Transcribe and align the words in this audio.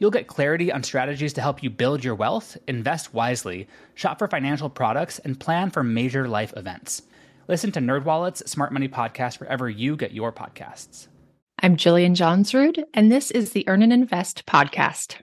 You'll 0.00 0.10
get 0.10 0.28
clarity 0.28 0.72
on 0.72 0.82
strategies 0.82 1.34
to 1.34 1.42
help 1.42 1.62
you 1.62 1.68
build 1.68 2.02
your 2.02 2.14
wealth, 2.14 2.56
invest 2.66 3.12
wisely, 3.12 3.68
shop 3.94 4.18
for 4.18 4.28
financial 4.28 4.70
products, 4.70 5.18
and 5.18 5.38
plan 5.38 5.68
for 5.68 5.84
major 5.84 6.26
life 6.26 6.54
events. 6.56 7.02
Listen 7.48 7.70
to 7.72 7.80
NerdWallet's 7.80 8.50
Smart 8.50 8.72
Money 8.72 8.88
Podcast 8.88 9.40
wherever 9.40 9.68
you 9.68 9.96
get 9.96 10.12
your 10.12 10.32
podcasts. 10.32 11.08
I'm 11.62 11.76
Jillian 11.76 12.16
Johnsrud, 12.16 12.82
and 12.94 13.12
this 13.12 13.30
is 13.30 13.52
the 13.52 13.68
Earn 13.68 13.82
and 13.82 13.92
Invest 13.92 14.46
podcast. 14.46 15.16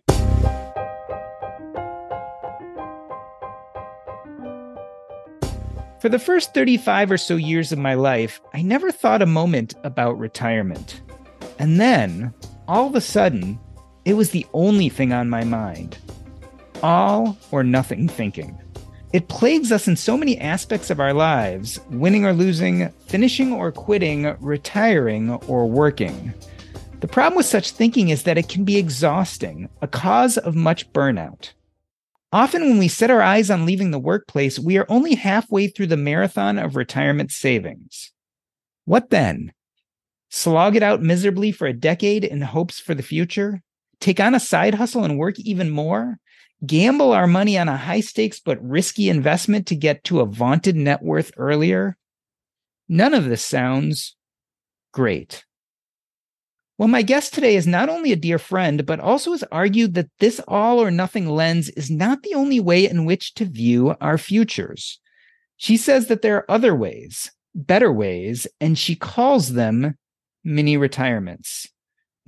For 6.00 6.09
the 6.09 6.19
first 6.19 6.53
35 6.53 7.14
or 7.14 7.17
so 7.17 7.36
years 7.36 7.72
of 7.72 7.80
my 7.80 7.95
life, 7.95 8.39
I 8.53 8.62
never 8.62 8.91
thought 8.91 9.23
a 9.23 9.25
moment 9.25 9.73
about 9.84 10.19
retirement. 10.19 11.02
And 11.58 11.81
then, 11.81 12.31
all 12.67 12.86
of 12.86 12.94
a 12.94 13.02
sudden, 13.02 13.59
it 14.08 14.16
was 14.16 14.30
the 14.30 14.45
only 14.53 14.88
thing 14.88 15.11
on 15.11 15.30
my 15.30 15.44
mind. 15.44 15.97
All 16.81 17.38
or 17.52 17.61
nothing 17.61 18.08
thinking. 18.08 18.58
It 19.11 19.27
plagues 19.27 19.69
us 19.69 19.86
in 19.86 19.97
so 19.97 20.16
many 20.16 20.39
aspects 20.39 20.89
of 20.89 21.02
our 21.02 21.13
lives 21.13 21.77
winning 21.89 22.23
or 22.23 22.31
losing, 22.31 22.88
finishing 23.08 23.52
or 23.52 23.69
quitting, 23.69 24.33
retiring 24.39 25.31
or 25.47 25.69
working. 25.69 26.33
The 27.02 27.09
problem 27.09 27.35
with 27.35 27.47
such 27.47 27.72
thinking 27.72 28.08
is 28.08 28.23
that 28.23 28.38
it 28.38 28.47
can 28.47 28.63
be 28.63 28.78
exhausting, 28.78 29.67
a 29.81 29.88
cause 29.89 30.38
of 30.38 30.55
much 30.55 30.89
burnout. 30.94 31.52
Often, 32.31 32.61
when 32.61 32.78
we 32.78 32.88
set 32.88 33.11
our 33.11 33.22
eyes 33.22 33.50
on 33.50 33.66
leaving 33.66 33.91
the 33.91 34.00
workplace, 34.00 34.58
we 34.58 34.78
are 34.78 34.85
only 34.88 35.16
halfway 35.16 35.67
through 35.67 35.88
the 35.88 35.97
marathon 35.97 36.58
of 36.58 36.78
retirement 36.78 37.31
savings. 37.31 38.13
What 38.85 39.09
then? 39.09 39.52
Slog 40.30 40.78
it 40.78 40.83
out 40.83 41.02
miserably 41.02 41.52
for 41.52 41.67
a 41.67 41.73
decade 41.73 42.23
in 42.23 42.39
hopes 42.39 42.80
for 42.80 42.95
the 42.95 43.03
future? 43.03 43.63
Take 44.00 44.20
on 44.20 44.36
a 44.36 44.40
side 44.40 44.76
hustle 44.76 45.03
and 45.03 45.17
work 45.17 45.40
even 45.40 45.70
more? 45.70 46.20
gamble 46.66 47.12
our 47.12 47.28
money 47.28 47.58
on 47.58 47.70
a 47.70 47.78
high 47.78 48.00
stakes 48.00 48.40
but 48.40 48.64
risky 48.64 49.09
investment 49.09 49.67
to 49.67 49.76
get 49.76 50.03
to 50.06 50.22
a 50.22 50.26
vaunted 50.26 50.76
net 50.76 51.03
worth 51.03 51.31
earlier? 51.38 51.98
None 52.90 53.14
of 53.14 53.25
this 53.25 53.45
sounds 53.45 54.16
great. 54.92 55.44
Well, 56.78 56.88
my 56.88 57.02
guest 57.02 57.34
today 57.34 57.56
is 57.56 57.66
not 57.66 57.90
only 57.90 58.12
a 58.12 58.16
dear 58.16 58.38
friend, 58.38 58.86
but 58.86 59.00
also 59.00 59.31
has 59.31 59.44
argued 59.52 59.96
that 59.96 60.09
this 60.19 60.40
all 60.47 60.81
or 60.81 60.91
nothing 60.91 61.28
lens 61.28 61.69
is 61.69 61.90
not 61.90 62.22
the 62.22 62.36
only 62.36 62.59
way 62.59 62.88
in 62.88 63.06
which 63.06 63.34
to 63.36 63.46
view 63.46 63.96
our 64.00 64.18
futures. 64.18 65.00
She 65.57 65.75
says 65.75 66.07
that 66.07 66.22
there 66.22 66.38
are 66.38 66.52
other 66.52 66.75
ways, 66.75 67.31
better 67.56 67.91
ways, 67.91 68.46
and 68.62 68.78
she 68.78 68.96
calls 68.96 69.53
them 69.53 69.96
mini 70.44 70.78
retirements. 70.78 71.68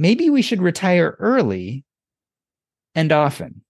Maybe 0.02 0.30
we 0.30 0.42
should 0.42 0.62
retire 0.62 1.18
early 1.20 1.84
and 2.96 3.12
often. 3.12 3.62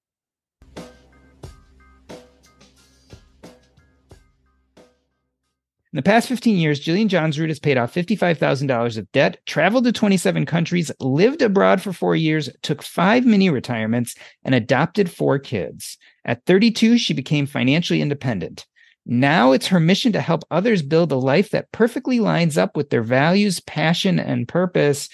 In 5.91 5.95
the 5.95 6.03
past 6.03 6.28
15 6.28 6.56
years, 6.57 6.85
Jillian 6.85 7.09
Johnsrud 7.09 7.47
has 7.47 7.57
paid 7.57 7.79
off 7.79 7.95
$55,000 7.95 8.97
of 9.00 9.12
debt, 9.12 9.40
traveled 9.47 9.85
to 9.85 9.91
27 9.91 10.45
countries, 10.45 10.91
lived 11.00 11.41
abroad 11.41 11.81
for 11.81 11.91
four 11.91 12.16
years, 12.16 12.47
took 12.61 12.84
five 12.84 13.25
mini 13.25 13.50
retirements, 13.50 14.13
and 14.44 14.53
adopted 14.53 15.09
four 15.09 15.40
kids. 15.40 15.97
At 16.25 16.46
32, 16.46 17.00
she 17.00 17.16
became 17.16 17.47
financially 17.47 18.03
independent. 18.03 18.67
Now 19.07 19.51
it's 19.51 19.66
her 19.66 19.79
mission 19.79 20.11
to 20.11 20.22
help 20.22 20.44
others 20.51 20.84
build 20.84 21.11
a 21.11 21.16
life 21.16 21.50
that 21.50 21.72
perfectly 21.72 22.19
lines 22.19 22.56
up 22.56 22.78
with 22.78 22.91
their 22.91 23.01
values, 23.01 23.59
passion, 23.59 24.19
and 24.19 24.47
purpose. 24.47 25.09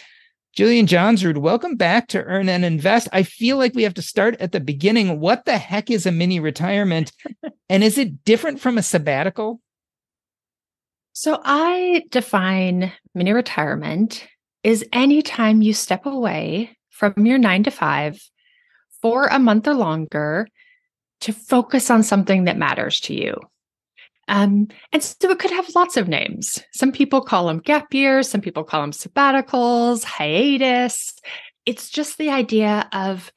Jillian 0.55 0.88
Johnsrud, 0.88 1.39
welcome 1.39 1.75
back 1.75 2.07
to 2.07 2.23
Earn 2.23 2.47
and 2.47 2.63
Invest. 2.63 3.09
I 3.11 3.23
feel 3.23 3.57
like 3.57 3.73
we 3.75 3.83
have 3.83 3.95
to 3.95 4.01
start 4.01 4.39
at 4.39 4.53
the 4.53 4.61
beginning. 4.61 5.19
What 5.19 5.43
the 5.43 5.57
heck 5.57 5.91
is 5.91 6.05
a 6.05 6.13
mini 6.13 6.39
retirement? 6.39 7.11
and 7.69 7.83
is 7.83 7.97
it 7.97 8.23
different 8.23 8.61
from 8.61 8.77
a 8.77 8.81
sabbatical? 8.81 9.59
So 11.11 11.41
I 11.44 12.05
define 12.09 12.94
mini 13.13 13.33
retirement 13.33 14.25
is 14.63 14.85
any 14.94 15.21
time 15.21 15.61
you 15.61 15.73
step 15.73 16.05
away 16.05 16.77
from 16.89 17.25
your 17.25 17.38
nine 17.38 17.63
to 17.63 17.71
five 17.71 18.17
for 19.01 19.25
a 19.25 19.39
month 19.39 19.67
or 19.67 19.73
longer 19.73 20.47
to 21.19 21.33
focus 21.33 21.89
on 21.89 22.01
something 22.01 22.45
that 22.45 22.57
matters 22.57 23.01
to 23.01 23.13
you. 23.13 23.35
Um, 24.28 24.68
and 24.91 25.03
so 25.03 25.30
it 25.30 25.40
could 25.40 25.52
have 25.52 25.75
lots 25.75 25.97
of 25.97 26.08
names. 26.08 26.59
Some 26.74 26.91
people 26.91 27.22
call 27.22 27.47
them 27.47 27.59
gap 27.59 27.94
years, 27.94 28.30
some 28.30 28.41
people 28.41 28.63
call 28.63 28.81
them 28.81 28.91
sabbaticals, 28.91 30.03
hiatus. 30.03 31.13
It's 31.66 31.90
just 31.90 32.18
the 32.18 32.30
idea 32.30 32.88
of 32.91 33.31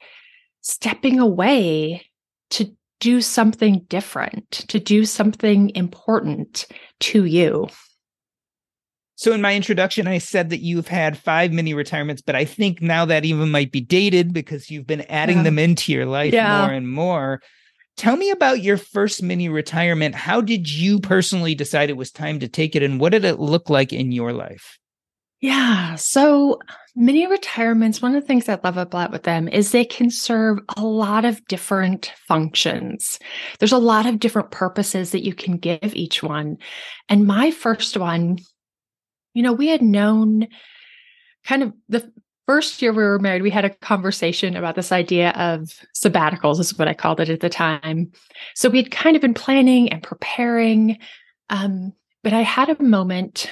stepping 0.61 1.19
away 1.19 2.05
to 2.51 2.75
do 2.99 3.21
something 3.21 3.85
different, 3.87 4.51
to 4.51 4.79
do 4.79 5.05
something 5.05 5.71
important 5.75 6.65
to 6.99 7.25
you. 7.25 7.67
So 9.15 9.33
in 9.33 9.41
my 9.41 9.53
introduction, 9.53 10.07
I 10.07 10.19
said 10.19 10.49
that 10.49 10.61
you've 10.61 10.87
had 10.87 11.17
five 11.17 11.51
mini 11.51 11.73
retirements, 11.73 12.21
but 12.21 12.35
I 12.35 12.45
think 12.45 12.81
now 12.81 13.03
that 13.05 13.25
even 13.25 13.51
might 13.51 13.71
be 13.71 13.81
dated 13.81 14.31
because 14.33 14.71
you've 14.71 14.87
been 14.87 15.01
adding 15.09 15.37
yeah. 15.37 15.43
them 15.43 15.59
into 15.59 15.91
your 15.91 16.05
life 16.05 16.33
yeah. 16.33 16.61
more 16.61 16.73
and 16.73 16.89
more. 16.89 17.41
Tell 17.99 18.15
me 18.15 18.29
about 18.29 18.63
your 18.63 18.77
first 18.77 19.21
mini 19.21 19.49
retirement. 19.49 20.15
How 20.15 20.39
did 20.39 20.71
you 20.71 21.01
personally 21.01 21.53
decide 21.53 21.89
it 21.89 21.97
was 21.97 22.11
time 22.11 22.39
to 22.39 22.47
take 22.47 22.73
it, 22.73 22.81
and 22.81 22.97
what 22.97 23.11
did 23.11 23.25
it 23.25 23.39
look 23.39 23.69
like 23.69 23.91
in 23.91 24.13
your 24.13 24.31
life? 24.31 24.79
Yeah. 25.41 25.95
So 25.95 26.59
mini 26.95 27.27
retirements, 27.27 28.01
one 28.01 28.15
of 28.15 28.21
the 28.21 28.25
things 28.25 28.47
I 28.47 28.57
love 28.63 28.77
about 28.77 29.11
with 29.11 29.23
them 29.23 29.49
is 29.49 29.73
they 29.73 29.83
can 29.83 30.09
serve 30.09 30.59
a 30.77 30.85
lot 30.85 31.25
of 31.25 31.45
different 31.47 32.13
functions. 32.25 33.19
There's 33.59 33.73
a 33.73 33.77
lot 33.77 34.05
of 34.05 34.17
different 34.19 34.51
purposes 34.51 35.11
that 35.11 35.25
you 35.25 35.33
can 35.33 35.57
give 35.57 35.93
each 35.93 36.23
one. 36.23 36.57
And 37.09 37.27
my 37.27 37.51
first 37.51 37.97
one, 37.97 38.39
you 39.33 39.43
know, 39.43 39.51
we 39.51 39.67
had 39.67 39.81
known 39.81 40.47
kind 41.43 41.63
of 41.63 41.73
the 41.89 42.09
first 42.49 42.81
year 42.81 42.91
we 42.91 43.03
were 43.03 43.19
married, 43.19 43.43
we 43.43 43.51
had 43.51 43.63
a 43.63 43.69
conversation 43.69 44.55
about 44.55 44.73
this 44.73 44.91
idea 44.91 45.29
of 45.33 45.71
sabbaticals, 45.95 46.59
is 46.59 46.75
what 46.79 46.87
I 46.87 46.95
called 46.95 47.19
it 47.19 47.29
at 47.29 47.41
the 47.41 47.47
time. 47.47 48.11
So 48.55 48.69
we'd 48.69 48.89
kind 48.89 49.15
of 49.15 49.21
been 49.21 49.35
planning 49.35 49.93
and 49.93 50.01
preparing. 50.01 50.97
Um, 51.51 51.93
but 52.23 52.33
I 52.33 52.41
had 52.41 52.69
a 52.69 52.81
moment, 52.81 53.51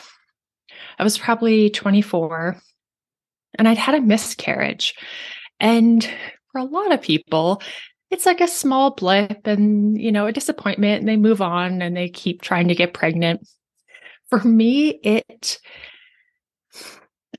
I 0.98 1.04
was 1.04 1.16
probably 1.16 1.70
24, 1.70 2.60
and 3.60 3.68
I'd 3.68 3.78
had 3.78 3.94
a 3.94 4.02
miscarriage. 4.02 4.96
And 5.60 6.04
for 6.52 6.58
a 6.58 6.64
lot 6.64 6.92
of 6.92 7.00
people, 7.00 7.62
it's 8.10 8.26
like 8.26 8.42
a 8.42 8.48
small 8.48 8.96
blip 8.96 9.46
and, 9.46 9.96
you 10.02 10.12
know, 10.12 10.26
a 10.26 10.34
disappointment, 10.34 11.02
and 11.02 11.08
they 11.08 11.18
move 11.18 11.40
on 11.40 11.84
and 11.84 11.96
they 11.96 12.10
keep 12.10 12.42
trying 12.42 12.68
to 12.70 12.76
get 12.76 12.96
pregnant. 12.96 13.48
For 14.32 14.40
me, 14.40 14.90
it, 15.04 15.60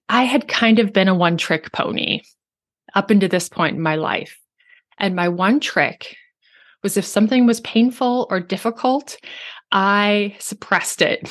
I 0.08 0.24
had 0.24 0.48
kind 0.48 0.78
of 0.78 0.92
been 0.92 1.08
a 1.08 1.14
one 1.14 1.36
trick 1.36 1.72
pony 1.72 2.22
up 2.94 3.10
into 3.10 3.28
this 3.28 3.48
point 3.48 3.76
in 3.76 3.82
my 3.82 3.96
life. 3.96 4.38
And 4.98 5.14
my 5.14 5.28
one 5.28 5.60
trick 5.60 6.16
was 6.82 6.96
if 6.96 7.04
something 7.04 7.46
was 7.46 7.60
painful 7.60 8.26
or 8.30 8.40
difficult, 8.40 9.16
I 9.70 10.36
suppressed 10.38 11.02
it. 11.02 11.30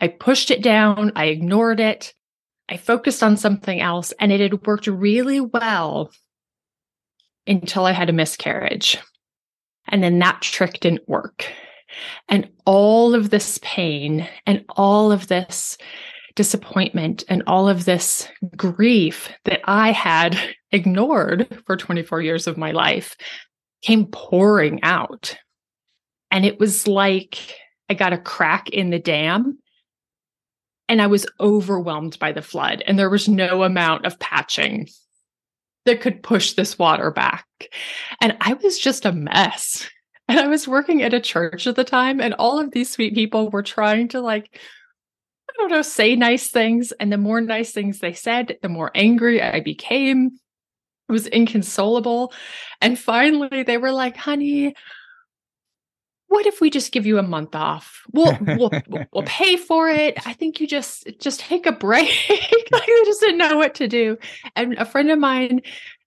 I 0.00 0.08
pushed 0.08 0.50
it 0.50 0.62
down, 0.62 1.12
I 1.16 1.26
ignored 1.26 1.80
it, 1.80 2.12
I 2.68 2.76
focused 2.76 3.22
on 3.22 3.36
something 3.36 3.80
else, 3.80 4.12
and 4.20 4.30
it 4.30 4.40
had 4.40 4.66
worked 4.66 4.86
really 4.86 5.40
well 5.40 6.10
until 7.46 7.86
I 7.86 7.92
had 7.92 8.10
a 8.10 8.12
miscarriage. 8.12 8.98
And 9.88 10.02
then 10.02 10.18
that 10.18 10.42
trick 10.42 10.80
didn't 10.80 11.08
work. 11.08 11.50
And 12.28 12.48
all 12.64 13.14
of 13.14 13.30
this 13.30 13.58
pain 13.62 14.28
and 14.46 14.64
all 14.70 15.12
of 15.12 15.28
this 15.28 15.78
disappointment 16.36 17.24
and 17.28 17.42
all 17.46 17.68
of 17.68 17.84
this 17.84 18.28
grief 18.56 19.32
that 19.44 19.60
I 19.64 19.90
had 19.90 20.38
ignored 20.70 21.62
for 21.66 21.76
24 21.76 22.22
years 22.22 22.46
of 22.46 22.56
my 22.56 22.70
life 22.70 23.16
came 23.82 24.06
pouring 24.06 24.82
out. 24.82 25.36
And 26.30 26.44
it 26.44 26.60
was 26.60 26.86
like 26.86 27.56
I 27.88 27.94
got 27.94 28.12
a 28.12 28.18
crack 28.18 28.68
in 28.68 28.90
the 28.90 28.98
dam 28.98 29.58
and 30.88 31.02
I 31.02 31.06
was 31.08 31.26
overwhelmed 31.40 32.18
by 32.18 32.32
the 32.32 32.42
flood, 32.42 32.82
and 32.86 32.96
there 32.96 33.10
was 33.10 33.28
no 33.28 33.64
amount 33.64 34.06
of 34.06 34.20
patching 34.20 34.88
that 35.84 36.00
could 36.00 36.22
push 36.22 36.52
this 36.52 36.78
water 36.78 37.10
back. 37.10 37.46
And 38.20 38.36
I 38.40 38.54
was 38.54 38.78
just 38.78 39.04
a 39.04 39.12
mess. 39.12 39.88
And 40.28 40.40
I 40.40 40.48
was 40.48 40.66
working 40.66 41.02
at 41.02 41.14
a 41.14 41.20
church 41.20 41.66
at 41.66 41.76
the 41.76 41.84
time, 41.84 42.20
and 42.20 42.34
all 42.34 42.58
of 42.58 42.72
these 42.72 42.90
sweet 42.90 43.14
people 43.14 43.48
were 43.50 43.62
trying 43.62 44.08
to, 44.08 44.20
like, 44.20 44.60
I 45.48 45.52
don't 45.58 45.70
know, 45.70 45.82
say 45.82 46.16
nice 46.16 46.48
things. 46.48 46.92
And 46.92 47.12
the 47.12 47.18
more 47.18 47.40
nice 47.40 47.72
things 47.72 47.98
they 47.98 48.12
said, 48.12 48.58
the 48.62 48.68
more 48.68 48.90
angry 48.94 49.42
I 49.42 49.60
became. 49.60 50.38
It 51.08 51.12
was 51.12 51.26
inconsolable. 51.28 52.32
And 52.80 52.98
finally, 52.98 53.62
they 53.62 53.78
were 53.78 53.92
like, 53.92 54.16
honey, 54.16 54.74
what 56.28 56.46
if 56.46 56.60
we 56.60 56.70
just 56.70 56.92
give 56.92 57.06
you 57.06 57.18
a 57.18 57.22
month 57.22 57.54
off? 57.54 58.02
We'll 58.12 58.36
we'll, 58.40 58.70
we'll 58.88 59.22
pay 59.26 59.56
for 59.56 59.88
it. 59.88 60.26
I 60.26 60.32
think 60.32 60.60
you 60.60 60.66
just 60.66 61.08
just 61.20 61.40
take 61.40 61.66
a 61.66 61.72
break. 61.72 62.08
like 62.72 62.86
they 62.86 63.04
just 63.04 63.20
didn't 63.20 63.38
know 63.38 63.56
what 63.56 63.76
to 63.76 63.88
do. 63.88 64.18
And 64.54 64.74
a 64.74 64.84
friend 64.84 65.10
of 65.10 65.18
mine 65.18 65.62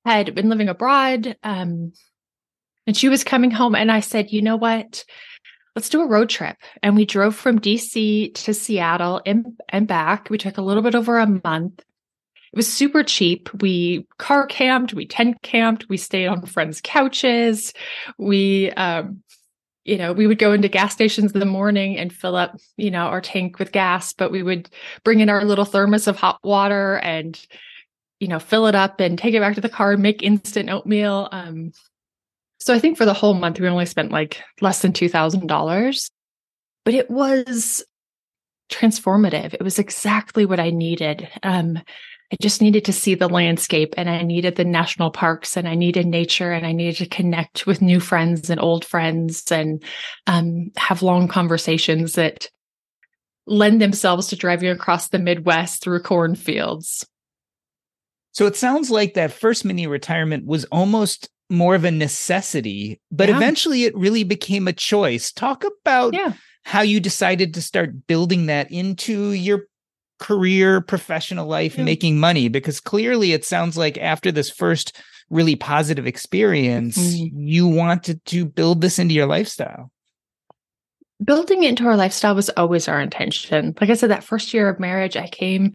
had 0.06 0.36
been 0.36 0.50
living 0.50 0.70
abroad, 0.70 1.38
um, 1.44 1.94
and 2.86 2.98
she 2.98 3.10
was 3.10 3.24
coming 3.24 3.52
home. 3.52 3.76
And 3.76 3.92
I 3.92 4.02
said, 4.02 4.32
you 4.32 4.42
know 4.42 4.58
what? 4.58 5.04
Let's 5.80 5.88
do 5.88 6.02
a 6.02 6.08
road 6.08 6.28
trip. 6.28 6.58
And 6.84 6.98
we 6.98 7.06
drove 7.06 7.38
from 7.38 7.58
DC 7.58 8.34
to 8.34 8.54
Seattle 8.54 9.22
and, 9.26 9.58
and 9.70 9.88
back. 9.88 10.30
We 10.30 10.38
took 10.38 10.58
a 10.58 10.62
little 10.62 10.84
bit 10.84 10.94
over 10.94 11.18
a 11.18 11.26
month. 11.26 11.80
It 11.80 12.58
was 12.58 12.68
super 12.68 13.02
cheap. 13.02 13.50
We 13.62 14.06
car 14.18 14.46
camped, 14.46 14.94
we 14.94 15.06
tent 15.06 15.42
camped, 15.42 15.88
we 15.88 15.96
stayed 15.96 16.28
on 16.28 16.46
friends' 16.46 16.82
couches. 16.84 17.74
We 18.18 18.72
um, 18.72 19.24
you 19.86 19.98
know, 19.98 20.12
we 20.12 20.28
would 20.28 20.38
go 20.38 20.52
into 20.52 20.68
gas 20.68 20.92
stations 20.92 21.32
in 21.32 21.40
the 21.40 21.46
morning 21.46 21.98
and 21.98 22.12
fill 22.12 22.36
up, 22.36 22.60
you 22.76 22.92
know, 22.92 23.06
our 23.06 23.22
tank 23.22 23.58
with 23.58 23.72
gas, 23.72 24.12
but 24.12 24.34
we 24.34 24.44
would 24.44 24.70
bring 25.06 25.22
in 25.22 25.30
our 25.30 25.46
little 25.46 25.64
thermos 25.64 26.08
of 26.08 26.18
hot 26.18 26.40
water 26.44 26.98
and, 26.98 27.40
you 28.20 28.28
know, 28.28 28.40
fill 28.40 28.68
it 28.68 28.76
up 28.76 29.00
and 29.00 29.18
take 29.18 29.34
it 29.34 29.40
back 29.40 29.56
to 29.56 29.62
the 29.62 29.70
car 29.70 29.94
and 29.94 30.04
make 30.04 30.24
instant 30.24 30.70
oatmeal. 30.70 31.30
Um, 31.32 31.72
so 32.60 32.74
I 32.74 32.80
think 32.80 32.98
for 32.98 33.06
the 33.06 33.14
whole 33.14 33.34
month, 33.34 33.60
we 33.60 33.68
only 33.68 33.86
spent 33.86 34.12
like 34.12 34.42
less 34.62 34.82
than 34.82 34.92
$2,000, 34.92 36.12
but 36.86 36.94
it 36.94 37.10
was 37.10 37.84
transformative. 38.70 39.54
It 39.54 39.64
was 39.64 39.80
exactly 39.80 40.46
what 40.46 40.60
I 40.60 40.70
needed. 40.70 41.30
Um, 41.44 41.80
I 42.32 42.36
just 42.40 42.62
needed 42.62 42.86
to 42.86 42.94
see 42.94 43.16
the 43.16 43.28
landscape 43.28 43.96
and 43.98 44.08
I 44.08 44.22
needed 44.22 44.56
the 44.56 44.66
national 44.66 45.10
parks 45.10 45.58
and 45.58 45.68
I 45.68 45.74
needed 45.74 46.06
nature 46.06 46.52
and 46.52 46.66
I 46.66 46.74
needed 46.74 46.98
to 46.98 47.08
connect 47.08 47.66
with 47.66 47.82
new 47.82 48.00
friends 48.00 48.52
and 48.52 48.62
old 48.62 48.86
friends 48.86 49.52
and 49.52 49.84
um, 50.28 50.72
have 50.78 51.02
long 51.02 51.28
conversations 51.28 52.14
that 52.14 52.50
lend 53.48 53.82
themselves 53.82 54.28
to 54.28 54.36
driving 54.36 54.70
across 54.70 55.10
the 55.10 55.18
Midwest 55.18 55.82
through 55.82 56.04
cornfields. 56.04 57.08
So 58.32 58.46
it 58.46 58.56
sounds 58.56 58.92
like 58.92 59.16
that 59.16 59.34
first 59.34 59.66
mini 59.66 59.88
retirement 59.88 60.46
was 60.46 60.66
almost 60.66 61.30
more 61.50 61.76
of 61.76 61.84
a 61.84 61.92
necessity, 61.92 63.02
but 63.12 63.30
yeah. 63.30 63.36
eventually 63.36 63.84
it 63.84 63.96
really 63.96 64.24
became 64.24 64.68
a 64.68 64.74
choice. 64.74 65.32
Talk 65.32 65.64
about 65.82 66.14
yeah. 66.14 66.34
how 66.64 66.82
you 66.82 67.00
decided 67.00 67.54
to 67.56 67.62
start 67.62 68.08
building 68.08 68.46
that 68.48 68.72
into 68.72 69.32
your 69.32 69.64
career, 70.20 70.82
professional 70.82 71.48
life, 71.48 71.78
yeah. 71.78 71.84
making 71.84 72.20
money? 72.20 72.48
Because 72.48 72.80
clearly 72.80 73.34
it 73.34 73.46
sounds 73.46 73.78
like 73.78 73.98
after 73.98 74.32
this 74.32 74.50
first 74.50 74.96
really 75.30 75.56
positive 75.56 76.06
experience, 76.06 76.98
mm-hmm. 76.98 77.40
you 77.40 77.68
wanted 77.68 78.24
to 78.26 78.46
build 78.46 78.82
this 78.82 79.00
into 79.00 79.14
your 79.14 79.28
lifestyle. 79.28 79.92
Building 81.24 81.64
it 81.64 81.70
into 81.70 81.86
our 81.86 81.98
lifestyle 81.98 82.36
was 82.36 82.50
always 82.52 82.88
our 82.88 83.02
intention. 83.02 83.76
Like 83.82 83.90
I 83.90 83.96
said, 83.96 84.10
that 84.10 84.24
first 84.24 84.54
year 84.54 84.70
of 84.70 84.80
marriage, 84.80 85.18
I 85.18 85.28
came 85.28 85.74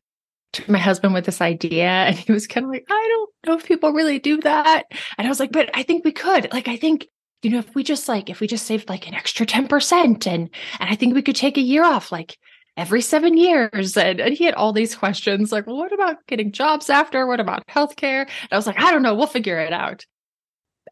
my 0.69 0.79
husband 0.79 1.15
with 1.15 1.25
this 1.25 1.41
idea 1.41 1.87
and 1.87 2.17
he 2.17 2.33
was 2.33 2.47
kind 2.47 2.65
of 2.65 2.71
like, 2.71 2.85
I 2.89 3.09
don't 3.09 3.31
know 3.47 3.59
if 3.59 3.67
people 3.67 3.93
really 3.93 4.19
do 4.19 4.41
that. 4.43 4.85
And 5.19 5.27
I 5.27 5.31
was 5.31 5.41
like, 5.41 5.53
but 5.53 5.71
I 5.75 5.83
think 5.83 6.05
we 6.05 6.13
could. 6.13 6.53
Like, 6.53 6.69
I 6.69 6.77
think 6.77 7.09
you 7.43 7.51
know, 7.51 7.59
if 7.59 7.75
we 7.75 7.83
just 7.83 8.09
like, 8.09 8.31
if 8.31 8.41
we 8.41 8.47
just 8.47 8.67
saved 8.67 8.89
like 8.89 9.07
an 9.07 9.15
extra 9.15 9.45
10% 9.45 9.93
and, 9.93 10.19
and 10.27 10.51
I 10.81 10.95
think 10.95 11.15
we 11.15 11.21
could 11.21 11.37
take 11.37 11.59
a 11.59 11.63
year 11.63 11.85
off, 11.85 12.11
like 12.11 12.39
every 12.77 13.01
seven 13.01 13.37
years. 13.37 13.97
And, 13.97 14.21
and 14.21 14.35
he 14.35 14.45
had 14.45 14.55
all 14.55 14.73
these 14.73 14.97
questions 14.97 15.53
like, 15.53 15.67
well, 15.67 15.77
what 15.77 15.93
about 15.93 16.27
getting 16.27 16.53
jobs 16.53 16.91
after? 16.91 17.27
What 17.27 17.41
about 17.41 17.67
healthcare? 17.67 18.23
And 18.23 18.49
I 18.51 18.57
was 18.57 18.67
like, 18.67 18.81
I 18.81 18.91
don't 18.91 19.03
know, 19.03 19.15
we'll 19.15 19.27
figure 19.27 19.59
it 19.59 19.73
out. 19.73 20.05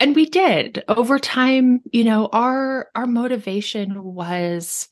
And 0.00 0.14
we 0.14 0.26
did 0.26 0.84
over 0.88 1.18
time, 1.18 1.80
you 1.92 2.04
know, 2.04 2.28
our 2.32 2.88
our 2.94 3.06
motivation 3.06 4.02
was 4.02 4.88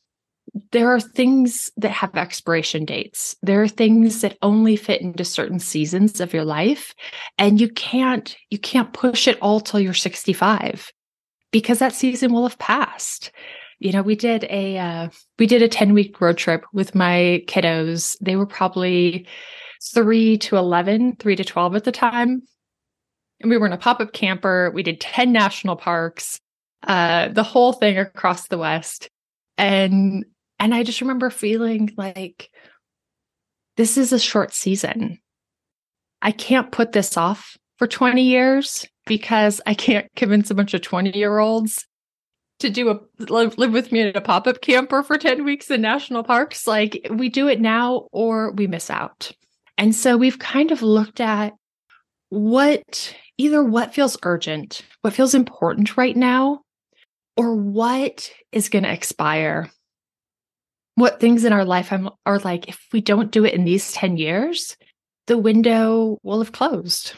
there 0.73 0.93
are 0.93 1.00
things 1.00 1.70
that 1.76 1.91
have 1.91 2.14
expiration 2.17 2.85
dates. 2.85 3.37
There 3.43 3.62
are 3.62 3.69
things 3.69 4.20
that 4.23 4.38
only 4.43 4.76
fit 4.76 5.00
into 5.00 5.25
certain 5.25 5.61
seasons 5.61 6.20
of 6.20 6.32
your 6.32 6.44
life 6.44 6.94
and 7.38 7.61
you 7.61 7.69
can't 7.69 8.37
you 8.50 8.58
can't 8.58 8.93
push 8.93 9.29
it 9.29 9.38
all 9.41 9.61
till 9.61 9.81
you're 9.81 9.94
65 9.94 10.93
because 11.52 11.79
that 11.79 11.94
season 11.94 12.32
will 12.32 12.49
have 12.49 12.58
passed. 12.58 13.31
You 13.79 13.93
know 13.93 14.02
we 14.02 14.17
did 14.17 14.44
a 14.44 14.79
uh, 14.79 15.08
we 15.38 15.47
did 15.47 15.62
a 15.62 15.69
10 15.69 15.94
week 15.94 16.20
road 16.20 16.37
trip 16.37 16.64
with 16.73 16.94
my 16.94 17.43
kiddos. 17.47 18.17
They 18.20 18.37
were 18.37 18.47
probably 18.47 19.26
3 19.94 20.38
to 20.38 20.56
11 20.56 21.17
3 21.17 21.37
to 21.37 21.44
12 21.44 21.76
at 21.76 21.85
the 21.85 21.93
time. 21.93 22.43
And 23.41 23.50
we 23.50 23.56
were 23.56 23.67
in 23.67 23.73
a 23.73 23.79
pop-up 23.79 24.12
camper. 24.12 24.70
We 24.75 24.82
did 24.82 25.00
10 25.00 25.32
national 25.32 25.76
parks 25.76 26.41
uh, 26.87 27.29
the 27.29 27.43
whole 27.43 27.73
thing 27.73 27.99
across 27.99 28.49
the 28.49 28.58
west. 28.58 29.08
And 29.56 30.25
and 30.61 30.75
i 30.75 30.85
just 30.85 31.01
remember 31.01 31.31
feeling 31.31 31.93
like 31.97 32.51
this 33.77 33.97
is 33.97 34.12
a 34.12 34.19
short 34.19 34.53
season. 34.53 35.19
I 36.21 36.33
can't 36.33 36.71
put 36.71 36.93
this 36.93 37.17
off 37.17 37.57
for 37.79 37.87
20 37.87 38.23
years 38.23 38.87
because 39.07 39.61
i 39.67 39.75
can't 39.75 40.07
convince 40.15 40.51
a 40.51 40.55
bunch 40.55 40.75
of 40.75 40.83
20 40.83 41.17
year 41.17 41.39
olds 41.39 41.87
to 42.59 42.69
do 42.69 42.91
a 42.91 43.01
live, 43.31 43.57
live 43.57 43.73
with 43.73 43.91
me 43.91 44.01
in 44.01 44.14
a 44.14 44.21
pop-up 44.21 44.61
camper 44.61 45.02
for 45.02 45.17
10 45.17 45.45
weeks 45.45 45.71
in 45.71 45.81
national 45.81 46.23
parks. 46.23 46.67
Like 46.67 47.07
we 47.11 47.31
do 47.31 47.49
it 47.49 47.59
now 47.59 48.09
or 48.12 48.52
we 48.52 48.67
miss 48.67 48.90
out. 48.90 49.33
And 49.79 49.95
so 49.95 50.19
we've 50.19 50.38
kind 50.38 50.71
of 50.71 50.83
looked 50.83 51.23
at 51.23 51.55
what 52.29 53.17
either 53.38 53.64
what 53.64 53.95
feels 53.95 54.17
urgent 54.23 54.83
what 55.00 55.14
feels 55.14 55.35
important 55.35 55.97
right 55.97 56.17
now 56.17 56.61
or 57.37 57.57
what 57.57 58.31
is 58.52 58.69
going 58.69 58.85
to 58.85 58.93
expire 58.93 59.71
what 61.00 61.21
things 61.21 61.45
in 61.45 61.52
our 61.52 61.64
life 61.64 61.92
are 62.26 62.38
like 62.40 62.69
if 62.69 62.87
we 62.92 63.00
don't 63.00 63.30
do 63.30 63.45
it 63.45 63.54
in 63.54 63.64
these 63.64 63.92
10 63.92 64.16
years 64.16 64.76
the 65.26 65.38
window 65.38 66.19
will 66.23 66.38
have 66.38 66.52
closed 66.52 67.12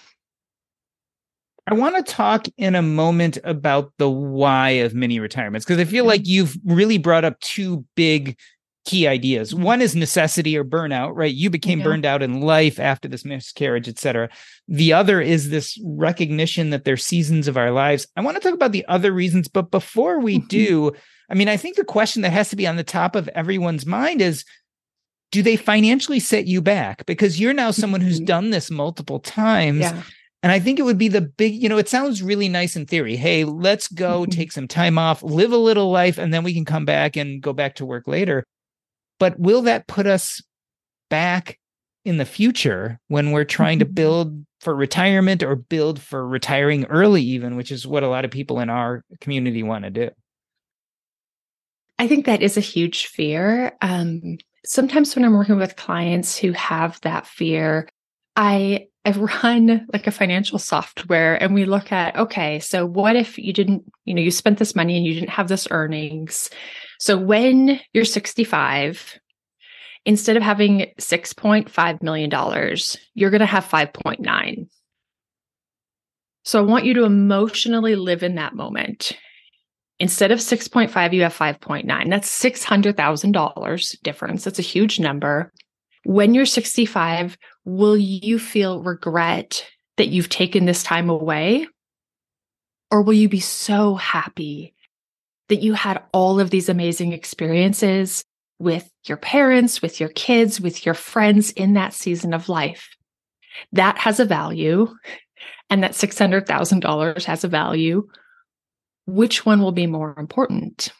I 1.67 1.75
want 1.75 1.95
to 1.95 2.13
talk 2.13 2.47
in 2.57 2.75
a 2.75 2.83
moment 2.83 3.39
about 3.45 3.93
the 3.99 4.11
why 4.11 4.71
of 4.71 4.95
mini 4.95 5.21
retirements 5.21 5.65
because 5.65 5.81
I 5.81 5.85
feel 5.85 6.05
like 6.05 6.27
you've 6.27 6.57
really 6.65 6.99
brought 6.99 7.25
up 7.25 7.39
two 7.39 7.85
big 7.95 8.37
key 8.85 9.07
ideas. 9.07 9.55
One 9.55 9.81
is 9.81 9.95
necessity 9.95 10.57
or 10.57 10.65
burnout, 10.65 11.13
right? 11.15 11.33
You 11.33 11.51
became 11.51 11.79
yeah. 11.79 11.85
burned 11.85 12.05
out 12.05 12.23
in 12.23 12.41
life 12.41 12.81
after 12.81 13.09
this 13.09 13.25
miscarriage, 13.25 13.89
etc. 13.89 14.29
The 14.67 14.93
other 14.93 15.21
is 15.21 15.51
this 15.51 15.79
recognition 15.85 16.71
that 16.71 16.85
there's 16.85 17.05
seasons 17.05 17.47
of 17.47 17.57
our 17.57 17.71
lives. 17.71 18.07
I 18.17 18.23
want 18.23 18.37
to 18.37 18.43
talk 18.43 18.55
about 18.55 18.73
the 18.73 18.87
other 18.89 19.13
reasons, 19.13 19.49
but 19.49 19.71
before 19.71 20.21
we 20.21 20.39
mm-hmm. 20.39 20.49
do, 20.49 20.93
I 21.33 21.35
mean, 21.35 21.49
I 21.49 21.57
think 21.57 21.77
the 21.77 21.85
question 21.85 22.23
that 22.23 22.31
has 22.31 22.51
to 22.51 22.57
be 22.57 22.67
on 22.67 22.77
the 22.77 22.85
top 22.85 23.17
of 23.17 23.27
everyone's 23.29 23.87
mind 23.87 24.21
is 24.21 24.45
do 25.31 25.43
they 25.43 25.57
financially 25.57 26.21
set 26.21 26.47
you 26.47 26.61
back? 26.61 27.07
Because 27.07 27.41
you're 27.41 27.55
now 27.55 27.71
someone 27.71 28.03
who's 28.03 28.19
mm-hmm. 28.19 28.27
done 28.27 28.51
this 28.51 28.71
multiple 28.71 29.19
times. 29.19 29.81
Yeah. 29.81 30.03
And 30.43 30.53
I 30.53 30.59
think 30.59 30.79
it 30.79 30.83
would 30.83 30.99
be 30.99 31.09
the 31.09 31.23
big, 31.23 31.55
you 31.55 31.71
know, 31.71 31.79
it 31.79 31.89
sounds 31.89 32.23
really 32.23 32.51
nice 32.51 32.77
in 32.77 32.85
theory. 32.85 33.17
Hey, 33.17 33.45
let's 33.45 33.89
go 33.89 34.23
mm-hmm. 34.23 34.31
take 34.31 34.53
some 34.53 34.69
time 34.69 34.99
off, 34.99 35.23
live 35.23 35.53
a 35.53 35.57
little 35.57 35.91
life, 35.91 36.19
and 36.19 36.35
then 36.35 36.45
we 36.45 36.53
can 36.53 36.67
come 36.67 36.85
back 36.85 37.17
and 37.17 37.41
go 37.41 37.55
back 37.55 37.77
to 37.77 37.87
work 37.87 38.07
later. 38.07 38.45
But 39.19 39.39
will 39.39 39.63
that 39.63 39.87
put 39.87 40.07
us 40.07 40.43
back 41.09 41.59
in 42.05 42.19
the 42.19 42.27
future 42.27 42.99
when 43.09 43.31
we're 43.31 43.45
trying 43.45 43.79
to 43.79 43.87
mm-hmm. 43.87 43.95
build 43.95 44.47
for 44.61 44.75
retirement 44.77 45.43
or 45.43 45.57
build 45.57 45.99
for 45.99 46.27
retiring 46.27 46.85
early, 46.87 47.23
even, 47.23 47.57
which 47.57 47.73
is 47.73 47.87
what 47.87 48.03
a 48.03 48.09
lot 48.09 48.27
of 48.27 48.31
people 48.31 48.61
in 48.61 48.69
our 48.69 49.03
community 49.21 49.63
want 49.63 49.85
to 49.85 49.91
do? 49.91 50.11
I 51.99 52.09
think 52.09 52.27
that 52.27 52.43
is 52.43 52.57
a 52.57 52.61
huge 52.61 53.07
fear. 53.07 53.73
Um, 53.81 54.39
sometimes 54.65 55.15
when 55.15 55.25
I'm 55.25 55.37
working 55.37 55.59
with 55.59 55.77
clients 55.77 56.37
who 56.37 56.53
have 56.53 57.01
that 57.03 57.27
fear, 57.27 57.89
I 58.37 58.89
I 59.05 59.11
run 59.43 59.87
like 59.93 60.07
a 60.07 60.13
financial 60.13 60.59
software 60.59 61.41
and 61.43 61.55
we 61.55 61.65
look 61.65 61.93
at, 61.93 62.17
okay, 62.17 62.61
so 62.61 62.87
what 62.87 63.17
if 63.17 63.39
you 63.39 63.53
didn't, 63.53 63.85
you 64.05 64.15
know, 64.15 64.23
you 64.23 64.31
spent 64.31 64.59
this 64.59 64.77
money 64.77 64.97
and 64.97 65.05
you 65.05 65.15
didn't 65.15 65.31
have 65.31 65.49
this 65.49 65.67
earnings. 65.71 66.51
So 66.99 67.19
when 67.19 67.81
you're 67.93 68.05
65, 68.05 69.19
instead 70.05 70.37
of 70.37 70.43
having 70.43 70.93
$6.5 71.01 72.03
million, 72.03 72.31
you're 73.15 73.31
going 73.31 73.41
to 73.41 73.47
have 73.47 73.69
5.9. 73.69 74.69
So 76.45 76.59
I 76.59 76.63
want 76.63 76.85
you 76.85 76.95
to 76.95 77.05
emotionally 77.05 77.95
live 77.95 78.23
in 78.23 78.37
that 78.37 78.55
moment. 78.55 79.17
Instead 80.03 80.33
of 80.33 80.41
6.5, 80.41 81.13
you 81.13 81.23
have 81.23 81.33
5.9. 81.33 82.11
That's 82.11 82.43
$600,000 82.43 84.03
difference. 84.03 84.43
That's 84.43 84.59
a 84.59 84.63
huge 84.63 84.99
number. 84.99 85.53
When 86.03 86.35
you're 86.35 86.45
65, 86.45 87.39
will 87.65 87.97
you 87.97 88.41
feel 88.41 88.83
regret 88.83 89.65
that 89.99 90.09
you've 90.09 90.29
taken 90.29 90.65
this 90.65 90.83
time 90.83 91.09
away? 91.09 91.69
Or 92.91 93.03
will 93.03 93.13
you 93.13 93.29
be 93.29 93.39
so 93.39 93.95
happy 93.95 94.75
that 95.49 95.63
you 95.63 95.75
had 95.75 96.03
all 96.13 96.41
of 96.41 96.51
these 96.51 96.69
amazing 96.69 97.13
experiences 97.13 98.25
with 98.59 98.91
your 99.05 99.19
parents, 99.19 99.83
with 99.83 100.01
your 100.01 100.09
kids, 100.09 100.61
with 100.61 100.85
your 100.85 100.95
friends 100.95 101.53
in 101.53 101.75
that 101.75 101.95
season 101.95 102.35
of 102.35 102.49
life? 102.49 102.89
That 103.71 103.99
has 103.99 104.19
a 104.19 104.25
value, 104.25 104.93
and 105.71 105.85
that 105.85 105.93
$600,000 105.93 107.25
has 107.25 107.45
a 107.45 107.49
value. 107.49 108.09
Which 109.07 109.45
one 109.45 109.61
will 109.61 109.73
be 109.73 109.87
more 109.87 110.15
important? 110.19 110.93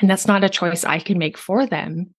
And 0.00 0.08
that's 0.08 0.26
not 0.26 0.44
a 0.44 0.48
choice 0.48 0.84
I 0.84 0.98
can 0.98 1.18
make 1.18 1.36
for 1.36 1.66
them. 1.66 2.14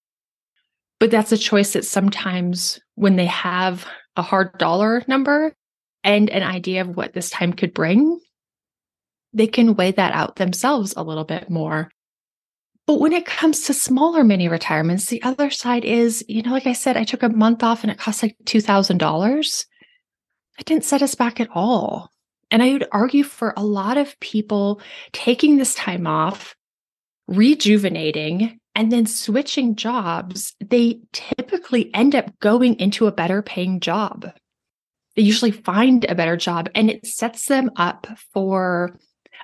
But 1.00 1.10
that's 1.10 1.32
a 1.32 1.38
choice 1.38 1.74
that 1.74 1.86
sometimes 1.86 2.80
when 2.94 3.16
they 3.16 3.26
have 3.26 3.88
a 4.16 4.22
hard 4.22 4.58
dollar 4.60 5.04
number 5.08 5.56
and 6.04 6.30
an 6.30 6.44
idea 6.44 6.82
of 6.82 6.96
what 6.96 7.14
this 7.14 7.32
time 7.32 7.54
could 7.54 7.74
bring, 7.74 8.20
they 9.34 9.48
can 9.48 9.76
weigh 9.76 9.92
that 9.92 10.14
out 10.14 10.36
themselves 10.36 10.94
a 10.96 11.04
little 11.04 11.24
bit 11.24 11.50
more. 11.50 11.90
But 12.86 13.00
when 13.00 13.14
it 13.14 13.26
comes 13.26 13.62
to 13.62 13.74
smaller 13.74 14.24
mini 14.24 14.48
retirements, 14.48 15.06
the 15.06 15.24
other 15.24 15.50
side 15.50 15.86
is, 15.86 16.24
you 16.28 16.44
know, 16.44 16.52
like 16.52 16.68
I 16.68 16.74
said, 16.74 16.98
I 16.98 17.04
took 17.04 17.24
a 17.24 17.30
month 17.30 17.64
off 17.64 17.84
and 17.84 17.92
it 17.92 17.98
cost 17.98 18.22
like 18.22 18.36
$2,000. 18.46 19.66
It 20.60 20.66
didn't 20.66 20.84
set 20.84 21.02
us 21.02 21.16
back 21.16 21.40
at 21.40 21.50
all. 21.54 22.11
And 22.52 22.62
I 22.62 22.74
would 22.74 22.88
argue 22.92 23.24
for 23.24 23.54
a 23.56 23.64
lot 23.64 23.98
of 23.98 24.20
people 24.20 24.82
taking 25.14 25.58
this 25.58 25.74
time 25.74 26.06
off, 26.06 26.56
rejuvenating, 27.28 28.60
and 28.76 28.92
then 28.92 29.06
switching 29.06 29.76
jobs, 29.76 30.54
they 30.62 31.00
typically 31.14 31.94
end 31.94 32.16
up 32.16 32.38
going 32.40 32.80
into 32.80 33.08
a 33.08 33.12
better 33.12 33.42
paying 33.42 33.80
job. 33.80 34.32
They 35.16 35.24
usually 35.24 35.52
find 35.52 36.06
a 36.06 36.16
better 36.16 36.38
job 36.38 36.70
and 36.76 36.90
it 36.90 37.06
sets 37.06 37.48
them 37.48 37.72
up 37.76 38.08
for 38.34 38.98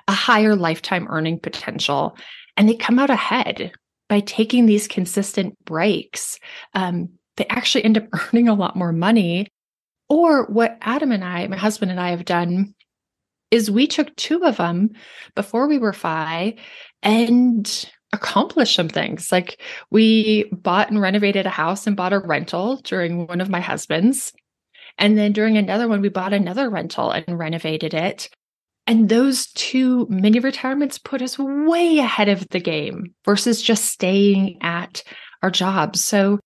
a 0.06 0.12
higher 0.12 0.56
lifetime 0.56 1.06
earning 1.10 1.38
potential. 1.38 2.16
And 2.56 2.68
they 2.68 2.74
come 2.74 2.98
out 2.98 3.10
ahead 3.10 3.72
by 4.08 4.20
taking 4.20 4.66
these 4.66 4.88
consistent 4.88 5.62
breaks. 5.64 6.38
Um, 6.74 7.10
they 7.36 7.46
actually 7.46 7.84
end 7.84 7.98
up 7.98 8.06
earning 8.32 8.48
a 8.48 8.54
lot 8.54 8.76
more 8.76 8.92
money. 8.92 9.48
Or 10.08 10.46
what 10.46 10.78
Adam 10.80 11.12
and 11.12 11.22
I, 11.22 11.46
my 11.48 11.58
husband 11.58 11.90
and 11.90 12.00
I, 12.00 12.10
have 12.10 12.24
done 12.24 12.74
is 13.50 13.70
we 13.70 13.86
took 13.86 14.14
two 14.16 14.44
of 14.44 14.56
them 14.56 14.90
before 15.34 15.68
we 15.68 15.78
were 15.78 15.92
FI 15.92 16.56
and 17.02 17.90
accomplished 18.12 18.74
some 18.74 18.88
things. 18.88 19.30
Like 19.30 19.60
we 19.90 20.50
bought 20.52 20.90
and 20.90 21.00
renovated 21.00 21.46
a 21.46 21.50
house 21.50 21.86
and 21.86 21.96
bought 21.96 22.12
a 22.12 22.18
rental 22.18 22.76
during 22.76 23.26
one 23.26 23.40
of 23.40 23.50
my 23.50 23.60
husband's. 23.60 24.32
And 24.96 25.16
then 25.16 25.32
during 25.32 25.56
another 25.56 25.88
one, 25.88 26.00
we 26.00 26.08
bought 26.08 26.32
another 26.32 26.68
rental 26.68 27.10
and 27.10 27.38
renovated 27.38 27.94
it. 27.94 28.28
And 28.86 29.08
those 29.08 29.48
two 29.52 30.06
mini 30.08 30.40
retirements 30.40 30.98
put 30.98 31.20
us 31.20 31.38
way 31.38 31.98
ahead 31.98 32.28
of 32.28 32.48
the 32.48 32.60
game 32.60 33.14
versus 33.24 33.60
just 33.60 33.84
staying 33.84 34.58
at 34.62 35.02
our 35.42 35.50
jobs. 35.50 36.02
So 36.02 36.40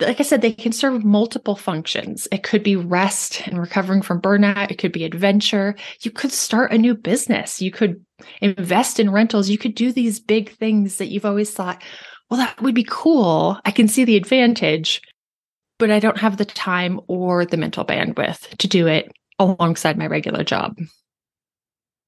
like 0.00 0.20
I 0.20 0.22
said, 0.22 0.42
they 0.42 0.52
can 0.52 0.72
serve 0.72 1.04
multiple 1.04 1.56
functions. 1.56 2.28
It 2.30 2.42
could 2.42 2.62
be 2.62 2.76
rest 2.76 3.46
and 3.46 3.58
recovering 3.58 4.02
from 4.02 4.20
burnout. 4.20 4.70
It 4.70 4.78
could 4.78 4.92
be 4.92 5.04
adventure. 5.04 5.74
You 6.00 6.10
could 6.10 6.32
start 6.32 6.72
a 6.72 6.78
new 6.78 6.94
business. 6.94 7.60
You 7.60 7.70
could 7.70 8.04
invest 8.40 9.00
in 9.00 9.10
rentals. 9.10 9.48
You 9.48 9.58
could 9.58 9.74
do 9.74 9.92
these 9.92 10.20
big 10.20 10.56
things 10.56 10.98
that 10.98 11.08
you've 11.08 11.24
always 11.24 11.52
thought, 11.52 11.82
well, 12.30 12.38
that 12.38 12.60
would 12.62 12.74
be 12.74 12.86
cool. 12.88 13.58
I 13.64 13.70
can 13.70 13.88
see 13.88 14.04
the 14.04 14.16
advantage, 14.16 15.02
but 15.78 15.90
I 15.90 15.98
don't 15.98 16.18
have 16.18 16.36
the 16.36 16.44
time 16.44 17.00
or 17.08 17.44
the 17.44 17.56
mental 17.56 17.84
bandwidth 17.84 18.56
to 18.58 18.68
do 18.68 18.86
it 18.86 19.10
alongside 19.38 19.98
my 19.98 20.06
regular 20.06 20.44
job. 20.44 20.78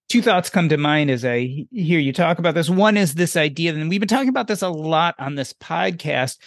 Two 0.08 0.22
thoughts 0.22 0.50
come 0.50 0.68
to 0.68 0.76
mind 0.76 1.10
as 1.10 1.24
I 1.24 1.66
hear 1.72 1.98
you 1.98 2.12
talk 2.12 2.38
about 2.38 2.54
this. 2.54 2.70
One 2.70 2.96
is 2.96 3.14
this 3.14 3.36
idea, 3.36 3.74
and 3.74 3.88
we've 3.88 4.00
been 4.00 4.08
talking 4.08 4.28
about 4.28 4.46
this 4.46 4.62
a 4.62 4.68
lot 4.68 5.14
on 5.18 5.34
this 5.34 5.52
podcast 5.54 6.38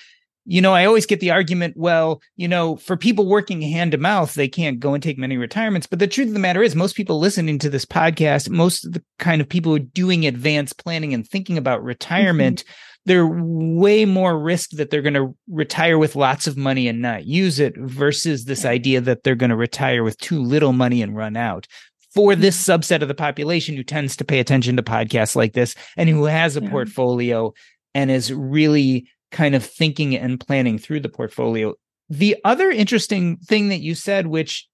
you 0.50 0.62
know, 0.62 0.74
I 0.74 0.86
always 0.86 1.06
get 1.06 1.20
the 1.20 1.32
argument, 1.32 1.76
well, 1.76 2.22
you 2.38 2.48
know, 2.48 2.78
for 2.78 2.96
people 2.96 3.28
working 3.28 3.62
hand 3.62 3.92
to 3.92 3.98
mouth, 3.98 4.34
they 4.34 4.48
can't 4.48 4.80
go 4.80 4.94
and 4.94 5.04
take 5.04 5.18
mini 5.18 5.36
retirements. 5.36 5.88
But 5.88 6.00
the 6.00 6.08
truth 6.08 6.30
of 6.30 6.34
the 6.34 6.40
matter 6.40 6.64
is, 6.64 6.74
most 6.74 6.96
people 6.96 7.20
listening 7.20 7.60
to 7.60 7.70
this 7.70 7.84
podcast, 7.84 8.50
most 8.50 8.86
of 8.86 8.94
the 8.94 9.04
kind 9.20 9.42
of 9.42 9.50
people 9.50 9.74
who 9.74 9.76
are 9.76 9.80
doing 9.80 10.26
advanced 10.26 10.78
planning 10.78 11.14
and 11.14 11.28
thinking 11.28 11.58
about 11.58 11.84
retirement, 11.84 12.64
mm-hmm. 12.64 12.74
they're 13.06 13.28
way 13.28 14.06
more 14.06 14.40
risk 14.40 14.70
that 14.72 14.90
they're 14.90 15.02
going 15.02 15.16
to 15.16 15.36
retire 15.50 15.98
with 15.98 16.16
lots 16.16 16.48
of 16.48 16.56
money 16.56 16.88
and 16.88 17.02
not 17.02 17.26
use 17.26 17.60
it 17.60 17.76
versus 17.78 18.46
this 18.46 18.64
idea 18.64 19.02
that 19.02 19.24
they're 19.24 19.36
going 19.36 19.50
to 19.50 19.58
retire 19.58 20.02
with 20.02 20.18
too 20.20 20.42
little 20.42 20.72
money 20.72 21.02
and 21.02 21.14
run 21.14 21.36
out 21.36 21.68
for 22.16 22.36
this 22.36 22.56
mm-hmm. 22.64 22.72
subset 22.72 23.02
of 23.02 23.10
the 23.10 23.14
population 23.14 23.76
who 23.76 23.84
tends 23.84 24.16
to 24.16 24.24
pay 24.24 24.40
attention 24.40 24.78
to 24.78 24.84
podcasts 24.84 25.36
like 25.36 25.52
this 25.52 25.76
and 25.98 26.08
who 26.08 26.24
has 26.24 26.56
a 26.56 26.62
yeah. 26.62 26.70
portfolio 26.70 27.54
and 27.94 28.10
is 28.10 28.32
really 28.32 29.10
kind 29.32 29.56
of 29.56 29.66
thinking 29.66 30.16
and 30.16 30.40
planning 30.40 30.78
through 30.78 31.02
the 31.02 31.10
portfolio. 31.10 31.74
The 32.10 32.38
other 32.44 32.70
interesting 32.70 33.38
thing 33.38 33.70
that 33.70 33.82
you 33.82 33.96
said, 33.96 34.28
which 34.28 34.68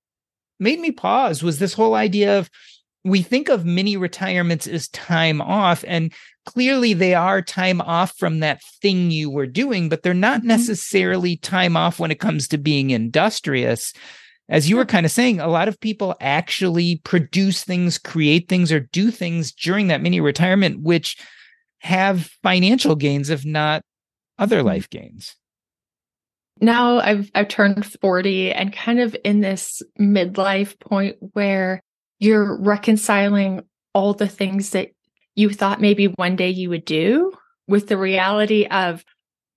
made 0.59 0.79
me 0.79 0.91
pause, 0.91 1.41
was 1.41 1.59
this 1.59 1.73
whole 1.73 1.95
idea 1.95 2.37
of 2.37 2.49
we 3.03 3.21
think 3.21 3.49
of 3.49 3.65
mini 3.65 3.97
retirements 3.97 4.65
as 4.65 4.87
time 4.89 5.41
off, 5.41 5.83
and 5.87 6.13
clearly 6.45 6.93
they 6.93 7.13
are 7.13 7.41
time 7.41 7.81
off 7.81 8.17
from 8.17 8.39
that 8.39 8.61
thing 8.81 9.11
you 9.11 9.29
were 9.29 9.47
doing, 9.47 9.89
but 9.89 10.03
they're 10.03 10.13
not 10.13 10.39
mm-hmm. 10.39 10.49
necessarily 10.49 11.37
time 11.37 11.75
off 11.75 11.99
when 11.99 12.11
it 12.11 12.19
comes 12.19 12.47
to 12.47 12.57
being 12.57 12.91
industrious. 12.91 13.93
As 14.49 14.69
you 14.69 14.75
were 14.75 14.85
kind 14.85 15.05
of 15.05 15.11
saying, 15.11 15.39
a 15.39 15.47
lot 15.47 15.67
of 15.67 15.79
people 15.79 16.15
actually 16.21 16.97
produce 17.03 17.63
things, 17.63 17.97
create 17.97 18.47
things, 18.47 18.71
or 18.71 18.81
do 18.81 19.09
things 19.09 19.51
during 19.51 19.87
that 19.87 20.01
mini 20.01 20.21
retirement, 20.21 20.81
which 20.81 21.17
have 21.79 22.29
financial 22.43 22.95
gains, 22.95 23.29
if 23.29 23.45
not 23.45 23.83
other 24.37 24.57
mm-hmm. 24.57 24.67
life 24.67 24.89
gains? 24.89 25.35
Now 26.61 26.99
I've 26.99 27.31
I've 27.33 27.47
turned 27.47 27.85
40 27.85 28.51
and 28.51 28.71
kind 28.71 28.99
of 28.99 29.15
in 29.23 29.41
this 29.41 29.81
midlife 29.99 30.79
point 30.79 31.17
where 31.33 31.81
you're 32.19 32.57
reconciling 32.61 33.63
all 33.93 34.13
the 34.13 34.27
things 34.27 34.71
that 34.71 34.91
you 35.35 35.49
thought 35.49 35.81
maybe 35.81 36.05
one 36.07 36.35
day 36.35 36.49
you 36.49 36.69
would 36.69 36.85
do 36.85 37.33
with 37.67 37.87
the 37.87 37.97
reality 37.97 38.65
of 38.65 39.03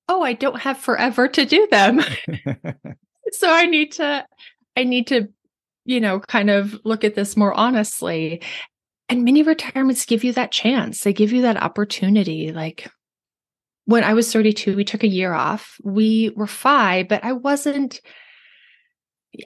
oh 0.09 0.23
I 0.23 0.33
don't 0.33 0.61
have 0.61 0.79
forever 0.79 1.29
to 1.29 1.45
do 1.45 1.69
them. 1.71 2.01
so 3.33 3.51
I 3.51 3.67
need 3.67 3.93
to 3.93 4.27
I 4.77 4.85
need 4.85 5.07
to 5.09 5.29
you 5.85 6.01
know 6.01 6.21
kind 6.21 6.51
of 6.51 6.79
look 6.85 7.05
at 7.05 7.15
this 7.15 7.37
more 7.37 7.55
honestly. 7.55 8.43
And 9.09 9.23
mini 9.23 9.45
retirements 9.45 10.05
give 10.05 10.25
you 10.25 10.33
that 10.33 10.51
chance. 10.51 11.03
They 11.03 11.13
give 11.13 11.33
you 11.33 11.43
that 11.43 11.63
opportunity 11.63 12.51
like 12.51 12.91
when 13.87 14.05
I 14.05 14.15
was 14.15 14.33
32, 14.33 14.77
we 14.77 14.85
took 14.85 15.05
a 15.05 15.09
year 15.09 15.33
off. 15.33 15.79
We 15.83 16.33
were 16.37 16.49
fine, 16.49 17.07
but 17.07 17.25
I 17.25 17.33
wasn't, 17.33 18.01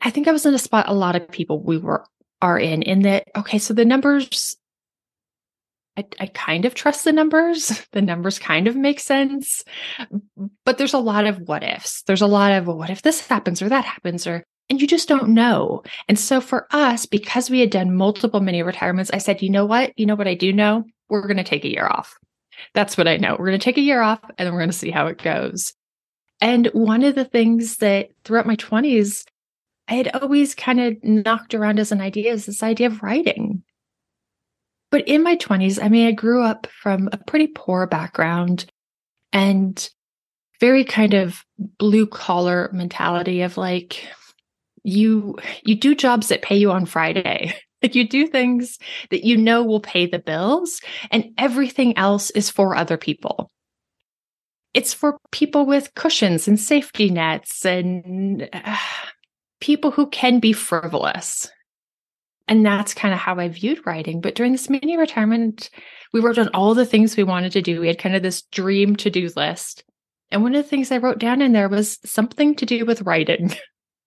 I 0.03 0.11
think 0.11 0.27
I 0.29 0.33
was 0.33 0.47
in 0.47 0.55
a 0.55 0.59
spot 0.59 0.89
a 0.89 0.95
lot 0.95 1.15
of 1.15 1.31
people 1.31 1.63
we 1.63 1.79
were 1.79 2.05
are 2.43 2.59
in, 2.59 2.83
in 2.83 3.03
that, 3.03 3.29
okay, 3.37 3.59
so 3.59 3.75
the 3.75 3.85
numbers, 3.85 4.57
I, 5.95 6.07
I 6.19 6.27
kind 6.27 6.65
of 6.65 6.75
trust 6.75 7.05
the 7.05 7.13
numbers. 7.13 7.87
The 7.93 8.01
numbers 8.01 8.39
kind 8.39 8.67
of 8.67 8.77
make 8.77 8.99
sense, 8.99 9.63
but 10.65 10.79
there's 10.79 10.95
a 10.95 10.99
lot 10.99 11.27
of 11.27 11.41
what 11.41 11.63
ifs. 11.63 12.03
There's 12.05 12.23
a 12.23 12.27
lot 12.27 12.53
of, 12.53 12.67
well, 12.67 12.79
what 12.79 12.89
if 12.89 13.03
this 13.03 13.27
happens 13.27 13.61
or 13.61 13.69
that 13.69 13.85
happens 13.85 14.27
or, 14.27 14.43
and 14.71 14.81
you 14.81 14.87
just 14.87 15.09
don't 15.09 15.31
know. 15.31 15.83
And 16.09 16.19
so 16.19 16.41
for 16.41 16.67
us, 16.71 17.05
because 17.05 17.51
we 17.51 17.61
had 17.61 17.71
done 17.71 17.95
multiple 17.95 18.41
mini 18.41 18.63
retirements, 18.63 19.11
I 19.13 19.19
said, 19.19 19.43
you 19.43 19.51
know 19.51 19.67
what? 19.67 19.93
You 19.99 20.07
know 20.07 20.15
what 20.15 20.29
I 20.29 20.35
do 20.35 20.53
know? 20.53 20.85
We're 21.11 21.27
going 21.27 21.37
to 21.37 21.45
take 21.45 21.65
a 21.65 21.71
year 21.71 21.87
off. 21.87 22.17
That's 22.75 22.97
what 22.97 23.09
I 23.09 23.17
know. 23.17 23.37
We're 23.39 23.47
going 23.47 23.59
to 23.59 23.65
take 23.65 23.79
a 23.79 23.83
year 23.83 24.01
off 24.01 24.21
and 24.37 24.47
then 24.47 24.53
we're 24.53 24.61
going 24.61 24.71
to 24.71 24.77
see 24.77 24.91
how 24.91 25.07
it 25.07 25.23
goes. 25.23 25.75
And 26.41 26.67
one 26.69 27.03
of 27.03 27.15
the 27.15 27.25
things 27.25 27.79
that 27.79 28.11
throughout 28.25 28.47
my 28.47 28.57
20s, 28.57 29.25
I 29.89 29.95
had 29.95 30.15
always 30.15 30.55
kind 30.55 30.81
of 30.81 31.03
knocked 31.03 31.55
around 31.55 31.79
as 31.79 31.93
an 31.93 32.01
idea 32.01 32.33
is 32.33 32.47
this 32.47 32.63
idea 32.63 32.87
of 32.87 33.03
writing. 33.03 33.63
But 34.91 35.07
in 35.07 35.23
my 35.23 35.37
20s, 35.37 35.83
I 35.83 35.89
mean, 35.89 36.07
I 36.07 36.13
grew 36.13 36.43
up 36.43 36.67
from 36.83 37.09
a 37.13 37.19
pretty 37.19 37.49
poor 37.49 37.87
background 37.87 38.67
and 39.33 39.89
very 40.59 40.85
kind 40.85 41.15
of 41.15 41.45
blue 41.79 42.07
collar 42.07 42.71
mentality 42.73 43.43
of 43.43 43.57
like, 43.57 44.09
you 44.83 45.37
you 45.63 45.75
do 45.75 45.95
jobs 45.95 46.29
that 46.29 46.43
pay 46.43 46.57
you 46.57 46.71
on 46.71 46.87
Friday. 46.87 47.55
Like 47.83 47.95
you 47.95 48.07
do 48.07 48.27
things 48.27 48.79
that 49.11 49.25
you 49.25 49.37
know 49.37 49.65
will 49.65 49.81
pay 49.81 50.07
the 50.07 50.19
bills 50.19 50.81
and 51.11 51.33
everything 51.39 51.97
else 51.97 52.31
is 52.31 52.51
for 52.51 52.77
other 52.77 52.97
people. 52.97 53.51
It's 54.75 54.95
for 54.95 55.19
people 55.33 55.67
with 55.67 55.95
cushions 55.95 56.47
and 56.47 56.61
safety 56.61 57.11
nets 57.11 57.65
and 57.65 58.49
uh, 58.53 58.77
people 59.61 59.91
who 59.91 60.09
can 60.09 60.41
be 60.41 60.53
frivolous. 60.53 61.51
And 62.49 62.67
that's 62.67 62.95
kind 62.95 63.15
of 63.15 63.21
how 63.21 63.37
I 63.37 63.49
viewed 63.49 63.87
writing. 63.87 64.21
But 64.21 64.35
during 64.35 64.53
this 64.53 64.69
mini 64.69 64.97
retirement, 64.97 65.71
we 66.13 66.21
wrote 66.21 66.37
down 66.37 66.51
all 66.53 66.75
the 66.75 66.87
things 66.87 67.17
we 67.17 67.23
wanted 67.23 67.53
to 67.53 67.63
do. 67.63 67.81
We 67.81 67.87
had 67.87 67.99
kind 67.99 68.17
of 68.17 68.23
this 68.23 68.43
dream 68.43 68.97
to 68.97 69.11
do 69.11 69.31
list. 69.37 69.85
And 70.33 70.43
one 70.43 70.55
of 70.55 70.63
the 70.63 70.69
things 70.69 70.91
I 70.91 70.99
wrote 70.99 71.19
down 71.19 71.43
in 71.43 71.53
there 71.53 71.69
was 71.69 71.99
something 72.05 72.57
to 72.57 72.67
do 72.67 72.85
with 72.85 73.03
writing. 73.03 73.55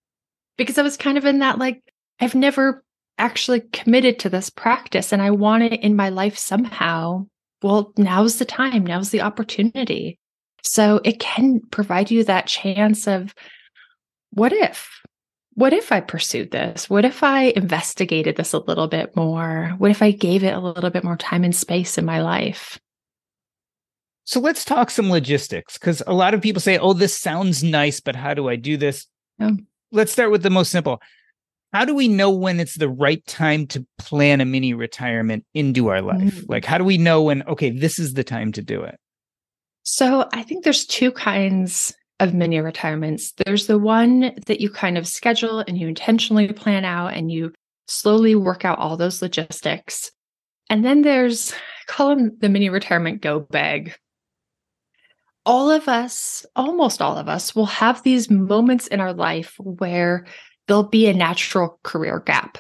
because 0.57 0.77
I 0.77 0.81
was 0.81 0.97
kind 0.97 1.17
of 1.17 1.25
in 1.25 1.39
that, 1.39 1.57
like, 1.57 1.81
I've 2.19 2.35
never 2.35 2.82
actually 3.17 3.61
committed 3.71 4.19
to 4.19 4.29
this 4.29 4.49
practice 4.49 5.11
and 5.11 5.21
I 5.21 5.31
want 5.31 5.63
it 5.63 5.81
in 5.81 5.95
my 5.95 6.09
life 6.09 6.37
somehow. 6.37 7.27
Well, 7.61 7.93
now's 7.97 8.37
the 8.37 8.45
time, 8.45 8.85
now's 8.85 9.11
the 9.11 9.21
opportunity. 9.21 10.19
So 10.63 11.01
it 11.03 11.19
can 11.19 11.59
provide 11.71 12.11
you 12.11 12.23
that 12.23 12.47
chance 12.47 13.07
of 13.07 13.33
what 14.31 14.51
if? 14.51 14.89
What 15.55 15.73
if 15.73 15.91
I 15.91 15.99
pursued 15.99 16.51
this? 16.51 16.89
What 16.89 17.05
if 17.05 17.21
I 17.21 17.53
investigated 17.55 18.35
this 18.35 18.53
a 18.53 18.59
little 18.59 18.87
bit 18.87 19.15
more? 19.15 19.73
What 19.77 19.91
if 19.91 20.01
I 20.01 20.11
gave 20.11 20.43
it 20.43 20.53
a 20.53 20.59
little 20.59 20.89
bit 20.89 21.03
more 21.03 21.17
time 21.17 21.43
and 21.43 21.55
space 21.55 21.97
in 21.97 22.05
my 22.05 22.21
life? 22.21 22.79
So 24.25 24.39
let's 24.39 24.65
talk 24.65 24.89
some 24.89 25.11
logistics 25.11 25.77
because 25.77 26.01
a 26.07 26.13
lot 26.13 26.33
of 26.33 26.41
people 26.41 26.61
say, 26.61 26.77
oh, 26.77 26.93
this 26.93 27.15
sounds 27.15 27.63
nice, 27.63 27.99
but 27.99 28.15
how 28.15 28.33
do 28.33 28.49
I 28.49 28.55
do 28.55 28.77
this? 28.77 29.05
Yeah. 29.37 29.51
Let's 29.91 30.11
start 30.11 30.31
with 30.31 30.43
the 30.43 30.49
most 30.49 30.71
simple. 30.71 31.01
How 31.73 31.85
do 31.85 31.95
we 31.95 32.07
know 32.07 32.29
when 32.29 32.59
it's 32.59 32.77
the 32.77 32.87
right 32.87 33.25
time 33.25 33.65
to 33.67 33.85
plan 33.97 34.41
a 34.41 34.45
mini 34.45 34.75
retirement 34.75 35.43
into 35.55 35.89
our 35.89 36.03
life? 36.03 36.35
Mm. 36.35 36.45
Like, 36.47 36.65
how 36.65 36.77
do 36.77 36.83
we 36.83 36.99
know 36.99 37.23
when, 37.23 37.41
okay, 37.43 37.71
this 37.71 37.97
is 37.97 38.13
the 38.13 38.23
time 38.23 38.51
to 38.51 38.61
do 38.61 38.83
it? 38.83 38.99
So 39.81 40.29
I 40.33 40.43
think 40.43 40.63
there's 40.63 40.85
two 40.85 41.11
kinds 41.11 41.93
of 42.19 42.35
mini 42.35 42.59
retirements. 42.59 43.33
There's 43.43 43.65
the 43.65 43.79
one 43.79 44.33
that 44.45 44.61
you 44.61 44.69
kind 44.69 44.99
of 44.99 45.07
schedule 45.07 45.59
and 45.67 45.77
you 45.77 45.87
intentionally 45.87 46.53
plan 46.53 46.85
out 46.85 47.15
and 47.15 47.31
you 47.31 47.51
slowly 47.87 48.35
work 48.35 48.63
out 48.63 48.77
all 48.77 48.95
those 48.95 49.23
logistics. 49.23 50.11
And 50.69 50.85
then 50.85 51.01
there's, 51.01 51.53
call 51.87 52.09
them 52.09 52.37
the 52.39 52.49
mini 52.49 52.69
retirement 52.69 53.21
go 53.21 53.39
bag 53.39 53.95
all 55.45 55.69
of 55.69 55.87
us, 55.89 56.45
almost 56.55 57.01
all 57.01 57.17
of 57.17 57.27
us, 57.27 57.55
will 57.55 57.65
have 57.65 58.01
these 58.03 58.29
moments 58.29 58.87
in 58.87 58.99
our 58.99 59.13
life 59.13 59.55
where 59.59 60.25
there'll 60.67 60.83
be 60.83 61.07
a 61.07 61.13
natural 61.13 61.79
career 61.83 62.21
gap. 62.25 62.57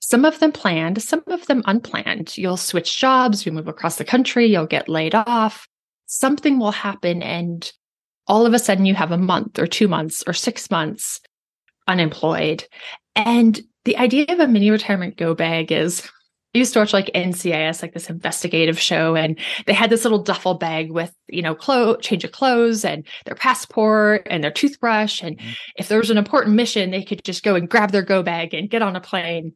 Some 0.00 0.24
of 0.24 0.38
them 0.40 0.52
planned, 0.52 1.02
some 1.02 1.22
of 1.26 1.46
them 1.46 1.62
unplanned. 1.66 2.36
You'll 2.36 2.56
switch 2.56 2.98
jobs, 2.98 3.44
you 3.44 3.52
move 3.52 3.68
across 3.68 3.96
the 3.96 4.04
country, 4.04 4.46
you'll 4.46 4.66
get 4.66 4.88
laid 4.88 5.14
off. 5.14 5.68
Something 6.06 6.58
will 6.58 6.72
happen, 6.72 7.22
and 7.22 7.70
all 8.26 8.46
of 8.46 8.54
a 8.54 8.58
sudden 8.58 8.86
you 8.86 8.94
have 8.94 9.12
a 9.12 9.18
month 9.18 9.58
or 9.58 9.66
two 9.66 9.88
months 9.88 10.24
or 10.26 10.32
six 10.32 10.70
months 10.70 11.20
unemployed. 11.86 12.64
And 13.14 13.60
the 13.84 13.96
idea 13.98 14.26
of 14.28 14.40
a 14.40 14.48
mini 14.48 14.70
retirement 14.70 15.16
go 15.16 15.34
bag 15.34 15.70
is 15.72 16.08
I 16.54 16.58
used 16.58 16.72
to 16.72 16.80
watch 16.80 16.92
like 16.92 17.12
NCIS, 17.14 17.80
like 17.80 17.94
this 17.94 18.10
investigative 18.10 18.78
show, 18.78 19.14
and 19.14 19.38
they 19.66 19.72
had 19.72 19.88
this 19.88 20.04
little 20.04 20.22
duffel 20.22 20.54
bag 20.54 20.90
with, 20.90 21.14
you 21.28 21.42
know, 21.42 21.54
clothes, 21.54 22.04
change 22.04 22.24
of 22.24 22.32
clothes 22.32 22.84
and 22.84 23.06
their 23.24 23.36
passport 23.36 24.26
and 24.28 24.42
their 24.42 24.50
toothbrush. 24.50 25.22
And 25.22 25.38
mm-hmm. 25.38 25.50
if 25.76 25.86
there 25.86 25.98
was 25.98 26.10
an 26.10 26.18
important 26.18 26.56
mission, 26.56 26.90
they 26.90 27.04
could 27.04 27.22
just 27.24 27.44
go 27.44 27.54
and 27.54 27.68
grab 27.68 27.92
their 27.92 28.02
go 28.02 28.24
bag 28.24 28.52
and 28.52 28.68
get 28.68 28.82
on 28.82 28.96
a 28.96 29.00
plane. 29.00 29.52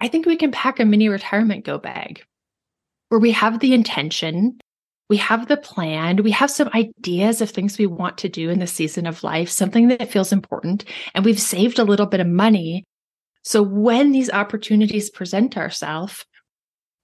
I 0.00 0.06
think 0.06 0.26
we 0.26 0.36
can 0.36 0.52
pack 0.52 0.78
a 0.78 0.84
mini 0.84 1.08
retirement 1.08 1.64
go 1.64 1.78
bag 1.78 2.22
where 3.08 3.20
we 3.20 3.32
have 3.32 3.58
the 3.58 3.74
intention, 3.74 4.58
we 5.10 5.16
have 5.16 5.48
the 5.48 5.56
plan, 5.56 6.22
we 6.22 6.30
have 6.30 6.50
some 6.50 6.70
ideas 6.72 7.40
of 7.40 7.50
things 7.50 7.78
we 7.78 7.86
want 7.86 8.16
to 8.18 8.28
do 8.28 8.48
in 8.48 8.60
the 8.60 8.66
season 8.66 9.06
of 9.06 9.24
life, 9.24 9.50
something 9.50 9.88
that 9.88 10.10
feels 10.10 10.32
important, 10.32 10.84
and 11.14 11.24
we've 11.24 11.40
saved 11.40 11.78
a 11.78 11.84
little 11.84 12.06
bit 12.06 12.20
of 12.20 12.26
money 12.26 12.84
so 13.42 13.62
when 13.62 14.12
these 14.12 14.30
opportunities 14.30 15.10
present 15.10 15.56
ourselves, 15.56 16.24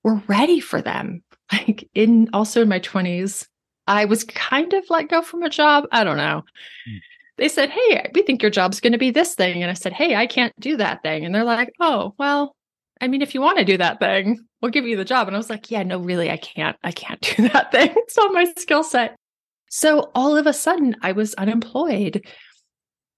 we're 0.03 0.22
ready 0.27 0.61
for 0.61 0.81
them. 0.81 1.22
Like 1.51 1.88
in 1.94 2.29
also 2.35 2.61
in 2.61 2.68
my 2.68 2.79
20s, 2.79 3.46
I 3.87 4.05
was 4.05 4.22
kind 4.22 4.70
of 4.74 4.85
let 4.90 5.09
go 5.09 5.22
from 5.22 5.42
a 5.42 5.48
job. 5.48 5.85
I 5.90 6.05
don't 6.05 6.18
know. 6.18 6.42
Mm. 6.87 6.98
They 7.38 7.48
said, 7.48 7.70
Hey, 7.70 8.11
we 8.14 8.20
think 8.20 8.42
your 8.42 8.51
job's 8.51 8.81
going 8.81 8.92
to 8.92 8.98
be 8.98 9.11
this 9.11 9.35
thing. 9.35 9.62
And 9.62 9.70
I 9.70 9.74
said, 9.74 9.94
Hey, 9.94 10.14
I 10.14 10.27
can't 10.27 10.53
do 10.61 10.77
that 10.77 11.03
thing. 11.03 11.24
And 11.24 11.35
they're 11.35 11.44
like, 11.44 11.72
Oh, 11.81 12.12
well, 12.18 12.55
I 13.01 13.09
mean, 13.09 13.22
if 13.22 13.35
you 13.35 13.40
want 13.40 13.57
to 13.59 13.64
do 13.64 13.79
that 13.79 13.98
thing, 13.98 14.44
we'll 14.61 14.72
give 14.72 14.85
you 14.85 14.98
the 14.98 15.07
job. 15.07 15.27
And 15.27 15.35
I 15.35 15.38
was 15.38 15.48
like, 15.48 15.70
Yeah, 15.70 15.85
no, 15.85 16.01
really, 16.01 16.31
I 16.31 16.37
can't. 16.37 16.77
I 16.85 16.92
can't 16.92 17.20
do 17.37 17.48
that 17.48 17.72
thing. 17.72 17.94
It's 17.96 18.18
not 18.18 18.35
my 18.35 18.44
skill 18.59 18.83
set. 18.83 19.16
So 19.70 20.11
all 20.14 20.37
of 20.37 20.46
a 20.46 20.53
sudden, 20.53 20.96
I 21.01 21.12
was 21.12 21.33
unemployed 21.33 22.27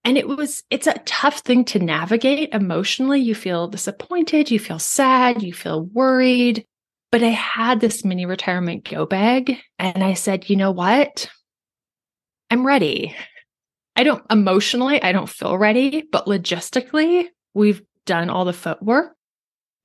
and 0.03 0.17
it 0.17 0.27
was, 0.27 0.63
it's 0.69 0.87
a 0.87 1.01
tough 1.05 1.39
thing 1.39 1.63
to 1.65 1.79
navigate 1.79 2.49
emotionally. 2.53 3.19
You 3.19 3.35
feel 3.35 3.67
disappointed, 3.67 4.49
you 4.49 4.59
feel 4.59 4.79
sad, 4.79 5.43
you 5.43 5.53
feel 5.53 5.83
worried. 5.83 6.65
But 7.11 7.23
I 7.23 7.29
had 7.29 7.81
this 7.81 8.05
mini 8.05 8.25
retirement 8.25 8.89
go 8.89 9.05
bag 9.05 9.57
and 9.77 10.03
I 10.03 10.13
said, 10.13 10.49
you 10.49 10.55
know 10.55 10.71
what? 10.71 11.29
I'm 12.49 12.65
ready. 12.65 13.15
I 13.95 14.03
don't 14.03 14.23
emotionally, 14.31 15.01
I 15.01 15.11
don't 15.11 15.29
feel 15.29 15.57
ready, 15.57 16.03
but 16.11 16.25
logistically, 16.25 17.27
we've 17.53 17.81
done 18.05 18.29
all 18.29 18.45
the 18.45 18.53
footwork. 18.53 19.13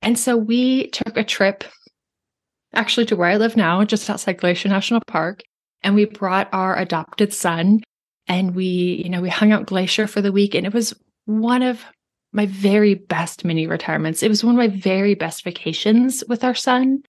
And 0.01 0.17
so 0.17 0.37
we 0.37 0.87
took 0.89 1.17
a 1.17 1.23
trip 1.23 1.63
actually 2.73 3.05
to 3.07 3.15
where 3.15 3.29
I 3.29 3.37
live 3.37 3.55
now, 3.55 3.83
just 3.83 4.09
outside 4.09 4.37
Glacier 4.37 4.69
National 4.69 5.01
Park. 5.07 5.41
And 5.83 5.95
we 5.95 6.05
brought 6.05 6.49
our 6.53 6.77
adopted 6.77 7.33
son 7.33 7.81
and 8.27 8.55
we, 8.55 9.01
you 9.03 9.09
know, 9.09 9.21
we 9.21 9.29
hung 9.29 9.51
out 9.51 9.65
Glacier 9.65 10.07
for 10.07 10.21
the 10.21 10.31
week 10.31 10.55
and 10.55 10.65
it 10.65 10.73
was 10.73 10.93
one 11.25 11.61
of 11.61 11.83
my 12.33 12.45
very 12.45 12.93
best 12.93 13.45
mini 13.45 13.67
retirements. 13.67 14.21
It 14.21 14.29
was 14.29 14.43
one 14.43 14.55
of 14.55 14.59
my 14.59 14.67
very 14.67 15.15
best 15.15 15.43
vacations 15.43 16.23
with 16.27 16.43
our 16.43 16.55
son. 16.55 17.03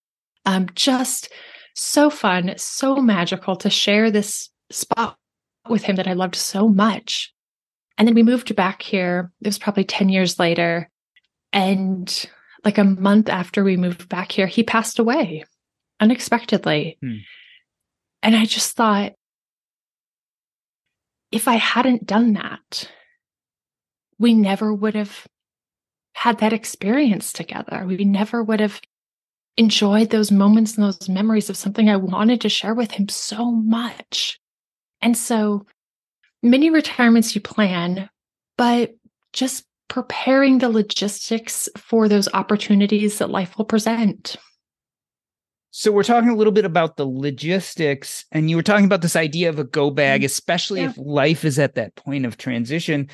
Um, 0.46 0.68
just 0.74 1.30
so 1.74 2.08
fun, 2.08 2.54
so 2.56 2.96
magical 2.96 3.56
to 3.56 3.70
share 3.70 4.10
this 4.10 4.48
spot 4.70 5.16
with 5.68 5.82
him 5.82 5.96
that 5.96 6.08
I 6.08 6.14
loved 6.14 6.36
so 6.36 6.68
much. 6.68 7.32
And 7.98 8.06
then 8.06 8.14
we 8.14 8.22
moved 8.22 8.54
back 8.54 8.80
here. 8.80 9.30
It 9.42 9.48
was 9.48 9.58
probably 9.58 9.84
10 9.84 10.08
years 10.08 10.38
later. 10.38 10.88
And 11.52 12.26
like 12.64 12.78
a 12.78 12.84
month 12.84 13.28
after 13.28 13.64
we 13.64 13.76
moved 13.76 14.08
back 14.08 14.32
here, 14.32 14.46
he 14.46 14.62
passed 14.62 14.98
away 14.98 15.44
unexpectedly. 16.00 16.96
Hmm. 17.02 17.16
And 18.22 18.36
I 18.36 18.44
just 18.44 18.76
thought, 18.76 19.12
if 21.30 21.48
I 21.48 21.56
hadn't 21.56 22.06
done 22.06 22.34
that, 22.34 22.90
we 24.18 24.34
never 24.34 24.72
would 24.72 24.94
have 24.94 25.26
had 26.14 26.38
that 26.38 26.52
experience 26.52 27.32
together. 27.32 27.84
We 27.86 28.04
never 28.04 28.42
would 28.42 28.60
have 28.60 28.80
enjoyed 29.56 30.10
those 30.10 30.30
moments 30.30 30.76
and 30.76 30.84
those 30.84 31.08
memories 31.08 31.50
of 31.50 31.56
something 31.56 31.88
I 31.88 31.96
wanted 31.96 32.40
to 32.42 32.48
share 32.48 32.74
with 32.74 32.92
him 32.92 33.08
so 33.08 33.50
much. 33.50 34.38
And 35.00 35.16
so 35.16 35.66
many 36.42 36.70
retirements 36.70 37.34
you 37.34 37.40
plan, 37.40 38.08
but 38.56 38.94
just 39.32 39.64
preparing 39.88 40.58
the 40.58 40.68
logistics 40.68 41.68
for 41.76 42.08
those 42.08 42.28
opportunities 42.34 43.18
that 43.18 43.30
life 43.30 43.56
will 43.56 43.64
present. 43.64 44.36
So 45.78 45.92
we're 45.92 46.02
talking 46.02 46.30
a 46.30 46.34
little 46.34 46.52
bit 46.52 46.64
about 46.64 46.96
the 46.96 47.06
logistics, 47.06 48.24
and 48.32 48.50
you 48.50 48.56
were 48.56 48.64
talking 48.64 48.84
about 48.84 49.00
this 49.00 49.14
idea 49.14 49.48
of 49.48 49.60
a 49.60 49.64
go 49.64 49.92
bag, 49.92 50.22
mm-hmm. 50.22 50.26
especially 50.26 50.80
yeah. 50.80 50.90
if 50.90 50.98
life 50.98 51.44
is 51.44 51.56
at 51.56 51.76
that 51.76 51.94
point 51.94 52.26
of 52.26 52.36
transition. 52.36 53.08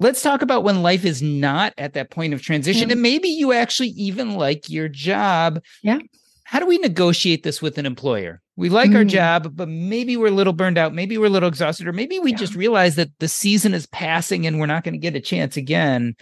Let's 0.00 0.20
talk 0.20 0.42
about 0.42 0.64
when 0.64 0.82
life 0.82 1.04
is 1.04 1.22
not 1.22 1.74
at 1.78 1.92
that 1.92 2.10
point 2.10 2.34
of 2.34 2.42
transition, 2.42 2.88
yeah. 2.88 2.94
and 2.94 3.02
maybe 3.02 3.28
you 3.28 3.52
actually 3.52 3.90
even 3.90 4.34
like 4.34 4.68
your 4.68 4.88
job. 4.88 5.62
Yeah. 5.84 6.00
How 6.42 6.58
do 6.58 6.66
we 6.66 6.78
negotiate 6.78 7.44
this 7.44 7.62
with 7.62 7.78
an 7.78 7.86
employer? 7.86 8.42
We 8.56 8.68
like 8.68 8.90
mm. 8.90 8.96
our 8.96 9.04
job, 9.04 9.54
but 9.54 9.68
maybe 9.68 10.16
we're 10.16 10.26
a 10.26 10.32
little 10.32 10.54
burned 10.54 10.78
out. 10.78 10.92
Maybe 10.92 11.16
we're 11.16 11.26
a 11.26 11.30
little 11.30 11.48
exhausted, 11.48 11.86
or 11.86 11.92
maybe 11.92 12.18
we 12.18 12.32
yeah. 12.32 12.36
just 12.36 12.56
realize 12.56 12.96
that 12.96 13.10
the 13.20 13.28
season 13.28 13.74
is 13.74 13.86
passing 13.86 14.44
and 14.44 14.58
we're 14.58 14.66
not 14.66 14.82
going 14.82 14.94
to 14.94 14.98
get 14.98 15.14
a 15.14 15.20
chance 15.20 15.56
again. 15.56 16.16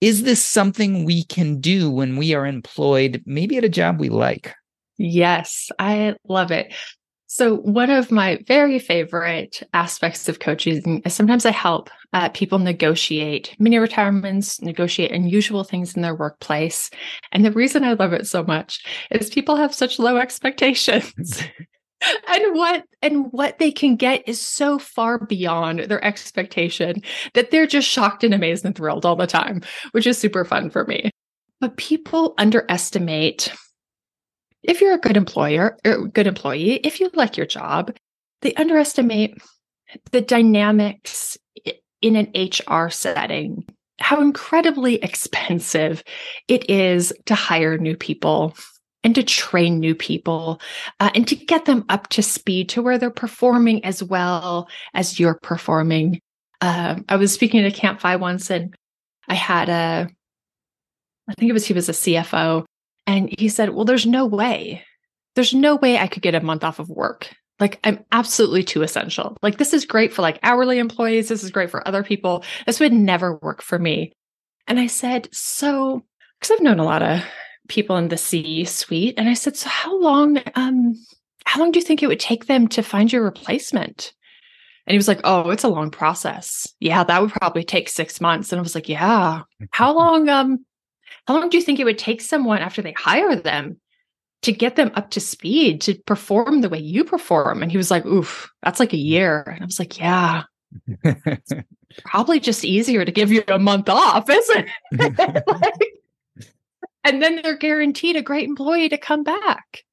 Is 0.00 0.22
this 0.22 0.44
something 0.44 1.04
we 1.04 1.24
can 1.24 1.60
do 1.60 1.90
when 1.90 2.16
we 2.16 2.34
are 2.34 2.46
employed, 2.46 3.20
maybe 3.26 3.56
at 3.56 3.64
a 3.64 3.68
job 3.68 3.98
we 3.98 4.08
like? 4.08 4.54
Yes, 5.02 5.70
I 5.78 6.14
love 6.28 6.52
it. 6.52 6.72
So, 7.26 7.56
one 7.56 7.90
of 7.90 8.12
my 8.12 8.38
very 8.46 8.78
favorite 8.78 9.62
aspects 9.72 10.28
of 10.28 10.38
coaching 10.38 11.02
is 11.04 11.14
sometimes 11.14 11.46
I 11.46 11.50
help 11.50 11.90
uh, 12.12 12.28
people 12.28 12.58
negotiate 12.58 13.56
mini 13.58 13.78
retirements, 13.78 14.60
negotiate 14.60 15.10
unusual 15.10 15.64
things 15.64 15.96
in 15.96 16.02
their 16.02 16.14
workplace. 16.14 16.90
And 17.32 17.44
the 17.44 17.50
reason 17.50 17.84
I 17.84 17.94
love 17.94 18.12
it 18.12 18.26
so 18.26 18.44
much 18.44 18.84
is 19.10 19.30
people 19.30 19.56
have 19.56 19.74
such 19.74 19.98
low 19.98 20.18
expectations. 20.18 21.42
and 22.28 22.54
what 22.54 22.84
and 23.00 23.32
what 23.32 23.58
they 23.58 23.70
can 23.70 23.96
get 23.96 24.26
is 24.28 24.40
so 24.40 24.78
far 24.78 25.18
beyond 25.18 25.80
their 25.80 26.04
expectation 26.04 27.02
that 27.34 27.50
they're 27.50 27.66
just 27.66 27.88
shocked 27.88 28.24
and 28.24 28.34
amazed 28.34 28.64
and 28.64 28.74
thrilled 28.74 29.06
all 29.06 29.16
the 29.16 29.26
time, 29.26 29.62
which 29.92 30.06
is 30.06 30.18
super 30.18 30.44
fun 30.44 30.70
for 30.70 30.84
me. 30.86 31.10
But 31.60 31.76
people 31.76 32.34
underestimate 32.38 33.52
if 34.62 34.80
you're 34.80 34.94
a 34.94 34.98
good 34.98 35.16
employer 35.16 35.76
or 35.84 36.06
good 36.08 36.26
employee, 36.26 36.74
if 36.84 37.00
you 37.00 37.10
like 37.14 37.36
your 37.36 37.46
job, 37.46 37.94
they 38.42 38.54
underestimate 38.54 39.38
the 40.10 40.20
dynamics 40.20 41.36
in 42.00 42.16
an 42.16 42.32
HR 42.34 42.88
setting, 42.88 43.64
how 44.00 44.20
incredibly 44.20 44.94
expensive 45.02 46.02
it 46.48 46.68
is 46.68 47.12
to 47.26 47.34
hire 47.34 47.78
new 47.78 47.96
people 47.96 48.54
and 49.04 49.14
to 49.14 49.22
train 49.22 49.80
new 49.80 49.94
people 49.94 50.60
uh, 51.00 51.10
and 51.14 51.26
to 51.26 51.34
get 51.34 51.64
them 51.64 51.84
up 51.88 52.08
to 52.08 52.22
speed 52.22 52.68
to 52.68 52.82
where 52.82 52.98
they're 52.98 53.10
performing 53.10 53.84
as 53.84 54.02
well 54.02 54.68
as 54.94 55.18
you're 55.18 55.38
performing. 55.42 56.20
Uh, 56.60 57.00
I 57.08 57.16
was 57.16 57.32
speaking 57.32 57.64
at 57.64 57.74
Camp 57.74 58.00
FI 58.00 58.16
once 58.16 58.50
and 58.50 58.74
I 59.28 59.34
had 59.34 59.68
a, 59.68 60.08
I 61.28 61.34
think 61.34 61.50
it 61.50 61.52
was 61.52 61.66
he 61.66 61.74
was 61.74 61.88
a 61.88 61.92
CFO, 61.92 62.64
and 63.06 63.32
he 63.38 63.48
said, 63.48 63.70
Well, 63.70 63.84
there's 63.84 64.06
no 64.06 64.26
way, 64.26 64.84
there's 65.34 65.54
no 65.54 65.76
way 65.76 65.98
I 65.98 66.06
could 66.06 66.22
get 66.22 66.34
a 66.34 66.40
month 66.40 66.64
off 66.64 66.78
of 66.78 66.88
work. 66.88 67.34
Like, 67.60 67.78
I'm 67.84 68.04
absolutely 68.10 68.64
too 68.64 68.82
essential. 68.82 69.36
Like, 69.42 69.58
this 69.58 69.72
is 69.72 69.84
great 69.84 70.12
for 70.12 70.22
like 70.22 70.40
hourly 70.42 70.78
employees. 70.78 71.28
This 71.28 71.44
is 71.44 71.50
great 71.50 71.70
for 71.70 71.86
other 71.86 72.02
people. 72.02 72.44
This 72.66 72.80
would 72.80 72.92
never 72.92 73.36
work 73.36 73.62
for 73.62 73.78
me. 73.78 74.12
And 74.66 74.80
I 74.80 74.86
said, 74.86 75.28
So, 75.32 76.02
because 76.40 76.52
I've 76.52 76.62
known 76.62 76.78
a 76.78 76.84
lot 76.84 77.02
of 77.02 77.22
people 77.68 77.96
in 77.96 78.08
the 78.08 78.16
C 78.16 78.64
suite. 78.64 79.14
And 79.16 79.28
I 79.28 79.34
said, 79.34 79.56
So 79.56 79.68
how 79.68 80.00
long, 80.00 80.38
um, 80.54 80.94
how 81.44 81.60
long 81.60 81.72
do 81.72 81.78
you 81.78 81.84
think 81.84 82.02
it 82.02 82.08
would 82.08 82.20
take 82.20 82.46
them 82.46 82.68
to 82.68 82.82
find 82.82 83.12
your 83.12 83.22
replacement? 83.22 84.12
And 84.86 84.92
he 84.92 84.98
was 84.98 85.08
like, 85.08 85.20
Oh, 85.24 85.50
it's 85.50 85.64
a 85.64 85.68
long 85.68 85.90
process. 85.90 86.66
Yeah, 86.80 87.04
that 87.04 87.20
would 87.20 87.32
probably 87.32 87.64
take 87.64 87.88
six 87.88 88.20
months. 88.20 88.52
And 88.52 88.58
I 88.58 88.62
was 88.62 88.74
like, 88.74 88.88
Yeah. 88.88 89.42
How 89.70 89.92
long, 89.96 90.28
um, 90.28 90.64
how 91.26 91.34
long 91.34 91.48
do 91.48 91.56
you 91.56 91.62
think 91.62 91.78
it 91.78 91.84
would 91.84 91.98
take 91.98 92.20
someone 92.20 92.58
after 92.58 92.82
they 92.82 92.92
hire 92.92 93.36
them 93.36 93.78
to 94.42 94.52
get 94.52 94.76
them 94.76 94.90
up 94.94 95.10
to 95.10 95.20
speed 95.20 95.80
to 95.82 95.94
perform 96.06 96.60
the 96.60 96.68
way 96.68 96.78
you 96.78 97.04
perform? 97.04 97.62
And 97.62 97.70
he 97.70 97.76
was 97.76 97.90
like, 97.90 98.04
Oof, 98.06 98.50
that's 98.62 98.80
like 98.80 98.92
a 98.92 98.98
year. 98.98 99.42
And 99.46 99.62
I 99.62 99.66
was 99.66 99.78
like, 99.78 99.98
Yeah. 99.98 100.44
probably 102.04 102.40
just 102.40 102.64
easier 102.64 103.04
to 103.04 103.12
give 103.12 103.30
you 103.30 103.44
a 103.48 103.58
month 103.58 103.88
off, 103.88 104.28
isn't 104.30 104.68
it? 104.92 105.44
like, 105.46 105.92
and 107.04 107.22
then 107.22 107.40
they're 107.42 107.56
guaranteed 107.56 108.16
a 108.16 108.22
great 108.22 108.48
employee 108.48 108.88
to 108.88 108.98
come 108.98 109.22
back. 109.22 109.84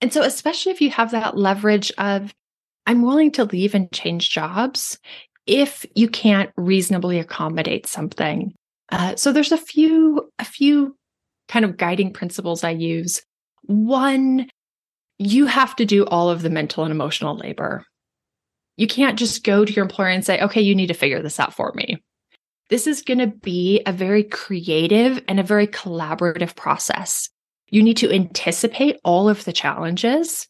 And 0.00 0.12
so, 0.12 0.22
especially 0.22 0.72
if 0.72 0.80
you 0.80 0.90
have 0.90 1.12
that 1.12 1.36
leverage 1.36 1.92
of, 1.98 2.34
I'm 2.86 3.02
willing 3.02 3.30
to 3.32 3.44
leave 3.44 3.74
and 3.74 3.90
change 3.92 4.30
jobs 4.30 4.98
if 5.46 5.86
you 5.94 6.08
can't 6.08 6.50
reasonably 6.56 7.18
accommodate 7.18 7.86
something. 7.86 8.54
Uh, 8.90 9.16
so 9.16 9.32
there's 9.32 9.52
a 9.52 9.58
few, 9.58 10.30
a 10.38 10.44
few 10.44 10.96
kind 11.48 11.64
of 11.64 11.76
guiding 11.76 12.12
principles 12.12 12.64
I 12.64 12.70
use. 12.70 13.22
One, 13.62 14.48
you 15.18 15.46
have 15.46 15.76
to 15.76 15.84
do 15.84 16.04
all 16.06 16.30
of 16.30 16.42
the 16.42 16.50
mental 16.50 16.84
and 16.84 16.92
emotional 16.92 17.36
labor. 17.36 17.84
You 18.76 18.86
can't 18.86 19.18
just 19.18 19.44
go 19.44 19.64
to 19.64 19.72
your 19.72 19.84
employer 19.84 20.08
and 20.08 20.24
say, 20.24 20.40
okay, 20.40 20.60
you 20.60 20.74
need 20.74 20.88
to 20.88 20.94
figure 20.94 21.22
this 21.22 21.38
out 21.38 21.54
for 21.54 21.72
me. 21.74 22.02
This 22.70 22.86
is 22.86 23.02
going 23.02 23.18
to 23.18 23.26
be 23.26 23.82
a 23.86 23.92
very 23.92 24.24
creative 24.24 25.22
and 25.28 25.38
a 25.38 25.44
very 25.44 25.66
collaborative 25.66 26.56
process. 26.56 27.28
You 27.70 27.82
need 27.82 27.96
to 27.98 28.12
anticipate 28.12 28.98
all 29.04 29.28
of 29.28 29.44
the 29.44 29.52
challenges 29.52 30.48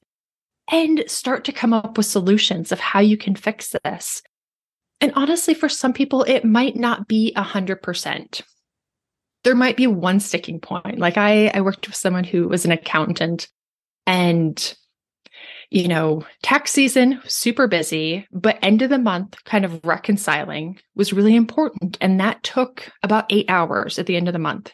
and 0.71 1.05
start 1.07 1.45
to 1.45 1.53
come 1.53 1.73
up 1.73 1.97
with 1.97 2.07
solutions 2.07 2.73
of 2.73 2.81
how 2.81 3.01
you 3.01 3.17
can 3.17 3.35
fix 3.35 3.75
this. 3.85 4.23
And 5.05 5.13
honestly, 5.17 5.53
for 5.53 5.69
some 5.69 5.93
people, 5.93 6.23
it 6.23 6.47
might 6.47 6.77
not 6.77 7.07
be 7.07 7.35
a 7.37 7.43
hundred 7.43 7.83
percent. 7.83 8.41
There 9.43 9.55
might 9.55 9.77
be 9.77 9.87
one 9.87 10.19
sticking 10.19 10.61
point. 10.61 10.99
Like 10.99 11.19
I, 11.19 11.49
I 11.49 11.61
worked 11.61 11.87
with 11.87 11.95
someone 11.95 12.25
who 12.25 12.49
was 12.49 12.65
an 12.65 12.73
accountant 12.73 13.49
and 14.07 14.75
you 15.69 15.89
know, 15.89 16.25
tax 16.43 16.71
season, 16.71 17.21
super 17.27 17.69
busy, 17.69 18.27
but 18.33 18.59
end 18.63 18.81
of 18.81 18.89
the 18.89 18.99
month 18.99 19.37
kind 19.45 19.67
of 19.67 19.85
reconciling 19.85 20.79
was 20.95 21.13
really 21.13 21.37
important. 21.37 21.99
And 22.01 22.19
that 22.21 22.43
took 22.43 22.91
about 23.03 23.27
eight 23.29 23.51
hours 23.51 23.99
at 23.99 24.07
the 24.07 24.17
end 24.17 24.27
of 24.27 24.33
the 24.33 24.39
month. 24.39 24.73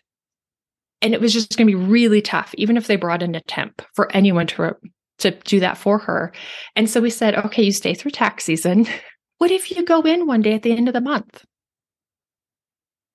And 1.03 1.13
it 1.13 1.21
was 1.21 1.33
just 1.33 1.57
going 1.57 1.67
to 1.67 1.77
be 1.77 1.85
really 1.85 2.23
tough, 2.23 2.55
even 2.55 2.77
if 2.77 2.87
they 2.87 2.95
brought 2.95 3.25
in 3.25 3.35
a 3.35 3.41
temp 3.41 3.83
for 3.95 4.15
anyone 4.15 4.47
to, 4.47 4.77
to 5.19 5.33
do 5.33 5.59
that 5.59 5.77
for 5.77 5.99
her. 5.99 6.33
And 6.77 6.89
so 6.89 7.01
we 7.01 7.11
said, 7.11 7.35
okay, 7.35 7.65
you 7.65 7.73
stay 7.73 7.95
through 7.95 8.13
tax 8.13 8.45
season. 8.45 8.87
What 9.41 9.51
if 9.51 9.71
you 9.71 9.87
go 9.87 10.03
in 10.03 10.27
one 10.27 10.43
day 10.43 10.53
at 10.53 10.61
the 10.61 10.77
end 10.77 10.87
of 10.87 10.93
the 10.93 11.01
month? 11.01 11.47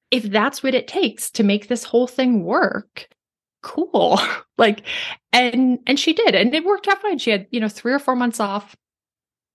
If 0.10 0.24
that's 0.24 0.64
what 0.64 0.74
it 0.74 0.88
takes 0.88 1.30
to 1.32 1.44
make 1.44 1.68
this 1.68 1.84
whole 1.84 2.08
thing 2.08 2.44
work, 2.44 3.08
cool. 3.62 4.20
like, 4.58 4.82
and 5.32 5.78
and 5.86 6.00
she 6.00 6.14
did, 6.14 6.34
and 6.34 6.52
it 6.56 6.66
worked 6.66 6.88
out 6.88 7.04
fine. 7.04 7.20
She 7.20 7.30
had, 7.30 7.46
you 7.52 7.60
know, 7.60 7.70
three 7.70 7.94
or 7.94 8.00
four 8.00 8.16
months 8.16 8.40
off. 8.40 8.76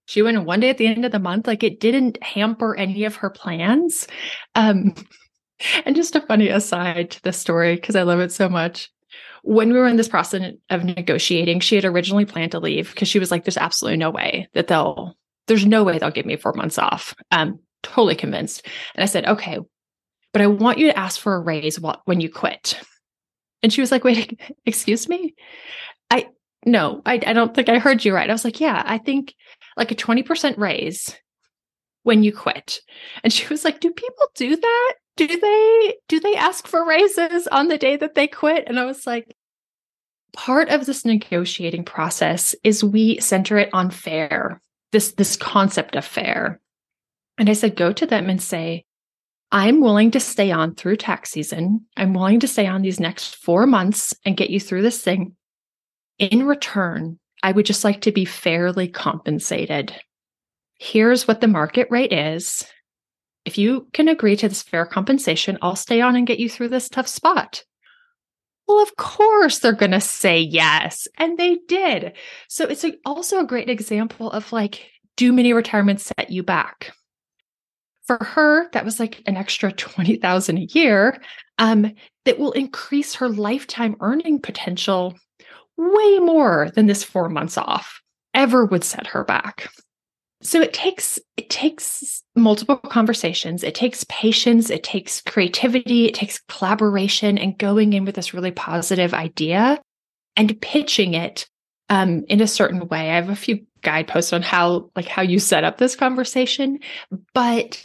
She 0.06 0.22
went 0.22 0.37
in 0.37 0.44
one 0.44 0.61
day 0.61 0.70
at 0.70 0.78
the 0.78 0.87
end 0.87 1.04
of 1.04 1.11
the 1.11 1.18
month. 1.18 1.48
Like 1.48 1.64
it 1.64 1.80
didn't 1.80 2.22
hamper 2.22 2.76
any 2.76 3.04
of 3.04 3.16
her 3.16 3.30
plans. 3.30 4.06
Um, 4.54 4.94
and 5.85 5.96
just 5.96 6.14
a 6.14 6.20
funny 6.20 6.50
aside 6.50 7.11
to 7.11 7.22
the 7.24 7.33
story, 7.33 7.74
because 7.74 7.96
I 7.96 8.02
love 8.02 8.20
it 8.20 8.30
so 8.30 8.48
much. 8.48 8.92
When 9.42 9.72
we 9.72 9.78
were 9.80 9.88
in 9.88 9.96
this 9.96 10.09
process 10.09 10.52
of 10.70 10.85
negotiating, 10.85 11.59
she 11.61 11.74
had 11.74 11.85
originally 11.85 12.26
planned 12.26 12.52
to 12.52 12.61
leave 12.61 12.90
because 12.90 13.09
she 13.09 13.18
was 13.18 13.33
like, 13.33 13.44
there's 13.44 13.56
absolutely 13.56 13.96
no 13.96 14.11
way 14.11 14.48
that 14.54 14.68
they'll, 14.68 15.16
there's 15.46 15.66
no 15.66 15.85
way 15.85 15.98
they'll 15.98 16.11
give 16.11 16.26
me 16.26 16.37
four 16.37 16.53
months 16.53 16.79
off. 16.79 17.14
Um, 17.31 17.61
totally 17.83 18.14
convinced. 18.14 18.66
And 18.94 19.03
I 19.03 19.07
said, 19.07 19.26
okay, 19.26 19.59
but 20.33 20.42
I 20.42 20.46
want 20.46 20.79
you 20.79 20.87
to 20.87 20.98
ask 20.98 21.20
for 21.20 21.35
a 21.35 21.40
raise 21.40 21.81
when 22.05 22.20
you 22.20 22.31
quit. 22.31 22.81
And 23.62 23.72
she 23.72 23.81
was 23.81 23.90
like, 23.90 24.05
wait, 24.05 24.40
excuse 24.66 25.09
me? 25.09 25.35
I, 26.11 26.29
no, 26.64 27.03
I, 27.05 27.14
I 27.14 27.33
don't 27.33 27.55
think 27.55 27.68
I 27.68 27.79
heard 27.79 28.05
you 28.05 28.14
right. 28.14 28.29
I 28.29 28.33
was 28.33 28.44
like, 28.44 28.61
yeah, 28.61 28.83
I 28.85 28.98
think 28.98 29.35
like 29.76 29.90
a 29.90 29.96
20% 29.96 30.59
raise 30.59 31.16
when 32.03 32.22
you 32.22 32.33
quit. 32.33 32.81
And 33.22 33.33
she 33.33 33.46
was 33.48 33.64
like, 33.64 33.81
do 33.81 33.90
people 33.90 34.26
do 34.35 34.57
that? 34.57 34.94
Do 35.16 35.26
they, 35.26 35.96
do 36.09 36.20
they 36.20 36.35
ask 36.35 36.66
for 36.66 36.87
raises 36.87 37.46
on 37.48 37.68
the 37.68 37.76
day 37.79 37.96
that 37.96 38.14
they 38.14 38.26
quit? 38.26 38.64
And 38.66 38.79
I 38.79 38.85
was 38.85 39.07
like, 39.07 39.35
part 40.33 40.68
of 40.68 40.87
this 40.87 41.05
negotiating 41.05 41.85
process 41.85 42.55
is 42.64 42.85
we 42.85 43.18
center 43.20 43.59
it 43.59 43.70
on 43.72 43.90
fair, 43.90 44.62
this, 44.92 45.12
this 45.12 45.37
concept 45.37 45.96
of 45.96 46.05
fair. 46.05 46.61
And 47.38 47.48
I 47.48 47.55
said, 47.55 47.76
go 47.76 47.92
to 47.92 48.07
them 48.07 48.29
and 48.29 48.42
say, 48.42 48.85
I'm 49.53 49.81
willing 49.81 50.12
to 50.12 50.20
stay 50.20 50.53
on 50.53 50.74
through 50.74 50.96
tax 50.96 51.31
season. 51.31 51.87
I'm 51.96 52.14
willing 52.14 52.40
to 52.40 52.48
stay 52.48 52.66
on 52.66 52.83
these 52.83 53.00
next 53.00 53.37
four 53.37 53.66
months 53.66 54.14
and 54.24 54.37
get 54.37 54.50
you 54.50 54.61
through 54.61 54.83
this 54.83 55.03
thing. 55.03 55.35
In 56.18 56.46
return, 56.46 57.18
I 57.42 57.53
would 57.53 57.66
just 57.66 57.83
like 57.83 58.03
to 58.03 58.12
be 58.12 58.24
fairly 58.24 58.87
compensated. 58.87 59.94
Here's 60.79 61.26
what 61.26 61.40
the 61.40 61.48
market 61.48 61.88
rate 61.90 62.12
is. 62.12 62.64
If 63.44 63.59
you 63.59 63.88
can 63.92 64.09
agree 64.09 64.37
to 64.37 64.48
this 64.48 64.62
fair 64.62 64.87
compensation, 64.87 65.59
I'll 65.62 65.76
stay 65.76 66.00
on 66.00 66.14
and 66.14 66.26
get 66.26 66.38
you 66.38 66.48
through 66.48 66.68
this 66.68 66.88
tough 66.88 67.09
spot. 67.09 67.64
Well, 68.70 68.85
of 68.85 68.94
course, 68.94 69.59
they're 69.59 69.72
going 69.72 69.90
to 69.90 70.00
say 70.00 70.38
yes. 70.38 71.09
And 71.18 71.37
they 71.37 71.59
did. 71.66 72.12
So 72.48 72.66
it's 72.66 72.85
a, 72.85 72.94
also 73.04 73.40
a 73.40 73.46
great 73.46 73.68
example 73.68 74.30
of 74.30 74.52
like, 74.52 74.88
do 75.16 75.33
mini 75.33 75.52
retirements 75.52 76.04
set 76.04 76.30
you 76.30 76.44
back? 76.44 76.92
For 78.06 78.18
her, 78.22 78.70
that 78.70 78.85
was 78.85 79.00
like 79.00 79.24
an 79.26 79.37
extra 79.37 79.72
20,000 79.72 80.56
a 80.56 80.61
year 80.70 81.20
um, 81.59 81.92
that 82.24 82.38
will 82.38 82.52
increase 82.52 83.16
her 83.16 83.28
lifetime 83.28 83.96
earning 83.98 84.40
potential 84.40 85.18
way 85.76 86.20
more 86.20 86.70
than 86.76 86.87
this 86.87 87.02
four 87.02 87.28
months 87.28 87.59
off 87.59 88.00
ever 88.35 88.64
would 88.66 88.85
set 88.85 89.09
her 89.09 89.24
back. 89.24 89.68
So 90.42 90.61
it 90.61 90.72
takes 90.72 91.18
it 91.37 91.50
takes 91.50 92.22
multiple 92.35 92.76
conversations, 92.76 93.62
it 93.62 93.74
takes 93.74 94.05
patience, 94.09 94.70
it 94.70 94.83
takes 94.83 95.20
creativity, 95.20 96.07
it 96.07 96.14
takes 96.14 96.40
collaboration 96.48 97.37
and 97.37 97.59
going 97.59 97.92
in 97.92 98.05
with 98.05 98.14
this 98.14 98.33
really 98.33 98.50
positive 98.50 99.12
idea 99.12 99.81
and 100.37 100.61
pitching 100.62 101.14
it 101.14 101.46
um, 101.90 102.24
in 102.29 102.40
a 102.40 102.46
certain 102.46 102.88
way. 102.88 103.11
I 103.11 103.16
have 103.16 103.29
a 103.29 103.37
few 103.37 103.66
guideposts 103.83 104.33
on 104.33 104.42
how 104.42 104.90
like 104.96 105.09
how 105.09 105.22
you 105.22 105.38
set 105.38 105.64
up 105.64 105.76
this 105.76 105.94
conversation, 105.94 106.79
but 107.35 107.85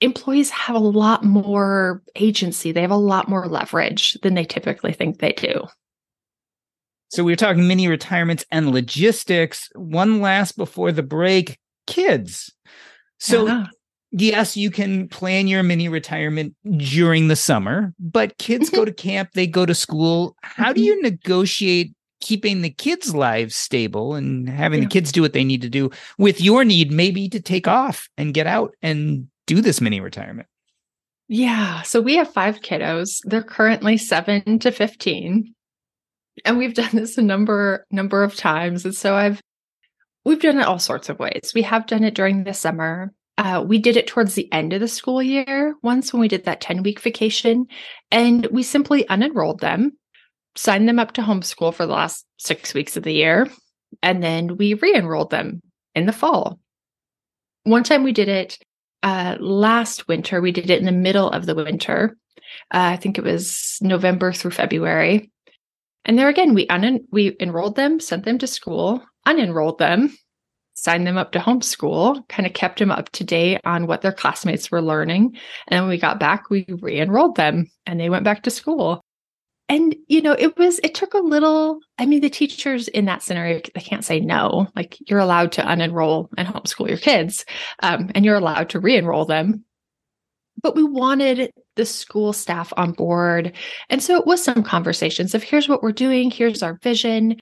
employees 0.00 0.50
have 0.50 0.74
a 0.74 0.80
lot 0.80 1.24
more 1.24 2.02
agency. 2.16 2.72
They 2.72 2.80
have 2.80 2.90
a 2.90 2.96
lot 2.96 3.28
more 3.28 3.46
leverage 3.46 4.18
than 4.22 4.34
they 4.34 4.44
typically 4.44 4.92
think 4.92 5.18
they 5.18 5.32
do. 5.32 5.66
So 7.10 7.22
we 7.22 7.32
are 7.34 7.36
talking 7.36 7.68
mini 7.68 7.88
retirements 7.88 8.44
and 8.50 8.72
logistics. 8.72 9.68
One 9.74 10.20
last 10.20 10.56
before 10.56 10.92
the 10.92 11.02
break, 11.02 11.58
kids. 11.86 12.52
So 13.18 13.46
yeah. 13.46 13.66
yes, 14.10 14.56
you 14.56 14.70
can 14.70 15.08
plan 15.08 15.46
your 15.46 15.62
mini 15.62 15.88
retirement 15.88 16.54
during 16.76 17.28
the 17.28 17.36
summer, 17.36 17.94
but 17.98 18.38
kids 18.38 18.70
go 18.70 18.84
to 18.84 18.92
camp, 18.92 19.30
they 19.34 19.46
go 19.46 19.66
to 19.66 19.74
school. 19.74 20.36
How 20.42 20.72
do 20.72 20.80
mm-hmm. 20.80 20.86
you 20.86 21.02
negotiate 21.02 21.94
keeping 22.20 22.62
the 22.62 22.70
kids' 22.70 23.14
lives 23.14 23.54
stable 23.54 24.14
and 24.14 24.48
having 24.48 24.80
Yeah. 24.80 24.88
the 24.88 24.92
kids 24.92 25.12
do 25.12 25.22
what 25.22 25.32
they 25.32 25.44
need 25.44 25.62
to 25.62 25.68
do 25.68 25.90
with 26.18 26.40
your 26.40 26.64
need 26.64 26.90
maybe 26.90 27.28
to 27.28 27.40
take 27.40 27.68
off 27.68 28.08
and 28.16 28.32
get 28.32 28.46
out 28.46 28.74
and 28.80 29.26
do 29.46 29.60
this 29.60 29.80
mini 29.80 30.00
retirement. 30.00 30.48
Yeah. 31.28 31.82
So 31.82 32.00
we 32.00 32.16
have 32.16 32.32
five 32.32 32.60
kiddos. 32.60 33.18
They're 33.24 33.42
currently 33.42 33.96
seven 33.96 34.58
to 34.60 34.70
15. 34.70 35.54
And 36.44 36.58
we've 36.58 36.74
done 36.74 36.90
this 36.92 37.18
a 37.18 37.22
number 37.22 37.86
number 37.90 38.22
of 38.22 38.36
times. 38.36 38.84
And 38.84 38.94
so 38.94 39.14
I've 39.14 39.40
we've 40.24 40.40
done 40.40 40.58
it 40.58 40.66
all 40.66 40.78
sorts 40.78 41.08
of 41.08 41.18
ways. 41.18 41.52
We 41.54 41.62
have 41.62 41.86
done 41.86 42.04
it 42.04 42.14
during 42.14 42.44
the 42.44 42.54
summer. 42.54 43.12
Uh, 43.38 43.64
we 43.66 43.78
did 43.78 43.96
it 43.96 44.06
towards 44.06 44.34
the 44.34 44.50
end 44.52 44.72
of 44.72 44.80
the 44.80 44.88
school 44.88 45.22
year 45.22 45.74
once 45.82 46.12
when 46.12 46.20
we 46.20 46.28
did 46.28 46.44
that 46.44 46.60
10 46.60 46.82
week 46.82 47.00
vacation. 47.00 47.66
And 48.10 48.46
we 48.46 48.62
simply 48.62 49.04
unenrolled 49.04 49.60
them, 49.60 49.96
signed 50.54 50.88
them 50.88 50.98
up 50.98 51.12
to 51.12 51.22
homeschool 51.22 51.74
for 51.74 51.86
the 51.86 51.92
last 51.92 52.26
six 52.36 52.74
weeks 52.74 52.96
of 52.96 53.02
the 53.02 53.14
year. 53.14 53.48
And 54.02 54.22
then 54.22 54.56
we 54.56 54.74
re 54.74 54.94
enrolled 54.94 55.30
them 55.30 55.62
in 55.94 56.06
the 56.06 56.12
fall. 56.12 56.58
One 57.64 57.84
time 57.84 58.02
we 58.02 58.12
did 58.12 58.28
it 58.28 58.58
uh, 59.02 59.36
last 59.40 60.08
winter. 60.08 60.40
We 60.40 60.52
did 60.52 60.70
it 60.70 60.78
in 60.78 60.86
the 60.86 60.92
middle 60.92 61.30
of 61.30 61.46
the 61.46 61.54
winter. 61.54 62.16
Uh, 62.72 62.94
I 62.94 62.96
think 62.96 63.18
it 63.18 63.24
was 63.24 63.78
November 63.80 64.32
through 64.32 64.52
February. 64.52 65.30
And 66.04 66.18
there 66.18 66.28
again, 66.28 66.54
we 66.54 66.66
un- 66.68 67.06
we 67.10 67.36
enrolled 67.40 67.76
them, 67.76 68.00
sent 68.00 68.24
them 68.24 68.38
to 68.38 68.46
school, 68.46 69.04
unenrolled 69.26 69.78
them, 69.78 70.16
signed 70.74 71.06
them 71.06 71.18
up 71.18 71.32
to 71.32 71.38
homeschool, 71.38 72.26
kind 72.28 72.46
of 72.46 72.54
kept 72.54 72.78
them 72.78 72.90
up 72.90 73.10
to 73.10 73.24
date 73.24 73.60
on 73.64 73.86
what 73.86 74.02
their 74.02 74.12
classmates 74.12 74.70
were 74.70 74.82
learning. 74.82 75.36
And 75.68 75.82
when 75.82 75.90
we 75.90 75.98
got 75.98 76.20
back, 76.20 76.50
we 76.50 76.66
re-enrolled 76.68 77.36
them 77.36 77.70
and 77.86 78.00
they 78.00 78.10
went 78.10 78.24
back 78.24 78.42
to 78.44 78.50
school. 78.50 79.02
And 79.68 79.94
you 80.08 80.20
know, 80.20 80.36
it 80.38 80.58
was 80.58 80.80
it 80.82 80.94
took 80.94 81.14
a 81.14 81.18
little. 81.18 81.78
I 81.98 82.04
mean, 82.04 82.20
the 82.20 82.28
teachers 82.28 82.88
in 82.88 83.06
that 83.06 83.22
scenario 83.22 83.60
they 83.74 83.80
can't 83.80 84.04
say 84.04 84.20
no. 84.20 84.66
Like 84.76 84.98
you're 85.08 85.18
allowed 85.18 85.52
to 85.52 85.62
unenroll 85.62 86.28
and 86.36 86.48
homeschool 86.48 86.88
your 86.88 86.98
kids, 86.98 87.46
um, 87.82 88.10
and 88.14 88.24
you're 88.24 88.36
allowed 88.36 88.68
to 88.70 88.80
re-enroll 88.80 89.24
them. 89.24 89.64
But 90.62 90.76
we 90.76 90.82
wanted 90.82 91.52
the 91.76 91.86
school 91.86 92.32
staff 92.32 92.72
on 92.76 92.92
board, 92.92 93.52
and 93.88 94.02
so 94.02 94.16
it 94.18 94.26
was 94.26 94.44
some 94.44 94.62
conversations 94.62 95.34
of 95.34 95.42
here's 95.42 95.68
what 95.68 95.82
we're 95.82 95.92
doing, 95.92 96.30
here's 96.30 96.62
our 96.62 96.78
vision, 96.82 97.36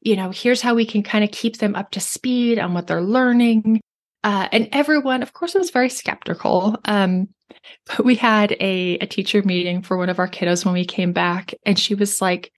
you 0.00 0.16
know, 0.16 0.30
here's 0.30 0.60
how 0.60 0.74
we 0.74 0.86
can 0.86 1.02
kind 1.02 1.24
of 1.24 1.30
keep 1.30 1.58
them 1.58 1.74
up 1.74 1.90
to 1.92 2.00
speed 2.00 2.58
on 2.58 2.74
what 2.74 2.86
they're 2.86 3.02
learning. 3.02 3.80
Uh, 4.24 4.48
and 4.52 4.68
everyone, 4.72 5.22
of 5.22 5.32
course, 5.32 5.54
was 5.54 5.70
very 5.70 5.88
skeptical. 5.88 6.76
Um, 6.84 7.28
but 7.86 8.04
we 8.04 8.14
had 8.14 8.52
a, 8.60 8.98
a 9.00 9.06
teacher 9.06 9.42
meeting 9.42 9.82
for 9.82 9.96
one 9.96 10.08
of 10.08 10.18
our 10.18 10.28
kiddos 10.28 10.64
when 10.64 10.74
we 10.74 10.84
came 10.84 11.12
back, 11.12 11.54
and 11.64 11.78
she 11.78 11.94
was 11.94 12.20
like, 12.20 12.52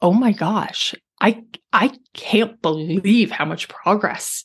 "Oh 0.00 0.12
my 0.12 0.32
gosh, 0.32 0.94
I 1.20 1.42
I 1.72 1.92
can't 2.14 2.60
believe 2.62 3.30
how 3.30 3.44
much 3.44 3.68
progress 3.68 4.44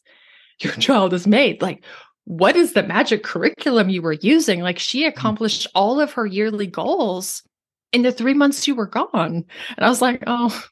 your 0.59 0.73
child 0.73 1.11
has 1.11 1.27
made. 1.27 1.61
Like, 1.61 1.83
what 2.25 2.55
is 2.55 2.73
the 2.73 2.83
magic 2.83 3.23
curriculum 3.23 3.89
you 3.89 4.01
were 4.01 4.13
using? 4.13 4.61
Like, 4.61 4.79
she 4.79 5.05
accomplished 5.05 5.67
all 5.75 5.99
of 5.99 6.13
her 6.13 6.25
yearly 6.25 6.67
goals 6.67 7.43
in 7.91 8.01
the 8.01 8.11
three 8.11 8.33
months 8.33 8.67
you 8.67 8.75
were 8.75 8.87
gone." 8.87 9.45
And 9.77 9.85
I 9.85 9.89
was 9.89 10.01
like, 10.01 10.23
"Oh." 10.27 10.63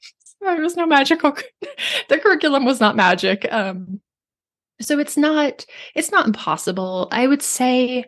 There 0.41 0.61
was 0.61 0.75
no 0.75 0.85
magical. 0.85 1.35
the 2.09 2.19
curriculum 2.19 2.65
was 2.65 2.79
not 2.79 2.95
magic. 2.95 3.47
Um, 3.51 4.01
so 4.81 4.99
it's 4.99 5.17
not. 5.17 5.65
It's 5.95 6.11
not 6.11 6.25
impossible. 6.25 7.07
I 7.11 7.27
would 7.27 7.41
say 7.41 8.05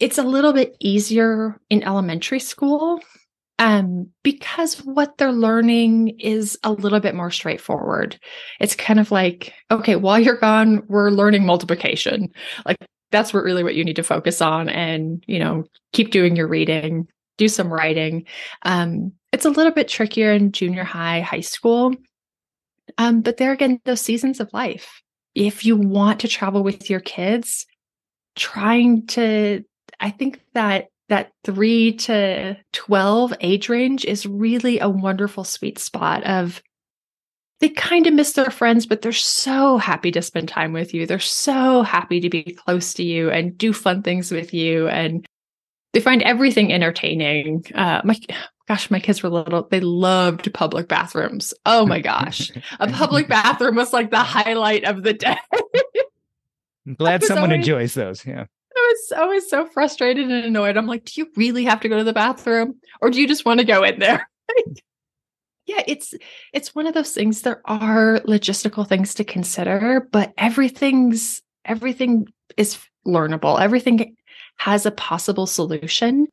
it's 0.00 0.18
a 0.18 0.22
little 0.22 0.52
bit 0.52 0.76
easier 0.80 1.60
in 1.70 1.82
elementary 1.82 2.40
school 2.40 3.00
um, 3.58 4.08
because 4.22 4.78
what 4.84 5.16
they're 5.16 5.32
learning 5.32 6.18
is 6.18 6.58
a 6.64 6.72
little 6.72 7.00
bit 7.00 7.14
more 7.14 7.30
straightforward. 7.30 8.18
It's 8.60 8.74
kind 8.74 8.98
of 8.98 9.10
like, 9.10 9.54
okay, 9.70 9.96
while 9.96 10.18
you're 10.18 10.38
gone, 10.38 10.82
we're 10.88 11.10
learning 11.10 11.46
multiplication. 11.46 12.28
Like 12.66 12.78
that's 13.12 13.32
what 13.32 13.44
really 13.44 13.62
what 13.62 13.76
you 13.76 13.84
need 13.84 13.96
to 13.96 14.02
focus 14.02 14.40
on, 14.40 14.68
and 14.68 15.22
you 15.26 15.38
know, 15.38 15.64
keep 15.92 16.10
doing 16.10 16.34
your 16.36 16.48
reading, 16.48 17.06
do 17.36 17.48
some 17.48 17.72
writing. 17.72 18.26
Um, 18.62 19.12
it's 19.32 19.44
a 19.44 19.50
little 19.50 19.72
bit 19.72 19.88
trickier 19.88 20.32
in 20.32 20.52
junior 20.52 20.84
high, 20.84 21.20
high 21.20 21.40
school. 21.40 21.94
Um, 22.98 23.22
but 23.22 23.36
there 23.36 23.52
again, 23.52 23.80
those 23.84 24.00
seasons 24.00 24.40
of 24.40 24.52
life. 24.52 25.02
If 25.34 25.64
you 25.64 25.76
want 25.76 26.20
to 26.20 26.28
travel 26.28 26.62
with 26.62 26.88
your 26.88 27.00
kids, 27.00 27.66
trying 28.36 29.06
to, 29.08 29.64
I 29.98 30.10
think 30.10 30.40
that 30.54 30.86
that 31.08 31.32
three 31.44 31.92
to 31.92 32.56
12 32.72 33.34
age 33.40 33.68
range 33.68 34.04
is 34.04 34.26
really 34.26 34.78
a 34.78 34.88
wonderful 34.88 35.44
sweet 35.44 35.78
spot 35.78 36.24
of 36.24 36.62
they 37.60 37.68
kind 37.68 38.06
of 38.06 38.14
miss 38.14 38.32
their 38.32 38.50
friends, 38.50 38.84
but 38.84 39.02
they're 39.02 39.12
so 39.12 39.76
happy 39.76 40.10
to 40.10 40.22
spend 40.22 40.48
time 40.48 40.72
with 40.72 40.92
you. 40.92 41.06
They're 41.06 41.18
so 41.18 41.82
happy 41.82 42.20
to 42.20 42.28
be 42.28 42.42
close 42.42 42.92
to 42.94 43.02
you 43.02 43.30
and 43.30 43.56
do 43.56 43.72
fun 43.72 44.02
things 44.02 44.30
with 44.30 44.52
you. 44.52 44.88
And 44.88 45.24
they 45.94 46.00
find 46.00 46.22
everything 46.22 46.72
entertaining. 46.72 47.64
Uh, 47.74 48.02
my 48.04 48.18
gosh, 48.68 48.90
my 48.90 49.00
kids 49.00 49.22
were 49.22 49.30
little. 49.30 49.68
They 49.70 49.80
loved 49.80 50.52
public 50.52 50.88
bathrooms. 50.88 51.54
Oh 51.64 51.86
my 51.86 52.00
gosh. 52.00 52.50
a 52.80 52.90
public 52.90 53.28
bathroom 53.28 53.76
was 53.76 53.92
like 53.92 54.10
the 54.10 54.18
highlight 54.18 54.84
of 54.84 55.02
the 55.04 55.14
day. 55.14 55.36
I'm 56.86 56.94
glad 56.98 57.22
someone 57.22 57.50
always- 57.52 57.60
enjoys 57.60 57.94
those. 57.94 58.26
Yeah. 58.26 58.44
I 58.76 58.80
was 58.92 59.12
always 59.18 59.48
so 59.48 59.66
frustrated 59.66 60.24
and 60.24 60.44
annoyed. 60.44 60.76
I'm 60.76 60.88
like, 60.88 61.04
do 61.04 61.20
you 61.20 61.28
really 61.36 61.64
have 61.64 61.80
to 61.82 61.88
go 61.88 61.98
to 61.98 62.04
the 62.04 62.12
bathroom 62.12 62.80
or 63.00 63.08
do 63.08 63.20
you 63.20 63.28
just 63.28 63.44
want 63.44 63.60
to 63.60 63.64
go 63.66 63.84
in 63.84 64.00
there? 64.00 64.28
yeah, 65.66 65.82
it's 65.86 66.12
it's 66.52 66.74
one 66.74 66.88
of 66.88 66.94
those 66.94 67.12
things. 67.12 67.42
There 67.42 67.62
are 67.66 68.18
logistical 68.26 68.86
things 68.86 69.14
to 69.14 69.24
consider, 69.24 70.08
but 70.10 70.32
everything's 70.36 71.40
everything 71.64 72.26
is 72.56 72.78
learnable. 73.06 73.60
Everything 73.60 74.16
has 74.58 74.86
a 74.86 74.90
possible 74.90 75.46
solution. 75.46 76.26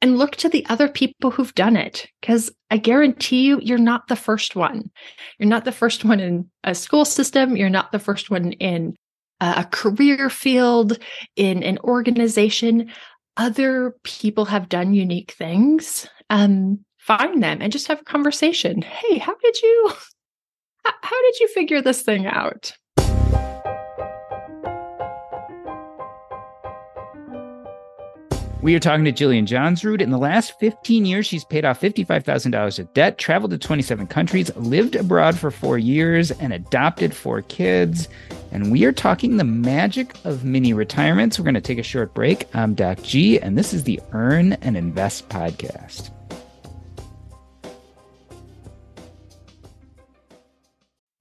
And 0.00 0.18
look 0.18 0.36
to 0.36 0.48
the 0.48 0.64
other 0.68 0.88
people 0.88 1.30
who've 1.30 1.54
done 1.54 1.76
it 1.76 2.06
because 2.20 2.52
I 2.70 2.76
guarantee 2.76 3.42
you, 3.42 3.58
you're 3.60 3.78
not 3.78 4.06
the 4.06 4.16
first 4.16 4.54
one. 4.54 4.90
You're 5.38 5.48
not 5.48 5.64
the 5.64 5.72
first 5.72 6.04
one 6.04 6.20
in 6.20 6.48
a 6.62 6.74
school 6.74 7.04
system. 7.04 7.56
You're 7.56 7.68
not 7.68 7.90
the 7.90 7.98
first 7.98 8.30
one 8.30 8.52
in 8.52 8.94
a 9.40 9.64
career 9.64 10.30
field, 10.30 10.98
in 11.36 11.62
an 11.62 11.78
organization. 11.78 12.90
Other 13.36 13.94
people 14.04 14.44
have 14.46 14.68
done 14.68 14.94
unique 14.94 15.32
things. 15.32 16.08
Um, 16.30 16.84
find 16.98 17.42
them 17.42 17.62
and 17.62 17.72
just 17.72 17.88
have 17.88 18.00
a 18.00 18.04
conversation. 18.04 18.82
Hey, 18.82 19.18
how 19.18 19.34
did 19.42 19.60
you 19.62 19.92
how, 20.84 20.92
how 21.02 21.22
did 21.22 21.40
you 21.40 21.48
figure 21.48 21.80
this 21.80 22.02
thing 22.02 22.26
out? 22.26 22.72
We 28.60 28.74
are 28.74 28.80
talking 28.80 29.04
to 29.04 29.12
Jillian 29.12 29.46
Johnsrud. 29.46 30.00
In 30.00 30.10
the 30.10 30.18
last 30.18 30.58
15 30.58 31.04
years, 31.04 31.26
she's 31.26 31.44
paid 31.44 31.64
off 31.64 31.80
$55,000 31.80 32.78
of 32.80 32.92
debt, 32.92 33.16
traveled 33.16 33.52
to 33.52 33.58
27 33.58 34.08
countries, 34.08 34.54
lived 34.56 34.96
abroad 34.96 35.38
for 35.38 35.52
four 35.52 35.78
years, 35.78 36.32
and 36.32 36.52
adopted 36.52 37.14
four 37.14 37.42
kids. 37.42 38.08
And 38.50 38.72
we 38.72 38.84
are 38.84 38.90
talking 38.90 39.36
the 39.36 39.44
magic 39.44 40.12
of 40.24 40.44
mini 40.44 40.72
retirements. 40.72 41.38
We're 41.38 41.44
going 41.44 41.54
to 41.54 41.60
take 41.60 41.78
a 41.78 41.84
short 41.84 42.14
break. 42.14 42.52
I'm 42.52 42.74
Doc 42.74 43.00
G, 43.02 43.38
and 43.38 43.56
this 43.56 43.72
is 43.72 43.84
the 43.84 44.00
Earn 44.10 44.54
and 44.54 44.76
Invest 44.76 45.28
podcast. 45.28 46.10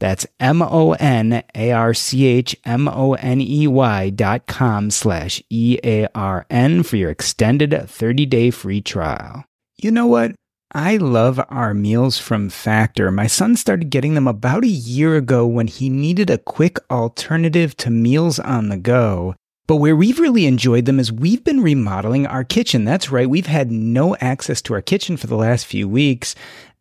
That's 0.00 0.26
M 0.40 0.60
O 0.62 0.92
N 0.92 1.42
A 1.54 1.72
R 1.72 1.94
C 1.94 2.26
H 2.26 2.56
M 2.64 2.88
O 2.88 3.14
N 3.14 3.40
E 3.40 3.66
Y 3.66 4.10
dot 4.10 4.46
com 4.46 4.90
slash 4.90 5.42
E 5.50 5.78
A 5.84 6.06
R 6.14 6.46
N 6.50 6.82
for 6.82 6.96
your 6.96 7.10
extended 7.10 7.88
30 7.88 8.26
day 8.26 8.50
free 8.50 8.80
trial. 8.80 9.44
You 9.76 9.90
know 9.90 10.06
what? 10.06 10.34
I 10.76 10.96
love 10.96 11.40
our 11.50 11.72
meals 11.72 12.18
from 12.18 12.48
Factor. 12.48 13.12
My 13.12 13.28
son 13.28 13.54
started 13.54 13.90
getting 13.90 14.14
them 14.14 14.26
about 14.26 14.64
a 14.64 14.68
year 14.68 15.14
ago 15.14 15.46
when 15.46 15.68
he 15.68 15.88
needed 15.88 16.30
a 16.30 16.38
quick 16.38 16.78
alternative 16.90 17.76
to 17.76 17.90
meals 17.90 18.40
on 18.40 18.70
the 18.70 18.76
go. 18.76 19.36
But 19.68 19.76
where 19.76 19.94
we've 19.94 20.18
really 20.18 20.46
enjoyed 20.46 20.84
them 20.84 20.98
is 20.98 21.12
we've 21.12 21.44
been 21.44 21.62
remodeling 21.62 22.26
our 22.26 22.42
kitchen. 22.42 22.84
That's 22.84 23.10
right, 23.10 23.30
we've 23.30 23.46
had 23.46 23.70
no 23.70 24.16
access 24.16 24.60
to 24.62 24.74
our 24.74 24.82
kitchen 24.82 25.16
for 25.16 25.28
the 25.28 25.36
last 25.36 25.64
few 25.64 25.88
weeks. 25.88 26.34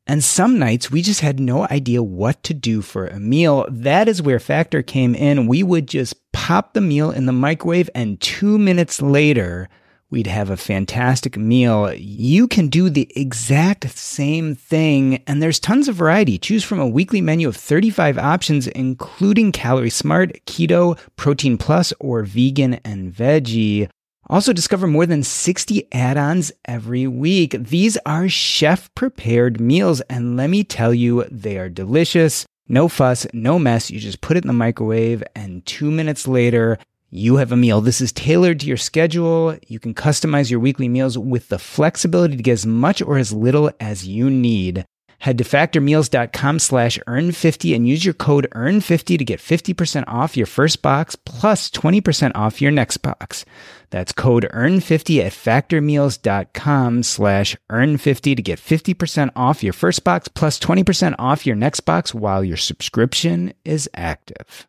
And 0.06 0.24
some 0.24 0.60
nights 0.60 0.92
we 0.92 1.02
just 1.02 1.22
had 1.22 1.39
no 1.39 1.66
idea 1.70 2.04
what 2.04 2.44
to 2.44 2.54
do 2.54 2.82
for 2.82 3.08
a 3.08 3.20
meal. 3.20 3.66
That 3.70 4.10
is 4.10 4.22
where 4.22 4.39
Factor 4.39 4.84
came 4.84 5.16
in. 5.16 5.48
We 5.48 5.63
would 5.63 5.88
just 5.88 6.16
pop 6.34 6.74
the 6.74 6.82
meal 6.82 7.10
in 7.12 7.26
the 7.26 7.32
microwave, 7.32 7.89
and 7.96 8.20
two 8.20 8.58
minutes 8.58 9.02
later, 9.02 9.70
we'd 10.10 10.28
have 10.28 10.50
a 10.50 10.58
fantastic 10.58 11.38
meal. 11.38 11.94
You 11.94 12.48
can 12.48 12.68
do 12.68 12.89
the 12.89 13.12
exact 13.16 13.89
same 13.92 14.56
thing, 14.56 15.24
and 15.26 15.42
there's 15.42 15.60
tons 15.60 15.88
of 15.88 15.96
variety. 15.96 16.38
Choose 16.38 16.63
from 16.63 16.80
a 16.80 16.88
weekly 16.88 17.22
menu 17.22 17.48
of 17.48 17.56
35 17.56 18.18
options, 18.18 18.68
including 18.68 19.52
Calorie 19.54 19.89
Smart, 19.89 20.34
Keto, 20.46 21.00
Protein 21.16 21.58
Plus, 21.58 21.94
or 22.00 22.24
Vegan 22.24 22.76
and 22.86 23.13
Veggie. 23.13 23.89
Also, 24.34 24.52
discover 24.52 24.88
more 24.88 25.06
than 25.06 25.22
60 25.22 25.88
add 25.91 26.17
ons 26.17 26.52
every 26.65 27.06
week. 27.06 27.52
These 27.52 28.00
are 28.04 28.28
chef 28.28 28.91
prepared 28.96 29.62
meals, 29.62 30.02
and 30.10 30.36
let 30.36 30.50
me 30.50 30.63
tell 30.63 30.91
you, 30.91 31.26
they 31.30 31.60
are 31.60 31.69
delicious. 31.69 32.43
No 32.67 32.88
fuss, 32.88 33.28
no 33.32 33.60
mess. 33.60 33.91
You 33.91 34.00
just 34.00 34.22
put 34.22 34.36
it 34.36 34.43
in 34.43 34.48
the 34.48 34.54
microwave, 34.54 35.24
and 35.36 35.63
two 35.67 35.91
minutes 35.91 36.28
later, 36.28 36.80
you 37.12 37.36
have 37.36 37.52
a 37.52 37.56
meal. 37.56 37.80
This 37.80 38.02
is 38.02 38.12
tailored 38.12 38.60
to 38.62 38.65
your 38.65 38.76
schedule. 38.76 39.56
You 39.67 39.78
can 39.78 39.93
customize 39.93 40.50
your 40.50 40.60
weekly 40.60 40.89
meals 40.89 41.15
with 41.15 41.50
the 41.50 41.60
flexibility 41.60 42.36
to 42.36 42.41
get 42.41 42.54
as 42.54 42.65
much 42.65 43.04
or 43.04 43.19
as 43.19 43.32
little 43.32 43.69
as 43.80 44.08
you 44.08 44.32
need. 44.32 44.84
Head 45.24 45.38
to 45.38 45.46
factormeals.com 45.46 46.60
slash 46.60 47.00
earn50 47.08 47.74
and 47.74 47.88
use 47.88 48.04
your 48.04 48.14
code 48.14 48.46
earn50 48.54 49.18
to 49.18 49.24
get 49.24 49.40
50% 49.40 50.04
off 50.06 50.36
your 50.36 50.46
first 50.46 50.82
box 50.82 51.16
plus 51.16 51.70
20% 51.70 52.34
off 52.36 52.62
your 52.62 52.72
next 52.72 52.98
box. 52.98 53.46
That's 53.90 54.12
code 54.12 54.46
earn50 54.54 55.22
at 55.22 55.32
factormeals.com 55.32 57.04
slash 57.04 57.56
earn50 57.72 58.36
to 58.36 58.42
get 58.42 58.60
50% 58.60 59.30
off 59.34 59.64
your 59.64 59.72
first 59.72 60.04
box 60.04 60.28
plus 60.28 60.60
20% 60.60 61.16
off 61.18 61.46
your 61.46 61.56
next 61.56 61.80
box 61.80 62.14
while 62.14 62.44
your 62.44 62.58
subscription 62.58 63.54
is 63.64 63.90
active. 63.96 64.68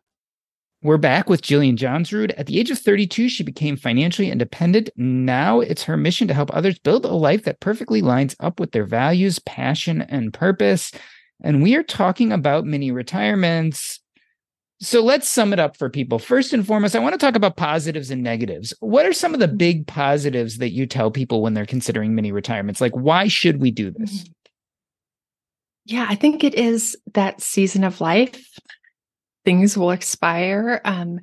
We're 0.85 0.97
back 0.97 1.31
with 1.31 1.41
Jillian 1.41 1.77
Johnsrud. 1.77 2.35
At 2.37 2.45
the 2.45 2.59
age 2.59 2.69
of 2.69 2.77
32, 2.77 3.27
she 3.27 3.41
became 3.41 3.75
financially 3.75 4.29
independent. 4.29 4.91
Now 4.95 5.59
it's 5.59 5.81
her 5.81 5.97
mission 5.97 6.27
to 6.27 6.33
help 6.35 6.55
others 6.55 6.77
build 6.77 7.05
a 7.05 7.07
life 7.07 7.45
that 7.45 7.59
perfectly 7.59 8.03
lines 8.03 8.35
up 8.39 8.59
with 8.59 8.71
their 8.71 8.85
values, 8.85 9.39
passion, 9.39 10.03
and 10.03 10.31
purpose. 10.31 10.91
And 11.41 11.63
we 11.63 11.75
are 11.75 11.81
talking 11.81 12.31
about 12.31 12.67
mini 12.67 12.91
retirements. 12.91 13.99
So 14.79 15.01
let's 15.01 15.27
sum 15.27 15.53
it 15.53 15.59
up 15.59 15.75
for 15.75 15.89
people. 15.89 16.19
First 16.19 16.53
and 16.53 16.67
foremost, 16.67 16.95
I 16.95 16.99
want 16.99 17.13
to 17.13 17.17
talk 17.17 17.35
about 17.35 17.57
positives 17.57 18.11
and 18.11 18.21
negatives. 18.21 18.71
What 18.79 19.07
are 19.07 19.13
some 19.13 19.33
of 19.33 19.39
the 19.39 19.47
big 19.47 19.87
positives 19.87 20.59
that 20.59 20.69
you 20.69 20.85
tell 20.85 21.09
people 21.09 21.41
when 21.41 21.55
they're 21.55 21.65
considering 21.65 22.13
mini 22.13 22.31
retirements? 22.31 22.79
Like, 22.79 22.93
why 22.93 23.27
should 23.27 23.59
we 23.59 23.71
do 23.71 23.89
this? 23.89 24.19
Mm-hmm. 24.19 24.31
Yeah, 25.85 26.05
I 26.07 26.13
think 26.13 26.43
it 26.43 26.53
is 26.53 26.95
that 27.15 27.41
season 27.41 27.83
of 27.83 28.01
life 28.01 28.55
things 29.45 29.77
will 29.77 29.91
expire 29.91 30.81
um, 30.83 31.19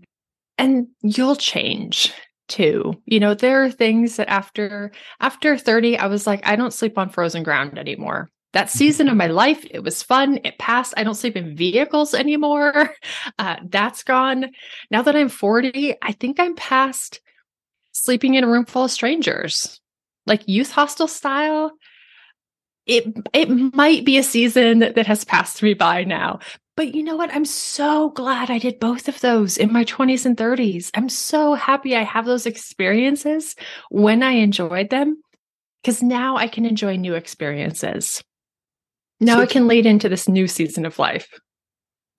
and 0.57 0.87
you'll 1.03 1.37
change 1.37 2.13
too. 2.49 2.95
You 3.05 3.21
know 3.21 3.35
there 3.35 3.65
are 3.65 3.71
things 3.71 4.17
that 4.17 4.29
after 4.29 4.93
after 5.21 5.57
30 5.57 5.99
i 5.99 6.07
was 6.07 6.27
like 6.27 6.47
i 6.47 6.57
don't 6.57 6.73
sleep 6.73 6.99
on 6.99 7.11
frozen 7.11 7.43
ground 7.43 7.79
anymore. 7.79 8.31
That 8.53 8.67
mm-hmm. 8.67 8.79
season 8.79 9.09
of 9.09 9.17
my 9.17 9.27
life 9.27 9.65
it 9.71 9.83
was 9.83 10.03
fun 10.03 10.39
it 10.45 10.59
passed 10.59 10.95
i 10.97 11.05
don't 11.05 11.15
sleep 11.15 11.37
in 11.37 11.57
vehicles 11.57 12.15
anymore. 12.15 12.95
Uh, 13.39 13.57
that's 13.69 14.03
gone. 14.03 14.51
Now 14.91 15.03
that 15.03 15.17
i'm 15.17 15.29
40 15.29 15.97
i 16.03 16.13
think 16.13 16.39
i'm 16.39 16.55
past 16.55 17.21
sleeping 17.93 18.35
in 18.35 18.45
a 18.45 18.49
room 18.49 18.65
full 18.65 18.85
of 18.85 18.91
strangers. 18.91 19.81
Like 20.27 20.47
youth 20.47 20.71
hostel 20.71 21.09
style 21.09 21.73
it 22.87 23.05
it 23.33 23.49
might 23.75 24.05
be 24.05 24.19
a 24.19 24.23
season 24.23 24.81
that 24.81 25.07
has 25.07 25.25
passed 25.25 25.63
me 25.63 25.75
by 25.75 26.05
now 26.05 26.41
but 26.77 26.95
you 26.95 27.03
know 27.03 27.17
what? 27.17 27.33
I'm 27.35 27.45
so 27.45 28.11
glad 28.11 28.51
I 28.51 28.59
did 28.59 28.81
both 28.81 29.09
of 29.09 29.21
those 29.21 29.59
in 29.59 29.73
my 29.73 29.85
20s 29.85 30.25
and 30.25 30.37
30s. 30.37 30.91
I'm 30.95 31.09
so 31.09 31.55
happy 31.55 31.97
I 31.97 32.03
have 32.03 32.25
those 32.25 32.47
experiences 32.47 33.55
when 33.91 34.23
I 34.23 34.33
enjoyed 34.33 34.91
them 34.91 35.21
because 35.83 36.03
now 36.03 36.37
I 36.37 36.49
can 36.49 36.65
enjoy 36.65 36.97
new 36.97 37.15
experiences. 37.15 38.23
Now 39.21 39.37
so, 39.37 39.43
I 39.43 39.47
can 39.47 39.69
lead 39.69 39.87
into 39.87 40.09
this 40.09 40.29
new 40.29 40.49
season 40.49 40.87
of 40.87 40.99
life. 40.99 41.29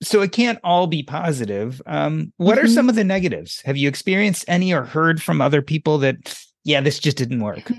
So 0.02 0.22
it 0.22 0.32
can't 0.32 0.58
all 0.62 0.86
be 0.86 1.02
positive. 1.02 1.82
Um, 1.86 2.32
what 2.36 2.56
mm-hmm. 2.56 2.66
are 2.66 2.68
some 2.68 2.88
of 2.88 2.94
the 2.94 3.04
negatives? 3.04 3.60
Have 3.64 3.76
you 3.76 3.88
experienced 3.88 4.44
any 4.48 4.72
or 4.72 4.84
heard 4.84 5.22
from 5.22 5.40
other 5.40 5.62
people 5.62 5.98
that, 5.98 6.38
yeah, 6.62 6.80
this 6.80 6.98
just 6.98 7.16
didn't 7.16 7.40
work? 7.40 7.70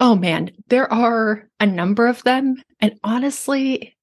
Oh 0.00 0.14
man, 0.14 0.52
there 0.68 0.92
are 0.92 1.48
a 1.58 1.66
number 1.66 2.06
of 2.06 2.22
them. 2.22 2.62
And 2.80 2.94
honestly, 3.02 3.96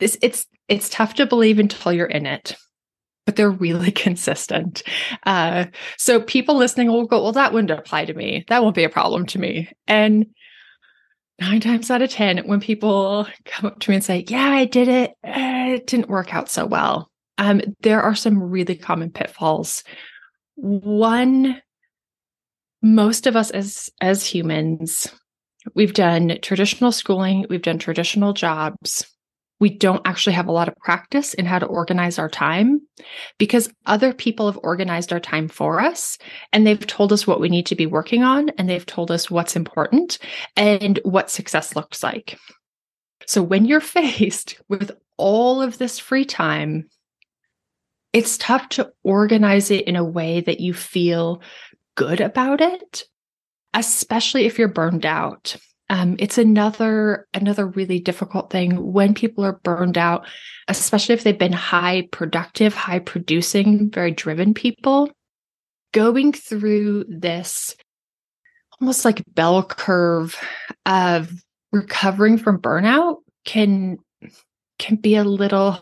this 0.00 0.16
it's 0.22 0.46
it's 0.68 0.88
tough 0.88 1.14
to 1.14 1.26
believe 1.26 1.58
until 1.58 1.92
you're 1.92 2.06
in 2.06 2.26
it 2.26 2.56
but 3.26 3.36
they're 3.36 3.50
really 3.50 3.90
consistent. 3.92 4.82
Uh, 5.24 5.66
so 5.96 6.20
people 6.20 6.56
listening 6.56 6.88
will 6.88 7.06
go 7.06 7.22
well 7.22 7.32
that 7.32 7.52
wouldn't 7.52 7.70
apply 7.70 8.04
to 8.04 8.14
me. 8.14 8.44
That 8.48 8.62
won't 8.62 8.74
be 8.74 8.82
a 8.82 8.88
problem 8.88 9.26
to 9.26 9.38
me. 9.38 9.70
And 9.86 10.26
nine 11.40 11.60
times 11.60 11.90
out 11.90 12.02
of 12.02 12.10
ten 12.10 12.38
when 12.38 12.60
people 12.60 13.26
come 13.44 13.66
up 13.66 13.78
to 13.78 13.90
me 13.90 13.96
and 13.96 14.04
say 14.04 14.24
yeah 14.28 14.50
i 14.50 14.64
did 14.64 14.88
it. 14.88 15.12
Uh, 15.24 15.74
it 15.74 15.86
didn't 15.86 16.08
work 16.08 16.34
out 16.34 16.48
so 16.48 16.66
well. 16.66 17.10
Um, 17.38 17.60
there 17.80 18.02
are 18.02 18.14
some 18.14 18.42
really 18.42 18.76
common 18.76 19.10
pitfalls. 19.10 19.84
One 20.56 21.62
most 22.82 23.26
of 23.26 23.36
us 23.36 23.50
as 23.50 23.90
as 24.00 24.26
humans 24.26 25.06
we've 25.74 25.92
done 25.92 26.38
traditional 26.40 26.92
schooling 26.92 27.44
we've 27.50 27.62
done 27.62 27.78
traditional 27.78 28.32
jobs 28.32 29.06
we 29.60 29.68
don't 29.68 30.06
actually 30.06 30.32
have 30.32 30.48
a 30.48 30.52
lot 30.52 30.68
of 30.68 30.76
practice 30.76 31.34
in 31.34 31.44
how 31.44 31.58
to 31.58 31.66
organize 31.66 32.18
our 32.18 32.30
time 32.30 32.80
because 33.38 33.70
other 33.84 34.12
people 34.14 34.46
have 34.46 34.58
organized 34.62 35.12
our 35.12 35.20
time 35.20 35.48
for 35.48 35.80
us 35.80 36.18
and 36.52 36.66
they've 36.66 36.86
told 36.86 37.12
us 37.12 37.26
what 37.26 37.40
we 37.40 37.50
need 37.50 37.66
to 37.66 37.76
be 37.76 37.86
working 37.86 38.22
on 38.22 38.48
and 38.50 38.68
they've 38.68 38.86
told 38.86 39.10
us 39.10 39.30
what's 39.30 39.56
important 39.56 40.18
and 40.56 40.98
what 41.04 41.30
success 41.30 41.76
looks 41.76 42.02
like. 42.02 42.38
So 43.26 43.42
when 43.42 43.66
you're 43.66 43.80
faced 43.82 44.60
with 44.68 44.90
all 45.18 45.60
of 45.60 45.76
this 45.76 45.98
free 45.98 46.24
time, 46.24 46.88
it's 48.12 48.38
tough 48.38 48.70
to 48.70 48.90
organize 49.04 49.70
it 49.70 49.86
in 49.86 49.94
a 49.94 50.04
way 50.04 50.40
that 50.40 50.58
you 50.58 50.74
feel 50.74 51.42
good 51.94 52.20
about 52.20 52.60
it, 52.60 53.04
especially 53.74 54.46
if 54.46 54.58
you're 54.58 54.68
burned 54.68 55.06
out 55.06 55.56
um, 55.90 56.16
it's 56.20 56.38
another 56.38 57.26
another 57.34 57.66
really 57.66 57.98
difficult 57.98 58.50
thing 58.50 58.92
when 58.92 59.12
people 59.12 59.44
are 59.44 59.60
burned 59.64 59.98
out 59.98 60.24
especially 60.68 61.14
if 61.14 61.24
they've 61.24 61.36
been 61.36 61.52
high 61.52 62.08
productive 62.12 62.72
high 62.74 63.00
producing 63.00 63.90
very 63.90 64.12
driven 64.12 64.54
people. 64.54 65.10
Going 65.92 66.32
through 66.32 67.04
this 67.08 67.74
almost 68.80 69.04
like 69.04 69.22
bell 69.34 69.64
curve 69.64 70.40
of 70.86 71.30
recovering 71.72 72.38
from 72.38 72.60
burnout 72.60 73.16
can 73.44 73.98
can 74.78 74.96
be 74.96 75.16
a 75.16 75.24
little 75.24 75.78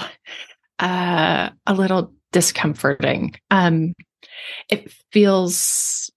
uh 0.78 1.50
a 1.66 1.74
little 1.74 2.14
discomforting. 2.32 3.34
Um 3.50 3.92
it 4.70 4.90
feels 5.12 6.10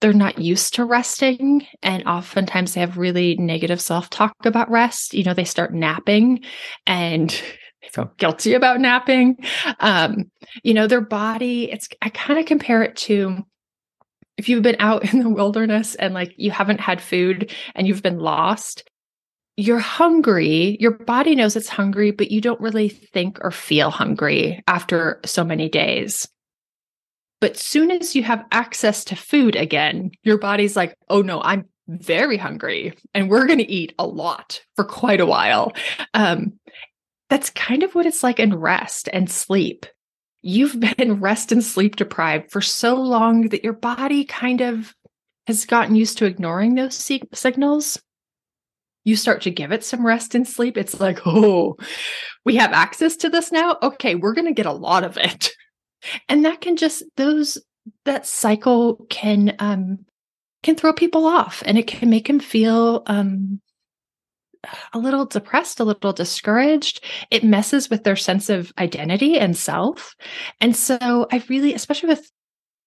they're 0.00 0.12
not 0.12 0.38
used 0.38 0.74
to 0.74 0.84
resting 0.84 1.66
and 1.82 2.04
oftentimes 2.06 2.74
they 2.74 2.80
have 2.80 2.98
really 2.98 3.36
negative 3.36 3.80
self-talk 3.80 4.34
about 4.44 4.70
rest. 4.70 5.14
You 5.14 5.24
know 5.24 5.34
they 5.34 5.44
start 5.44 5.74
napping 5.74 6.44
and 6.86 7.30
they 7.82 7.88
feel 7.88 8.12
guilty 8.16 8.54
about 8.54 8.80
napping. 8.80 9.38
Um 9.80 10.30
you 10.62 10.74
know 10.74 10.86
their 10.86 11.00
body 11.00 11.70
it's 11.70 11.88
i 12.00 12.08
kind 12.08 12.38
of 12.38 12.46
compare 12.46 12.82
it 12.82 12.96
to 12.96 13.44
if 14.36 14.48
you've 14.48 14.62
been 14.62 14.76
out 14.78 15.04
in 15.12 15.20
the 15.20 15.28
wilderness 15.28 15.94
and 15.96 16.14
like 16.14 16.32
you 16.36 16.50
haven't 16.50 16.80
had 16.80 17.02
food 17.02 17.52
and 17.74 17.86
you've 17.86 18.02
been 18.02 18.18
lost 18.18 18.88
you're 19.60 19.80
hungry. 19.80 20.76
Your 20.78 20.92
body 20.92 21.34
knows 21.34 21.56
it's 21.56 21.68
hungry 21.68 22.12
but 22.12 22.30
you 22.30 22.40
don't 22.40 22.60
really 22.60 22.88
think 22.88 23.38
or 23.42 23.50
feel 23.50 23.90
hungry 23.90 24.62
after 24.68 25.20
so 25.24 25.42
many 25.42 25.68
days 25.68 26.28
but 27.40 27.56
soon 27.56 27.90
as 27.90 28.16
you 28.16 28.22
have 28.22 28.44
access 28.50 29.04
to 29.04 29.16
food 29.16 29.56
again, 29.56 30.10
your 30.22 30.38
body's 30.38 30.76
like, 30.76 30.96
oh 31.08 31.22
no, 31.22 31.40
I'm 31.42 31.66
very 31.88 32.36
hungry 32.36 32.94
and 33.14 33.30
we're 33.30 33.46
going 33.46 33.58
to 33.58 33.70
eat 33.70 33.94
a 33.98 34.06
lot 34.06 34.60
for 34.76 34.84
quite 34.84 35.20
a 35.20 35.26
while. 35.26 35.72
Um, 36.14 36.58
that's 37.30 37.50
kind 37.50 37.82
of 37.82 37.94
what 37.94 38.06
it's 38.06 38.22
like 38.22 38.40
in 38.40 38.54
rest 38.54 39.08
and 39.12 39.30
sleep. 39.30 39.86
You've 40.42 40.78
been 40.96 41.20
rest 41.20 41.52
and 41.52 41.64
sleep 41.64 41.96
deprived 41.96 42.50
for 42.50 42.60
so 42.60 42.94
long 42.96 43.48
that 43.48 43.64
your 43.64 43.72
body 43.72 44.24
kind 44.24 44.60
of 44.60 44.94
has 45.46 45.64
gotten 45.64 45.94
used 45.94 46.18
to 46.18 46.26
ignoring 46.26 46.74
those 46.74 46.94
sig- 46.94 47.34
signals. 47.34 48.00
You 49.04 49.16
start 49.16 49.42
to 49.42 49.50
give 49.50 49.72
it 49.72 49.84
some 49.84 50.04
rest 50.04 50.34
and 50.34 50.46
sleep. 50.46 50.76
It's 50.76 51.00
like, 51.00 51.20
oh, 51.24 51.76
we 52.44 52.56
have 52.56 52.72
access 52.72 53.16
to 53.18 53.30
this 53.30 53.50
now. 53.50 53.78
Okay, 53.82 54.14
we're 54.14 54.34
going 54.34 54.46
to 54.48 54.52
get 54.52 54.66
a 54.66 54.72
lot 54.72 55.04
of 55.04 55.16
it. 55.16 55.50
and 56.28 56.44
that 56.44 56.60
can 56.60 56.76
just 56.76 57.02
those 57.16 57.58
that 58.04 58.26
cycle 58.26 59.06
can 59.08 59.54
um 59.58 59.98
can 60.62 60.74
throw 60.74 60.92
people 60.92 61.26
off 61.26 61.62
and 61.66 61.78
it 61.78 61.86
can 61.86 62.10
make 62.10 62.26
them 62.26 62.40
feel 62.40 63.02
um 63.06 63.60
a 64.92 64.98
little 64.98 65.24
depressed, 65.24 65.80
a 65.80 65.84
little 65.84 66.12
discouraged. 66.12 67.04
It 67.30 67.44
messes 67.44 67.88
with 67.88 68.04
their 68.04 68.16
sense 68.16 68.50
of 68.50 68.72
identity 68.78 69.38
and 69.38 69.56
self. 69.56 70.14
And 70.60 70.74
so 70.74 71.26
I 71.30 71.42
really, 71.48 71.74
especially 71.74 72.08
with 72.08 72.30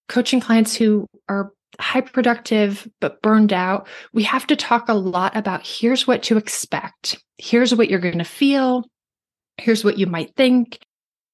coaching 0.09 0.41
clients 0.41 0.75
who 0.75 1.07
are 1.29 1.51
high 1.79 2.01
productive 2.01 2.87
but 2.99 3.21
burned 3.21 3.53
out, 3.53 3.87
we 4.13 4.23
have 4.23 4.45
to 4.47 4.55
talk 4.55 4.89
a 4.89 4.93
lot 4.93 5.35
about 5.35 5.65
here's 5.65 6.05
what 6.05 6.23
to 6.23 6.37
expect. 6.37 7.23
Here's 7.37 7.73
what 7.73 7.89
you're 7.89 7.99
going 7.99 8.17
to 8.17 8.23
feel. 8.25 8.83
Here's 9.57 9.83
what 9.83 9.97
you 9.97 10.07
might 10.07 10.35
think 10.35 10.79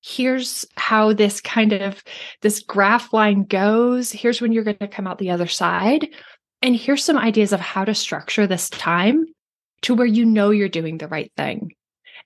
here's 0.01 0.65
how 0.75 1.13
this 1.13 1.41
kind 1.41 1.73
of 1.73 2.03
this 2.41 2.61
graph 2.61 3.13
line 3.13 3.43
goes. 3.43 4.11
Here's 4.11 4.41
when 4.41 4.51
you're 4.51 4.63
going 4.63 4.77
to 4.77 4.87
come 4.87 5.07
out 5.07 5.17
the 5.17 5.31
other 5.31 5.47
side. 5.47 6.07
And 6.61 6.75
here's 6.75 7.03
some 7.03 7.17
ideas 7.17 7.53
of 7.53 7.59
how 7.59 7.85
to 7.85 7.93
structure 7.93 8.47
this 8.47 8.69
time 8.69 9.25
to 9.83 9.93
where 9.93 10.07
you 10.07 10.25
know 10.25 10.49
you're 10.49 10.69
doing 10.69 10.97
the 10.97 11.07
right 11.07 11.31
thing. 11.37 11.71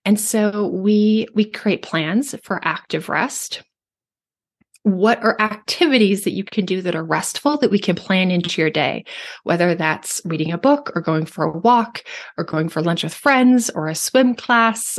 And 0.05 0.19
so 0.19 0.67
we 0.67 1.27
we 1.35 1.45
create 1.45 1.81
plans 1.81 2.35
for 2.43 2.59
active 2.63 3.09
rest. 3.09 3.63
What 4.83 5.21
are 5.23 5.39
activities 5.39 6.23
that 6.23 6.31
you 6.31 6.43
can 6.43 6.65
do 6.65 6.81
that 6.81 6.95
are 6.95 7.03
restful 7.03 7.57
that 7.57 7.69
we 7.69 7.77
can 7.77 7.95
plan 7.95 8.31
into 8.31 8.59
your 8.59 8.71
day? 8.71 9.05
Whether 9.43 9.75
that's 9.75 10.21
reading 10.25 10.51
a 10.51 10.57
book 10.57 10.91
or 10.95 11.01
going 11.01 11.27
for 11.27 11.45
a 11.45 11.57
walk 11.59 12.03
or 12.35 12.43
going 12.43 12.67
for 12.67 12.81
lunch 12.81 13.03
with 13.03 13.13
friends 13.13 13.69
or 13.69 13.87
a 13.87 13.95
swim 13.95 14.33
class 14.33 14.97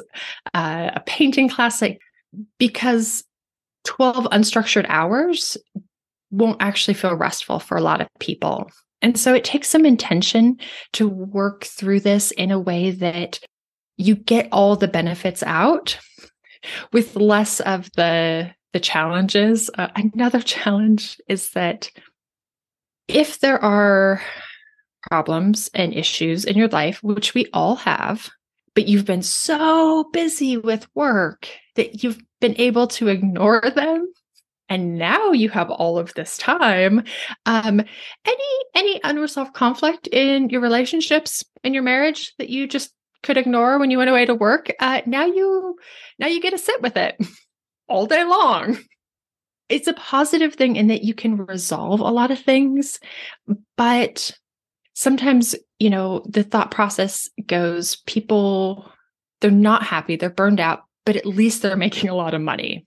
uh, 0.54 0.90
a 0.94 1.00
painting 1.00 1.48
class 1.48 1.82
like 1.82 2.00
because 2.58 3.24
12 3.84 4.24
unstructured 4.26 4.86
hours 4.88 5.56
won't 6.30 6.62
actually 6.62 6.94
feel 6.94 7.14
restful 7.14 7.58
for 7.58 7.76
a 7.76 7.82
lot 7.82 8.00
of 8.00 8.08
people. 8.18 8.70
And 9.02 9.18
so 9.18 9.34
it 9.34 9.44
takes 9.44 9.68
some 9.68 9.84
intention 9.84 10.58
to 10.94 11.08
work 11.08 11.64
through 11.64 12.00
this 12.00 12.30
in 12.30 12.50
a 12.50 12.60
way 12.60 12.92
that 12.92 13.40
you 13.96 14.14
get 14.14 14.48
all 14.52 14.76
the 14.76 14.88
benefits 14.88 15.42
out 15.42 15.98
with 16.92 17.16
less 17.16 17.60
of 17.60 17.90
the 17.96 18.50
the 18.72 18.80
challenges. 18.80 19.70
Uh, 19.76 19.88
another 19.96 20.40
challenge 20.42 21.20
is 21.28 21.50
that 21.50 21.90
if 23.08 23.40
there 23.40 23.62
are 23.62 24.22
problems 25.10 25.68
and 25.74 25.92
issues 25.92 26.44
in 26.44 26.56
your 26.56 26.68
life, 26.68 27.02
which 27.02 27.34
we 27.34 27.46
all 27.52 27.76
have, 27.76 28.30
but 28.74 28.88
you've 28.88 29.04
been 29.04 29.22
so 29.22 30.04
busy 30.12 30.56
with 30.56 30.86
work 30.94 31.48
that 31.76 32.02
you've 32.02 32.20
been 32.40 32.54
able 32.58 32.86
to 32.86 33.08
ignore 33.08 33.62
them. 33.74 34.12
And 34.68 34.96
now 34.96 35.32
you 35.32 35.50
have 35.50 35.70
all 35.70 35.98
of 35.98 36.14
this 36.14 36.38
time. 36.38 37.04
Um 37.46 37.80
any 38.24 38.64
any 38.74 39.00
unresolved 39.04 39.54
conflict 39.54 40.06
in 40.06 40.48
your 40.48 40.60
relationships 40.60 41.44
in 41.62 41.74
your 41.74 41.82
marriage 41.82 42.32
that 42.38 42.48
you 42.48 42.66
just 42.66 42.92
could 43.22 43.36
ignore 43.36 43.78
when 43.78 43.90
you 43.90 43.98
went 43.98 44.10
away 44.10 44.24
to 44.26 44.34
work? 44.34 44.72
Uh 44.80 45.02
now 45.06 45.26
you 45.26 45.76
now 46.18 46.26
you 46.28 46.40
get 46.40 46.50
to 46.50 46.58
sit 46.58 46.80
with 46.80 46.96
it 46.96 47.16
all 47.88 48.06
day 48.06 48.24
long. 48.24 48.78
It's 49.68 49.88
a 49.88 49.94
positive 49.94 50.54
thing 50.54 50.76
in 50.76 50.88
that 50.88 51.04
you 51.04 51.14
can 51.14 51.36
resolve 51.36 52.00
a 52.00 52.10
lot 52.10 52.30
of 52.30 52.38
things 52.38 52.98
but 53.76 54.32
sometimes 54.94 55.54
you 55.78 55.90
know 55.90 56.24
the 56.28 56.42
thought 56.42 56.70
process 56.70 57.28
goes 57.46 57.96
people 58.06 58.90
they're 59.40 59.50
not 59.50 59.82
happy 59.82 60.16
they're 60.16 60.30
burned 60.30 60.60
out 60.60 60.84
but 61.04 61.16
at 61.16 61.26
least 61.26 61.62
they're 61.62 61.76
making 61.76 62.08
a 62.08 62.14
lot 62.14 62.34
of 62.34 62.40
money. 62.40 62.86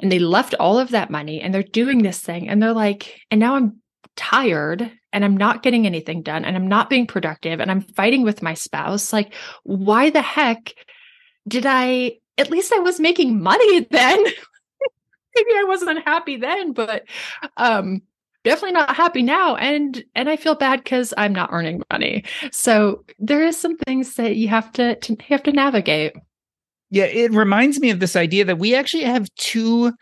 And 0.00 0.10
they 0.10 0.18
left 0.18 0.54
all 0.58 0.78
of 0.78 0.90
that 0.90 1.10
money 1.10 1.40
and 1.40 1.54
they're 1.54 1.62
doing 1.62 2.02
this 2.02 2.18
thing. 2.18 2.48
And 2.48 2.62
they're 2.62 2.72
like, 2.72 3.20
and 3.30 3.38
now 3.38 3.54
I'm 3.54 3.80
tired 4.16 4.90
and 5.12 5.24
I'm 5.24 5.36
not 5.36 5.62
getting 5.62 5.86
anything 5.86 6.22
done 6.22 6.44
and 6.44 6.56
I'm 6.56 6.66
not 6.66 6.90
being 6.90 7.06
productive 7.06 7.60
and 7.60 7.70
I'm 7.70 7.82
fighting 7.82 8.22
with 8.22 8.42
my 8.42 8.54
spouse. 8.54 9.12
Like, 9.12 9.32
why 9.62 10.10
the 10.10 10.22
heck 10.22 10.74
did 11.46 11.66
I? 11.66 12.16
At 12.36 12.50
least 12.50 12.72
I 12.72 12.80
was 12.80 12.98
making 12.98 13.40
money 13.40 13.80
then. 13.90 14.24
Maybe 15.34 15.50
I 15.56 15.64
wasn't 15.66 16.04
happy 16.04 16.36
then, 16.36 16.72
but 16.72 17.04
um 17.56 18.02
definitely 18.44 18.72
not 18.72 18.94
happy 18.94 19.22
now 19.22 19.56
and 19.56 20.04
and 20.14 20.28
i 20.28 20.36
feel 20.36 20.54
bad 20.54 20.82
because 20.82 21.14
i'm 21.16 21.32
not 21.32 21.50
earning 21.52 21.82
money 21.90 22.24
so 22.50 23.04
there 23.18 23.44
is 23.44 23.56
some 23.56 23.76
things 23.78 24.14
that 24.14 24.36
you 24.36 24.48
have 24.48 24.72
to, 24.72 24.96
to 24.96 25.12
you 25.12 25.18
have 25.28 25.42
to 25.42 25.52
navigate 25.52 26.12
yeah, 26.92 27.04
it 27.04 27.32
reminds 27.32 27.80
me 27.80 27.88
of 27.88 28.00
this 28.00 28.16
idea 28.16 28.44
that 28.44 28.58
we 28.58 28.74
actually 28.74 29.04
have 29.04 29.34
two 29.36 29.94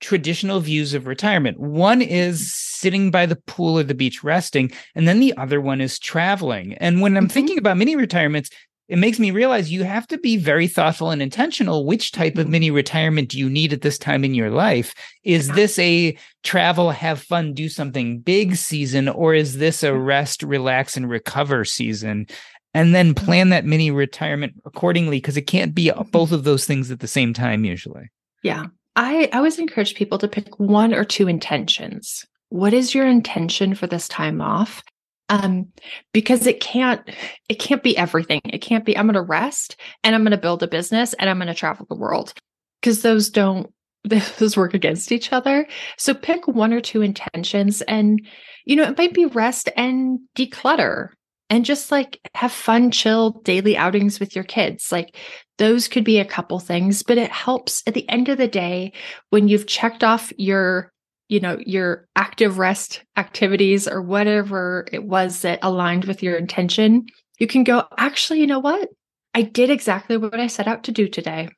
traditional 0.00 0.60
views 0.60 0.94
of 0.94 1.06
retirement. 1.06 1.60
One 1.60 2.00
is 2.00 2.54
sitting 2.54 3.10
by 3.10 3.26
the 3.26 3.36
pool 3.36 3.78
or 3.78 3.82
the 3.82 3.94
beach 3.94 4.24
resting, 4.24 4.72
and 4.94 5.06
then 5.06 5.20
the 5.20 5.36
other 5.36 5.60
one 5.60 5.82
is 5.82 5.98
traveling. 5.98 6.72
And 6.74 7.02
when 7.02 7.18
I'm 7.18 7.24
mm-hmm. 7.24 7.34
thinking 7.34 7.58
about 7.58 7.76
mini 7.76 7.96
retirements, 7.96 8.48
it 8.88 8.98
makes 8.98 9.18
me 9.18 9.30
realize 9.30 9.70
you 9.70 9.84
have 9.84 10.06
to 10.08 10.18
be 10.18 10.36
very 10.36 10.66
thoughtful 10.66 11.10
and 11.10 11.20
intentional. 11.20 11.84
Which 11.84 12.12
type 12.12 12.38
of 12.38 12.48
mini 12.48 12.70
retirement 12.70 13.28
do 13.28 13.38
you 13.38 13.50
need 13.50 13.72
at 13.72 13.82
this 13.82 13.98
time 13.98 14.24
in 14.24 14.34
your 14.34 14.50
life? 14.50 14.94
Is 15.24 15.48
this 15.48 15.78
a 15.78 16.16
travel, 16.42 16.90
have 16.90 17.20
fun, 17.20 17.52
do 17.52 17.68
something 17.68 18.20
big 18.20 18.56
season, 18.56 19.08
or 19.08 19.34
is 19.34 19.58
this 19.58 19.82
a 19.82 19.94
rest, 19.94 20.42
relax, 20.42 20.96
and 20.96 21.08
recover 21.08 21.64
season? 21.64 22.26
and 22.74 22.94
then 22.94 23.14
mm-hmm. 23.14 23.24
plan 23.24 23.48
that 23.48 23.64
mini 23.64 23.90
retirement 23.90 24.54
accordingly 24.64 25.16
because 25.16 25.36
it 25.36 25.42
can't 25.42 25.74
be 25.74 25.86
mm-hmm. 25.86 26.08
both 26.10 26.32
of 26.32 26.44
those 26.44 26.66
things 26.66 26.90
at 26.90 27.00
the 27.00 27.08
same 27.08 27.32
time 27.32 27.64
usually. 27.64 28.10
Yeah. 28.42 28.66
I, 28.94 29.28
I 29.32 29.36
always 29.38 29.58
encourage 29.58 29.94
people 29.94 30.18
to 30.18 30.28
pick 30.28 30.58
one 30.58 30.92
or 30.92 31.04
two 31.04 31.28
intentions. 31.28 32.24
What 32.50 32.72
is 32.72 32.94
your 32.94 33.06
intention 33.06 33.74
for 33.74 33.86
this 33.86 34.08
time 34.08 34.40
off? 34.40 34.82
Um, 35.30 35.66
because 36.14 36.46
it 36.46 36.60
can't 36.60 37.02
it 37.48 37.56
can't 37.56 37.82
be 37.82 37.96
everything. 37.96 38.40
It 38.44 38.58
can't 38.58 38.84
be 38.84 38.96
I'm 38.96 39.06
gonna 39.06 39.22
rest 39.22 39.76
and 40.02 40.14
I'm 40.14 40.24
gonna 40.24 40.38
build 40.38 40.62
a 40.62 40.68
business 40.68 41.12
and 41.14 41.28
I'm 41.28 41.38
gonna 41.38 41.54
travel 41.54 41.86
the 41.88 41.96
world. 41.96 42.32
Because 42.80 43.02
those 43.02 43.28
don't 43.28 43.72
those 44.04 44.56
work 44.56 44.74
against 44.74 45.12
each 45.12 45.32
other. 45.32 45.66
So 45.96 46.14
pick 46.14 46.48
one 46.48 46.72
or 46.72 46.80
two 46.80 47.02
intentions 47.02 47.82
and 47.82 48.26
you 48.64 48.76
know, 48.76 48.84
it 48.84 48.98
might 48.98 49.14
be 49.14 49.26
rest 49.26 49.68
and 49.76 50.20
declutter 50.36 51.10
and 51.50 51.64
just 51.64 51.90
like 51.90 52.20
have 52.34 52.52
fun, 52.52 52.90
chill 52.90 53.30
daily 53.42 53.76
outings 53.76 54.20
with 54.20 54.34
your 54.34 54.44
kids. 54.44 54.92
Like 54.92 55.16
those 55.56 55.88
could 55.88 56.04
be 56.04 56.18
a 56.18 56.24
couple 56.24 56.58
things, 56.58 57.02
but 57.02 57.18
it 57.18 57.30
helps 57.30 57.82
at 57.86 57.94
the 57.94 58.08
end 58.08 58.28
of 58.28 58.38
the 58.38 58.48
day 58.48 58.92
when 59.30 59.48
you've 59.48 59.66
checked 59.66 60.04
off 60.04 60.32
your, 60.36 60.92
you 61.28 61.40
know, 61.40 61.58
your 61.64 62.08
active 62.16 62.58
rest 62.58 63.02
activities 63.16 63.86
or 63.86 64.02
whatever 64.02 64.86
it 64.92 65.04
was 65.04 65.42
that 65.42 65.58
aligned 65.62 66.06
with 66.06 66.22
your 66.22 66.36
intention. 66.36 67.06
You 67.38 67.46
can 67.46 67.64
go, 67.64 67.84
actually, 67.98 68.40
you 68.40 68.46
know 68.46 68.58
what? 68.58 68.88
I 69.34 69.42
did 69.42 69.70
exactly 69.70 70.16
what 70.16 70.40
I 70.40 70.46
set 70.46 70.66
out 70.66 70.84
to 70.84 70.92
do 70.92 71.06
today. 71.06 71.50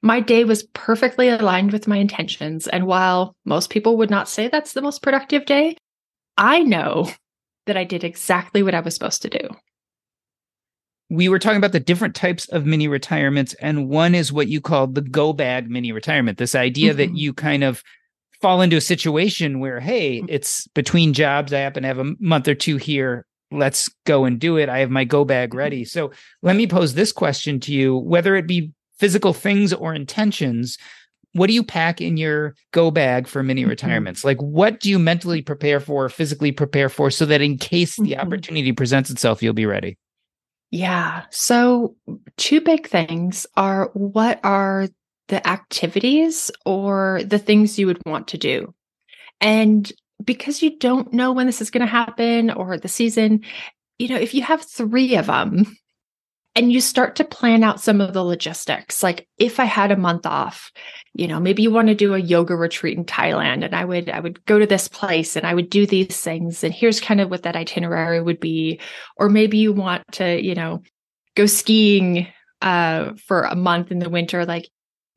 My 0.00 0.20
day 0.20 0.44
was 0.44 0.62
perfectly 0.74 1.28
aligned 1.28 1.72
with 1.72 1.88
my 1.88 1.96
intentions. 1.96 2.68
And 2.68 2.86
while 2.86 3.34
most 3.44 3.70
people 3.70 3.96
would 3.96 4.10
not 4.10 4.28
say 4.28 4.46
that's 4.46 4.72
the 4.72 4.82
most 4.82 5.02
productive 5.02 5.44
day, 5.44 5.76
I 6.36 6.60
know 6.60 7.10
that 7.66 7.76
I 7.76 7.82
did 7.82 8.04
exactly 8.04 8.62
what 8.62 8.74
I 8.74 8.80
was 8.80 8.94
supposed 8.94 9.22
to 9.22 9.28
do. 9.28 9.48
We 11.10 11.28
were 11.28 11.38
talking 11.40 11.56
about 11.56 11.72
the 11.72 11.80
different 11.80 12.14
types 12.14 12.48
of 12.50 12.66
mini 12.66 12.86
retirements, 12.86 13.54
and 13.54 13.88
one 13.88 14.14
is 14.14 14.32
what 14.32 14.48
you 14.48 14.60
called 14.60 14.94
the 14.94 15.00
go 15.00 15.32
bag 15.32 15.68
mini 15.68 15.90
retirement. 15.90 16.38
This 16.38 16.54
idea 16.54 16.90
mm-hmm. 16.90 16.98
that 16.98 17.16
you 17.16 17.32
kind 17.32 17.64
of 17.64 17.82
fall 18.40 18.60
into 18.60 18.76
a 18.76 18.80
situation 18.80 19.60
where, 19.60 19.80
hey, 19.80 20.20
mm. 20.20 20.26
it's 20.28 20.66
between 20.68 21.12
jobs. 21.12 21.52
I 21.52 21.60
happen 21.60 21.82
to 21.82 21.88
have 21.88 21.98
a 21.98 22.14
month 22.20 22.48
or 22.48 22.54
two 22.54 22.76
here. 22.76 23.26
Let's 23.50 23.88
go 24.04 24.24
and 24.24 24.38
do 24.38 24.56
it. 24.56 24.68
I 24.68 24.78
have 24.78 24.90
my 24.90 25.04
go 25.04 25.24
bag 25.24 25.50
mm-hmm. 25.50 25.58
ready. 25.58 25.84
So 25.84 26.12
let 26.42 26.56
me 26.56 26.66
pose 26.66 26.94
this 26.94 27.12
question 27.12 27.60
to 27.60 27.72
you 27.72 27.96
whether 27.96 28.36
it 28.36 28.46
be 28.46 28.72
physical 28.98 29.32
things 29.32 29.72
or 29.72 29.94
intentions, 29.94 30.76
what 31.32 31.46
do 31.46 31.52
you 31.52 31.62
pack 31.62 32.00
in 32.00 32.16
your 32.16 32.54
go 32.72 32.90
bag 32.90 33.26
for 33.26 33.42
mini 33.42 33.62
mm-hmm. 33.62 33.70
retirements? 33.70 34.24
Like, 34.24 34.40
what 34.40 34.80
do 34.80 34.90
you 34.90 34.98
mentally 34.98 35.42
prepare 35.42 35.80
for, 35.80 36.08
physically 36.08 36.52
prepare 36.52 36.88
for, 36.88 37.10
so 37.10 37.24
that 37.26 37.40
in 37.40 37.58
case 37.58 37.96
the 37.96 38.12
mm-hmm. 38.12 38.20
opportunity 38.20 38.72
presents 38.72 39.10
itself, 39.10 39.42
you'll 39.42 39.54
be 39.54 39.66
ready? 39.66 39.96
Yeah. 40.70 41.24
So, 41.30 41.96
two 42.36 42.60
big 42.60 42.86
things 42.86 43.46
are 43.56 43.90
what 43.94 44.40
are 44.44 44.88
the 45.28 45.46
activities 45.46 46.50
or 46.66 47.22
the 47.24 47.38
things 47.38 47.78
you 47.78 47.86
would 47.86 48.04
want 48.04 48.28
to 48.28 48.38
do? 48.38 48.74
And 49.40 49.90
because 50.24 50.62
you 50.62 50.76
don't 50.78 51.12
know 51.12 51.32
when 51.32 51.46
this 51.46 51.60
is 51.60 51.70
going 51.70 51.86
to 51.86 51.90
happen 51.90 52.50
or 52.50 52.76
the 52.76 52.88
season, 52.88 53.44
you 53.98 54.08
know, 54.08 54.16
if 54.16 54.34
you 54.34 54.42
have 54.42 54.62
three 54.62 55.16
of 55.16 55.26
them, 55.26 55.76
and 56.58 56.72
you 56.72 56.80
start 56.80 57.14
to 57.14 57.24
plan 57.24 57.62
out 57.62 57.80
some 57.80 58.00
of 58.00 58.12
the 58.12 58.22
logistics 58.22 59.02
like 59.02 59.28
if 59.38 59.60
i 59.60 59.64
had 59.64 59.92
a 59.92 59.96
month 59.96 60.26
off 60.26 60.72
you 61.14 61.28
know 61.28 61.38
maybe 61.38 61.62
you 61.62 61.70
want 61.70 61.88
to 61.88 61.94
do 61.94 62.14
a 62.14 62.18
yoga 62.18 62.56
retreat 62.56 62.98
in 62.98 63.04
thailand 63.04 63.64
and 63.64 63.74
i 63.74 63.84
would 63.84 64.10
i 64.10 64.18
would 64.18 64.44
go 64.44 64.58
to 64.58 64.66
this 64.66 64.88
place 64.88 65.36
and 65.36 65.46
i 65.46 65.54
would 65.54 65.70
do 65.70 65.86
these 65.86 66.20
things 66.20 66.64
and 66.64 66.74
here's 66.74 67.00
kind 67.00 67.20
of 67.20 67.30
what 67.30 67.44
that 67.44 67.54
itinerary 67.54 68.20
would 68.20 68.40
be 68.40 68.80
or 69.16 69.28
maybe 69.28 69.58
you 69.58 69.72
want 69.72 70.02
to 70.10 70.42
you 70.42 70.54
know 70.54 70.82
go 71.36 71.46
skiing 71.46 72.26
uh 72.60 73.12
for 73.26 73.42
a 73.42 73.54
month 73.54 73.92
in 73.92 74.00
the 74.00 74.10
winter 74.10 74.44
like 74.44 74.68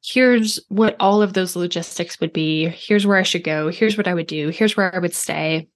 here's 0.03 0.59
what 0.69 0.95
all 0.99 1.21
of 1.21 1.33
those 1.33 1.55
logistics 1.55 2.19
would 2.19 2.33
be 2.33 2.67
here's 2.69 3.05
where 3.05 3.17
i 3.17 3.23
should 3.23 3.43
go 3.43 3.69
here's 3.69 3.97
what 3.97 4.07
i 4.07 4.13
would 4.13 4.27
do 4.27 4.49
here's 4.49 4.75
where 4.75 4.93
i 4.93 4.99
would 4.99 5.13
stay 5.13 5.67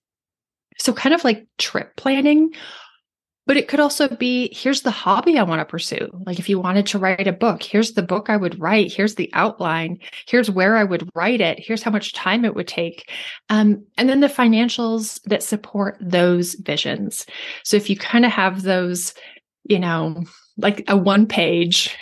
so 0.78 0.94
kind 0.94 1.16
of 1.16 1.24
like 1.24 1.46
trip 1.58 1.96
planning 1.96 2.52
but 3.48 3.58
it 3.58 3.68
could 3.68 3.80
also 3.80 4.08
be 4.08 4.52
here's 4.54 4.82
the 4.82 4.92
hobby 4.92 5.38
I 5.38 5.44
want 5.44 5.60
to 5.60 5.66
pursue. 5.66 6.10
Like 6.26 6.40
if 6.40 6.50
you 6.50 6.60
wanted 6.60 6.88
to 6.88 7.00
write 7.00 7.28
a 7.28 7.34
book, 7.34 7.62
here's 7.62 7.94
the 7.94 8.02
book 8.02 8.30
I 8.30 8.38
would 8.38 8.60
write. 8.60 8.92
Here's 8.92 9.16
the 9.16 9.30
outline. 9.34 10.00
Here's 10.28 10.50
where 10.50 10.76
I 10.76 10.84
would 10.84 11.10
write 11.14 11.42
it. 11.42 11.60
Here's 11.60 11.84
how 11.84 11.92
much 11.92 12.14
time 12.14 12.44
it 12.44 12.56
would 12.56 12.68
take. 12.68 13.12
Um, 13.50 13.86
and 13.98 14.10
then 14.10 14.20
the 14.20 14.28
financials 14.28 15.22
that 15.26 15.44
support 15.44 15.98
those 16.02 16.56
visions. 16.56 17.26
So 17.64 17.78
if 17.78 17.90
you 17.90 17.96
kind 17.96 18.26
of 18.26 18.32
have 18.32 18.64
those, 18.64 19.14
you 19.64 19.80
know, 19.80 20.24
like 20.58 20.84
a 20.88 20.98
one 20.98 21.28
page 21.28 21.96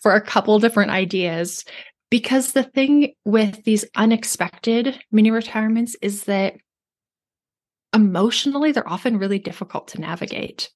for 0.00 0.14
a 0.14 0.20
couple 0.20 0.58
different 0.58 0.90
ideas, 0.90 1.64
because 2.10 2.52
the 2.52 2.62
thing 2.62 3.14
with 3.24 3.64
these 3.64 3.84
unexpected 3.96 4.98
mini 5.10 5.30
retirements 5.30 5.96
is 6.02 6.24
that 6.24 6.54
emotionally, 7.94 8.72
they're 8.72 8.88
often 8.88 9.18
really 9.18 9.38
difficult 9.38 9.88
to 9.88 10.00
navigate. 10.00 10.70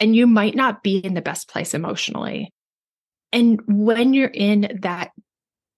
And 0.00 0.16
you 0.16 0.26
might 0.26 0.54
not 0.54 0.82
be 0.82 0.98
in 0.98 1.14
the 1.14 1.22
best 1.22 1.48
place 1.48 1.74
emotionally. 1.74 2.52
And 3.32 3.60
when 3.66 4.14
you're 4.14 4.28
in 4.28 4.78
that 4.82 5.12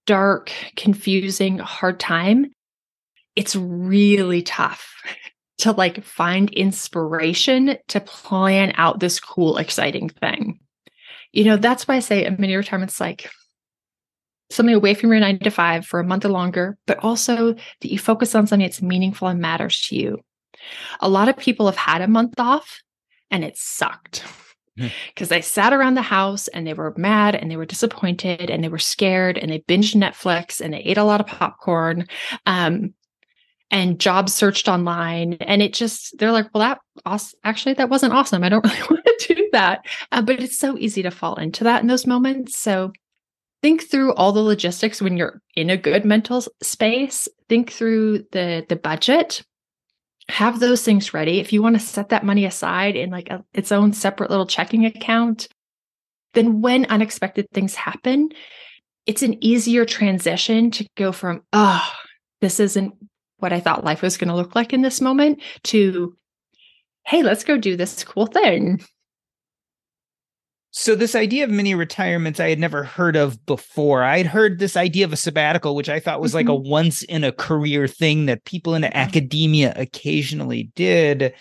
dark, 0.05 0.51
confusing, 0.75 1.57
hard 1.59 1.99
time, 1.99 2.47
it's 3.35 3.55
really 3.55 4.41
tough 4.41 4.93
to 5.59 5.71
like 5.71 6.03
find 6.03 6.49
inspiration 6.51 7.77
to 7.87 7.99
plan 7.99 8.73
out 8.75 8.99
this 8.99 9.19
cool, 9.19 9.57
exciting 9.57 10.09
thing. 10.09 10.59
You 11.37 11.43
know, 11.43 11.55
that's 11.55 11.87
why 11.87 11.97
I 11.97 11.99
say 11.99 12.25
a 12.25 12.31
mini 12.31 12.55
retirement's 12.55 12.99
like 12.99 13.29
something 14.49 14.73
away 14.73 14.95
from 14.95 15.11
your 15.11 15.19
nine 15.19 15.37
to 15.37 15.51
five 15.51 15.85
for 15.85 15.99
a 15.99 16.03
month 16.03 16.25
or 16.25 16.29
longer, 16.29 16.79
but 16.87 16.97
also 17.03 17.53
that 17.53 17.91
you 17.91 17.99
focus 17.99 18.33
on 18.33 18.47
something 18.47 18.65
that's 18.65 18.81
meaningful 18.81 19.27
and 19.27 19.39
matters 19.39 19.79
to 19.81 19.95
you. 19.95 20.17
A 20.99 21.07
lot 21.07 21.29
of 21.29 21.37
people 21.37 21.67
have 21.67 21.75
had 21.75 22.01
a 22.01 22.07
month 22.07 22.39
off 22.39 22.81
and 23.29 23.43
it 23.43 23.55
sucked 23.55 24.23
because 24.75 25.27
hmm. 25.27 25.35
they 25.35 25.41
sat 25.41 25.73
around 25.73 25.93
the 25.93 26.01
house 26.01 26.47
and 26.47 26.65
they 26.65 26.73
were 26.73 26.95
mad 26.97 27.35
and 27.35 27.51
they 27.51 27.55
were 27.55 27.67
disappointed 27.67 28.49
and 28.49 28.63
they 28.63 28.69
were 28.69 28.79
scared 28.79 29.37
and 29.37 29.51
they 29.51 29.59
binged 29.59 29.95
Netflix 29.95 30.59
and 30.59 30.73
they 30.73 30.79
ate 30.79 30.97
a 30.97 31.03
lot 31.03 31.21
of 31.21 31.27
popcorn. 31.27 32.07
Um, 32.47 32.95
and 33.71 33.99
job 33.99 34.29
searched 34.29 34.67
online. 34.67 35.33
And 35.41 35.61
it 35.61 35.73
just 35.73 36.17
they're 36.17 36.31
like 36.31 36.47
well 36.53 36.77
that 37.05 37.21
actually 37.43 37.73
that 37.73 37.89
wasn't 37.89 38.13
awesome. 38.13 38.43
I 38.43 38.49
don't 38.49 38.65
really 38.65 38.81
want 38.89 39.05
to 39.05 39.35
do 39.35 39.49
that. 39.53 39.85
Uh, 40.11 40.21
but 40.21 40.41
it's 40.41 40.57
so 40.57 40.77
easy 40.77 41.01
to 41.03 41.11
fall 41.11 41.35
into 41.35 41.63
that 41.63 41.81
in 41.81 41.87
those 41.87 42.07
moments. 42.07 42.57
So 42.57 42.91
think 43.61 43.89
through 43.89 44.13
all 44.13 44.31
the 44.31 44.41
logistics 44.41 45.01
when 45.01 45.17
you're 45.17 45.41
in 45.55 45.69
a 45.69 45.77
good 45.77 46.05
mental 46.05 46.43
space. 46.61 47.27
Think 47.49 47.71
through 47.71 48.25
the 48.31 48.65
the 48.67 48.75
budget. 48.75 49.43
Have 50.29 50.59
those 50.59 50.83
things 50.83 51.13
ready. 51.13 51.39
If 51.39 51.53
you 51.53 51.61
want 51.61 51.75
to 51.75 51.79
set 51.79 52.09
that 52.09 52.25
money 52.25 52.43
aside 52.43 52.97
in 52.97 53.09
like 53.09 53.29
a, 53.29 53.45
its 53.53 53.71
own 53.71 53.93
separate 53.93 54.29
little 54.29 54.45
checking 54.45 54.85
account, 54.85 55.47
then 56.33 56.59
when 56.61 56.85
unexpected 56.85 57.49
things 57.53 57.75
happen, 57.75 58.29
it's 59.05 59.23
an 59.23 59.41
easier 59.41 59.85
transition 59.85 60.69
to 60.71 60.85
go 60.97 61.13
from, 61.13 61.43
oh, 61.53 61.89
this 62.41 62.59
isn't 62.59 62.93
what 63.37 63.53
I 63.53 63.59
thought 63.59 63.83
life 63.83 64.01
was 64.01 64.17
going 64.17 64.29
to 64.29 64.35
look 64.35 64.55
like 64.55 64.73
in 64.73 64.81
this 64.81 65.01
moment 65.01 65.41
to, 65.63 66.15
hey, 67.05 67.23
let's 67.23 67.43
go 67.43 67.57
do 67.57 67.75
this 67.75 68.03
cool 68.03 68.27
thing. 68.27 68.83
So 70.71 70.93
this 70.93 71.15
idea 71.15 71.43
of 71.43 71.49
mini 71.49 71.73
retirements 71.73 72.39
I 72.39 72.49
had 72.49 72.59
never 72.59 72.83
heard 72.83 73.15
of 73.15 73.43
before. 73.47 74.03
I'd 74.03 74.27
heard 74.27 74.59
this 74.59 74.77
idea 74.77 75.05
of 75.05 75.13
a 75.13 75.17
sabbatical, 75.17 75.75
which 75.75 75.89
I 75.89 75.99
thought 75.99 76.21
was 76.21 76.31
mm-hmm. 76.31 76.35
like 76.35 76.49
a 76.49 76.59
mm-hmm. 76.59 76.69
once 76.69 77.01
in 77.03 77.23
a 77.23 77.31
career 77.31 77.87
thing 77.87 78.27
that 78.27 78.45
people 78.45 78.75
in 78.75 78.83
academia 78.83 79.73
occasionally 79.75 80.71
did. 80.75 81.33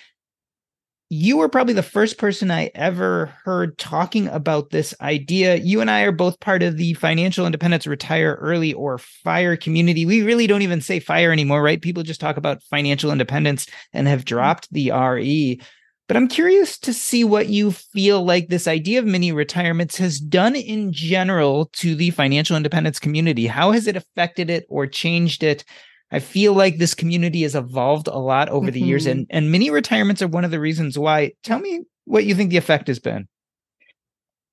You 1.08 1.36
were 1.36 1.48
probably 1.48 1.74
the 1.74 1.84
first 1.84 2.18
person 2.18 2.50
I 2.50 2.72
ever 2.74 3.26
heard 3.44 3.78
talking 3.78 4.26
about 4.26 4.70
this 4.70 4.92
idea. 5.00 5.54
You 5.54 5.80
and 5.80 5.88
I 5.88 6.00
are 6.00 6.10
both 6.10 6.40
part 6.40 6.64
of 6.64 6.78
the 6.78 6.94
financial 6.94 7.46
independence 7.46 7.86
retire 7.86 8.36
early 8.40 8.72
or 8.72 8.98
fire 8.98 9.56
community. 9.56 10.04
We 10.04 10.22
really 10.22 10.48
don't 10.48 10.62
even 10.62 10.80
say 10.80 10.98
fire 10.98 11.30
anymore, 11.30 11.62
right? 11.62 11.80
People 11.80 12.02
just 12.02 12.20
talk 12.20 12.36
about 12.36 12.62
financial 12.64 13.12
independence 13.12 13.66
and 13.92 14.08
have 14.08 14.20
mm-hmm. 14.20 14.34
dropped 14.34 14.72
the 14.72 14.90
RE. 14.90 15.60
But 16.08 16.16
I'm 16.16 16.28
curious 16.28 16.78
to 16.80 16.92
see 16.92 17.22
what 17.22 17.48
you 17.48 17.70
feel 17.70 18.24
like 18.24 18.48
this 18.48 18.66
idea 18.66 18.98
of 18.98 19.06
mini 19.06 19.30
retirements 19.30 19.96
has 19.98 20.18
done 20.18 20.56
in 20.56 20.92
general 20.92 21.66
to 21.74 21.94
the 21.94 22.10
financial 22.10 22.56
independence 22.56 22.98
community. 22.98 23.46
How 23.46 23.72
has 23.72 23.86
it 23.86 23.96
affected 23.96 24.50
it 24.50 24.66
or 24.68 24.86
changed 24.86 25.42
it? 25.42 25.64
I 26.10 26.20
feel 26.20 26.54
like 26.54 26.78
this 26.78 26.94
community 26.94 27.42
has 27.42 27.54
evolved 27.54 28.06
a 28.06 28.18
lot 28.18 28.48
over 28.48 28.66
mm-hmm. 28.66 28.74
the 28.74 28.80
years, 28.80 29.02
mm-hmm. 29.02 29.18
and, 29.18 29.26
and 29.30 29.52
mini 29.52 29.70
retirements 29.70 30.22
are 30.22 30.28
one 30.28 30.44
of 30.44 30.50
the 30.50 30.60
reasons 30.60 30.98
why. 30.98 31.32
Tell 31.42 31.58
me 31.58 31.82
what 32.04 32.24
you 32.24 32.34
think 32.34 32.50
the 32.50 32.56
effect 32.56 32.86
has 32.88 32.98
been. 32.98 33.26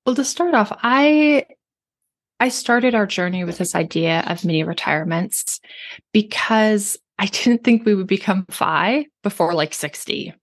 Well, 0.04 0.14
to 0.16 0.24
start 0.24 0.54
off, 0.54 0.76
I 0.82 1.46
I 2.40 2.48
started 2.48 2.94
our 2.94 3.06
journey 3.06 3.44
with 3.44 3.58
this 3.58 3.74
idea 3.74 4.24
of 4.26 4.44
mini 4.44 4.64
retirements 4.64 5.60
because 6.12 6.98
I 7.18 7.26
didn't 7.32 7.64
think 7.64 7.84
we 7.84 7.94
would 7.94 8.06
become 8.06 8.46
FI 8.50 9.06
before 9.22 9.54
like 9.54 9.74
60. 9.74 10.34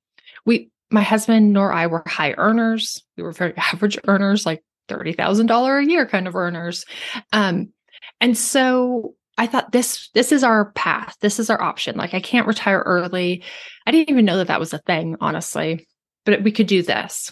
We 0.45 0.69
my 0.89 1.01
husband 1.01 1.53
nor 1.53 1.71
I 1.71 1.87
were 1.87 2.03
high 2.07 2.33
earners. 2.37 3.03
We 3.17 3.23
were 3.23 3.31
very 3.31 3.53
average 3.73 3.97
earners, 4.07 4.45
like 4.45 4.63
$30,000 4.89 5.85
a 5.85 5.89
year 5.89 6.05
kind 6.05 6.27
of 6.27 6.35
earners. 6.35 6.85
Um, 7.31 7.71
and 8.19 8.37
so 8.37 9.15
I 9.37 9.47
thought 9.47 9.71
this 9.71 10.09
this 10.13 10.31
is 10.31 10.43
our 10.43 10.71
path. 10.71 11.17
This 11.21 11.39
is 11.39 11.49
our 11.49 11.61
option. 11.61 11.95
Like 11.95 12.13
I 12.13 12.19
can't 12.19 12.47
retire 12.47 12.83
early. 12.85 13.43
I 13.85 13.91
didn't 13.91 14.09
even 14.09 14.25
know 14.25 14.37
that 14.37 14.47
that 14.47 14.59
was 14.59 14.73
a 14.73 14.79
thing, 14.79 15.15
honestly. 15.21 15.87
But 16.25 16.43
we 16.43 16.51
could 16.51 16.67
do 16.67 16.83
this. 16.83 17.31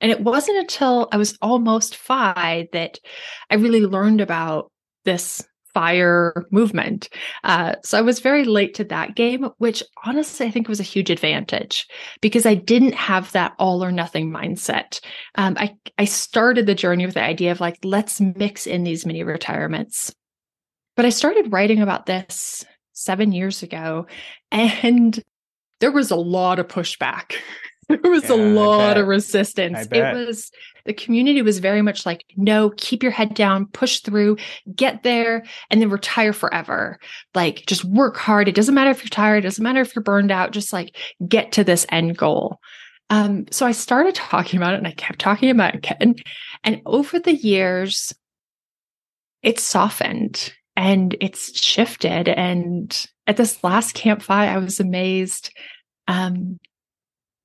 And 0.00 0.10
it 0.10 0.20
wasn't 0.20 0.58
until 0.58 1.08
I 1.12 1.16
was 1.16 1.36
almost 1.42 1.96
FI 1.96 2.68
that 2.72 2.98
I 3.50 3.56
really 3.56 3.80
learned 3.80 4.20
about 4.20 4.70
this 5.04 5.44
fire 5.74 6.46
movement. 6.50 7.08
Uh, 7.44 7.74
so 7.84 7.98
I 7.98 8.02
was 8.02 8.20
very 8.20 8.44
late 8.44 8.74
to 8.74 8.84
that 8.84 9.14
game, 9.14 9.50
which 9.58 9.82
honestly 10.04 10.46
I 10.46 10.50
think 10.50 10.68
was 10.68 10.80
a 10.80 10.84
huge 10.84 11.10
advantage 11.10 11.86
because 12.20 12.46
I 12.46 12.54
didn't 12.54 12.94
have 12.94 13.30
that 13.32 13.52
all 13.58 13.84
or 13.84 13.92
nothing 13.92 14.30
mindset. 14.30 15.00
Um, 15.36 15.56
I 15.58 15.76
I 15.98 16.04
started 16.06 16.66
the 16.66 16.74
journey 16.74 17.06
with 17.06 17.14
the 17.14 17.22
idea 17.22 17.52
of 17.52 17.60
like 17.60 17.78
let's 17.84 18.20
mix 18.20 18.66
in 18.66 18.84
these 18.84 19.06
mini 19.06 19.22
retirements, 19.22 20.12
but 20.96 21.04
I 21.04 21.10
started 21.10 21.52
writing 21.52 21.80
about 21.80 22.06
this 22.06 22.64
seven 22.92 23.32
years 23.32 23.62
ago, 23.62 24.06
and 24.50 25.22
there 25.80 25.92
was 25.92 26.10
a 26.10 26.16
lot 26.16 26.58
of 26.58 26.68
pushback. 26.68 27.34
there 27.88 28.10
was 28.10 28.28
Yeah, 28.28 28.34
a 28.34 28.36
lot 28.54 28.96
of 28.96 29.06
resistance. 29.06 29.88
It 29.90 30.14
was 30.26 30.50
the 30.84 30.94
community 30.94 31.42
was 31.42 31.58
very 31.58 31.82
much 31.82 32.06
like, 32.06 32.24
no, 32.36 32.70
keep 32.76 33.02
your 33.02 33.12
head 33.12 33.34
down, 33.34 33.66
push 33.66 34.00
through, 34.00 34.36
get 34.74 35.02
there, 35.02 35.44
and 35.70 35.80
then 35.80 35.90
retire 35.90 36.32
forever. 36.32 36.98
Like 37.34 37.64
just 37.66 37.84
work 37.84 38.16
hard. 38.16 38.48
It 38.48 38.54
doesn't 38.54 38.74
matter 38.74 38.90
if 38.90 39.02
you're 39.02 39.10
tired, 39.10 39.38
it 39.38 39.48
doesn't 39.48 39.62
matter 39.62 39.80
if 39.80 39.94
you're 39.94 40.02
burned 40.02 40.30
out, 40.30 40.52
just 40.52 40.72
like 40.72 40.96
get 41.26 41.52
to 41.52 41.64
this 41.64 41.86
end 41.90 42.16
goal. 42.16 42.58
Um, 43.10 43.46
so 43.50 43.66
I 43.66 43.72
started 43.72 44.14
talking 44.14 44.58
about 44.58 44.74
it 44.74 44.78
and 44.78 44.86
I 44.86 44.92
kept 44.92 45.18
talking 45.18 45.50
about 45.50 45.74
it. 45.74 45.86
And, 46.00 46.22
and 46.62 46.80
over 46.86 47.18
the 47.18 47.34
years, 47.34 48.14
it 49.42 49.58
softened 49.58 50.52
and 50.80 51.14
it's 51.20 51.60
shifted. 51.60 52.26
And 52.26 53.06
at 53.26 53.36
this 53.36 53.62
last 53.62 53.92
Camp 53.92 54.22
FI, 54.22 54.46
I 54.46 54.56
was 54.56 54.80
amazed. 54.80 55.52
Um, 56.08 56.58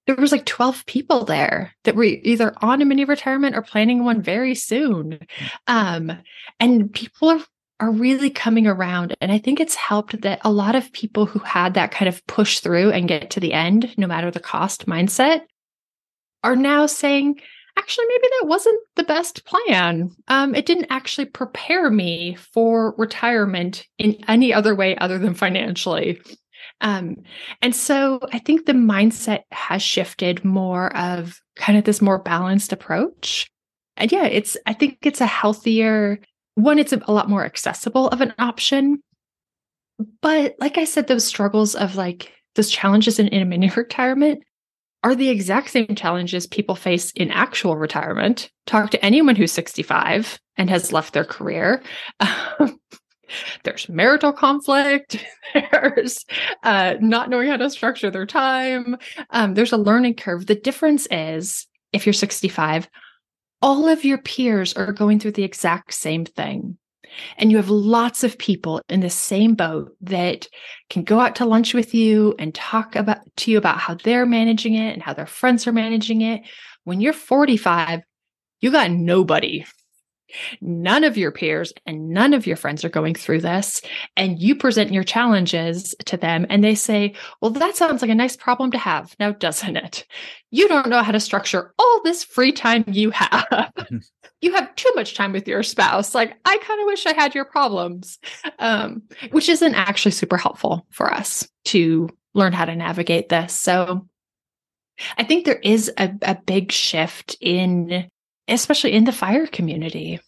there 0.08 0.16
was 0.16 0.32
like 0.32 0.46
12 0.46 0.86
people 0.86 1.26
there 1.26 1.74
that 1.84 1.98
were 1.98 2.06
either 2.06 2.54
on 2.62 2.82
a 2.82 2.86
mini 2.86 3.04
retirement 3.04 3.58
or 3.58 3.62
planning 3.62 4.06
one 4.06 4.22
very 4.22 4.56
soon. 4.56 5.20
Um, 5.68 6.18
and 6.62 6.94
people 6.94 7.30
are 7.30 7.42
are 7.82 7.92
really 7.92 8.30
coming 8.30 8.68
around. 8.68 9.14
And 9.20 9.34
I 9.34 9.38
think 9.38 9.60
it's 9.60 9.76
helped 9.76 10.22
that 10.22 10.40
a 10.46 10.50
lot 10.50 10.76
of 10.76 10.94
people 10.94 11.26
who 11.26 11.40
had 11.40 11.74
that 11.74 11.92
kind 11.92 12.08
of 12.08 12.26
push 12.26 12.62
through 12.62 12.92
and 12.92 13.06
get 13.06 13.32
to 13.32 13.42
the 13.42 13.52
end, 13.52 13.94
no 13.98 14.08
matter 14.08 14.32
the 14.32 14.40
cost 14.40 14.86
mindset, 14.86 15.42
are 16.42 16.56
now 16.56 16.86
saying, 16.86 17.42
actually, 17.78 18.06
maybe 18.08 18.28
that 18.40 18.48
wasn't 18.48 18.80
the 18.96 19.04
best 19.04 19.46
plan. 19.46 20.10
Um, 20.28 20.56
it 20.56 20.66
didn't 20.66 20.88
actually 20.90 21.26
prepare 21.26 21.90
me 21.90 22.36
for 22.36 22.96
retirement 22.98 23.86
in 23.98 24.18
any 24.28 24.54
other 24.54 24.76
way 24.76 24.98
other 24.98 25.18
than 25.18 25.34
financially. 25.34 26.22
Um, 26.82 27.18
and 27.62 27.76
so 27.76 28.20
I 28.32 28.40
think 28.40 28.66
the 28.66 28.74
mindset 28.74 29.42
has 29.52 29.82
shifted 29.82 30.44
more 30.44 30.96
of 30.96 31.40
kind 31.56 31.78
of 31.78 31.86
this 31.86 32.02
more 32.02 32.20
balanced 32.20 32.74
approach. 32.74 33.50
And 33.98 34.12
yeah, 34.12 34.26
it's, 34.26 34.58
I 34.66 34.74
think 34.74 35.00
it's 35.04 35.22
a 35.22 35.26
healthier 35.26 36.20
one, 36.56 36.80
it's 36.80 36.94
a, 36.94 37.02
a 37.08 37.14
lot 37.14 37.30
more 37.30 37.46
accessible 37.46 38.08
of 38.10 38.22
an 38.22 38.34
option. 38.40 39.02
But 40.22 40.56
like 40.60 40.78
I 40.78 40.86
said, 40.86 41.08
those 41.08 41.26
struggles 41.26 41.76
of 41.76 41.96
like 41.96 42.32
those 42.56 42.70
challenges 42.70 43.20
in, 43.20 43.28
in 43.30 43.42
a 43.42 43.46
mini 43.46 43.70
retirement 43.76 44.44
are 45.06 45.14
the 45.14 45.30
exact 45.30 45.70
same 45.70 45.94
challenges 45.94 46.48
people 46.48 46.74
face 46.74 47.12
in 47.12 47.30
actual 47.30 47.78
retirement. 47.78 48.50
Talk 48.66 48.90
to 48.90 49.06
anyone 49.06 49.36
who's 49.36 49.52
65 49.52 50.40
and 50.58 50.68
has 50.68 50.92
left 50.92 51.14
their 51.14 51.24
career. 51.24 51.84
Um, 52.20 52.80
there's 53.64 53.88
marital 53.88 54.34
conflict. 54.34 55.24
There's 55.54 56.26
uh, 56.64 56.96
not 57.02 57.30
knowing 57.30 57.50
how 57.50 57.58
to 57.58 57.70
structure 57.70 58.10
their 58.10 58.26
time. 58.26 58.98
Um, 59.30 59.54
there's 59.54 59.72
a 59.72 59.78
learning 59.78 60.16
curve. 60.16 60.48
The 60.48 60.56
difference 60.56 61.08
is 61.12 61.68
if 61.94 62.06
you're 62.06 62.14
65, 62.14 62.90
all 63.62 63.88
of 63.88 64.04
your 64.04 64.18
peers 64.18 64.74
are 64.74 64.92
going 64.92 65.20
through 65.20 65.32
the 65.32 65.44
exact 65.44 65.94
same 65.94 66.26
thing. 66.26 66.78
And 67.38 67.52
you 67.52 67.58
have 67.58 67.70
lots 67.70 68.24
of 68.24 68.38
people 68.38 68.82
in 68.90 69.00
the 69.00 69.10
same 69.10 69.56
boat 69.56 69.96
that 70.02 70.48
can 70.90 71.04
go 71.04 71.20
out 71.20 71.36
to 71.38 71.46
lunch 71.46 71.74
with 71.74 71.94
you 71.94 72.36
and 72.40 72.54
talk 72.54 72.96
about 72.96 73.20
to 73.38 73.52
you 73.52 73.58
about 73.58 73.80
how 73.80 73.96
they're 73.96 74.26
managing 74.26 74.76
it 74.76 74.94
and 74.94 75.02
how 75.02 75.14
their 75.14 75.26
friends 75.26 75.68
are 75.68 75.74
managing 75.74 76.22
it. 76.22 76.42
When 76.84 77.02
you're 77.02 77.14
45, 77.14 78.02
you 78.62 78.72
got 78.72 78.92
nobody. 78.92 79.66
None 80.62 81.04
of 81.04 81.18
your 81.18 81.32
peers 81.32 81.74
and 81.86 82.10
none 82.10 82.34
of 82.34 82.48
your 82.48 82.58
friends 82.58 82.84
are 82.84 82.90
going 82.90 83.16
through 83.16 83.42
this. 83.42 83.82
And 84.18 84.42
you 84.42 84.56
present 84.56 84.92
your 84.92 85.04
challenges 85.04 85.96
to 86.06 86.18
them, 86.18 86.46
and 86.50 86.64
they 86.64 86.76
say, 86.76 87.14
Well, 87.42 87.52
that 87.52 87.76
sounds 87.76 88.02
like 88.02 88.12
a 88.12 88.16
nice 88.16 88.36
problem 88.36 88.72
to 88.72 88.78
have. 88.78 89.16
Now, 89.20 89.32
doesn't 89.32 89.78
it? 89.78 90.06
You 90.52 90.68
don't 90.68 90.90
know 90.90 91.04
how 91.04 91.12
to 91.12 91.20
structure 91.20 91.74
all 91.78 92.02
this 92.04 92.24
free 92.24 92.52
time 92.52 92.86
you 92.88 93.12
have. 93.12 93.72
you 94.42 94.54
have 94.54 94.76
too 94.76 94.92
much 94.96 95.16
time 95.16 95.32
with 95.32 95.48
your 95.48 95.64
spouse. 95.64 96.16
Like, 96.16 96.36
I 96.46 96.58
kind 96.58 96.82
of 96.82 96.86
wish 96.88 97.06
I 97.06 97.14
had 97.14 97.36
your 97.36 97.46
problems, 97.46 98.20
um, 98.60 99.04
which 99.32 99.50
isn't 99.50 99.76
actually 99.76 100.12
super 100.12 100.38
helpful 100.38 100.88
for 100.92 101.14
us 101.14 101.48
to 101.66 102.10
learn 102.34 102.54
how 102.54 102.66
to 102.66 102.76
navigate 102.76 103.30
this. 103.30 103.58
So, 103.60 104.08
I 105.18 105.24
think 105.24 105.46
there 105.46 105.60
is 105.62 105.92
a, 105.98 106.14
a 106.22 106.36
big 106.36 106.72
shift 106.72 107.36
in 107.42 108.08
especially 108.48 108.94
in 108.94 109.06
the 109.06 109.12
fire 109.12 109.48
community. 109.48 110.20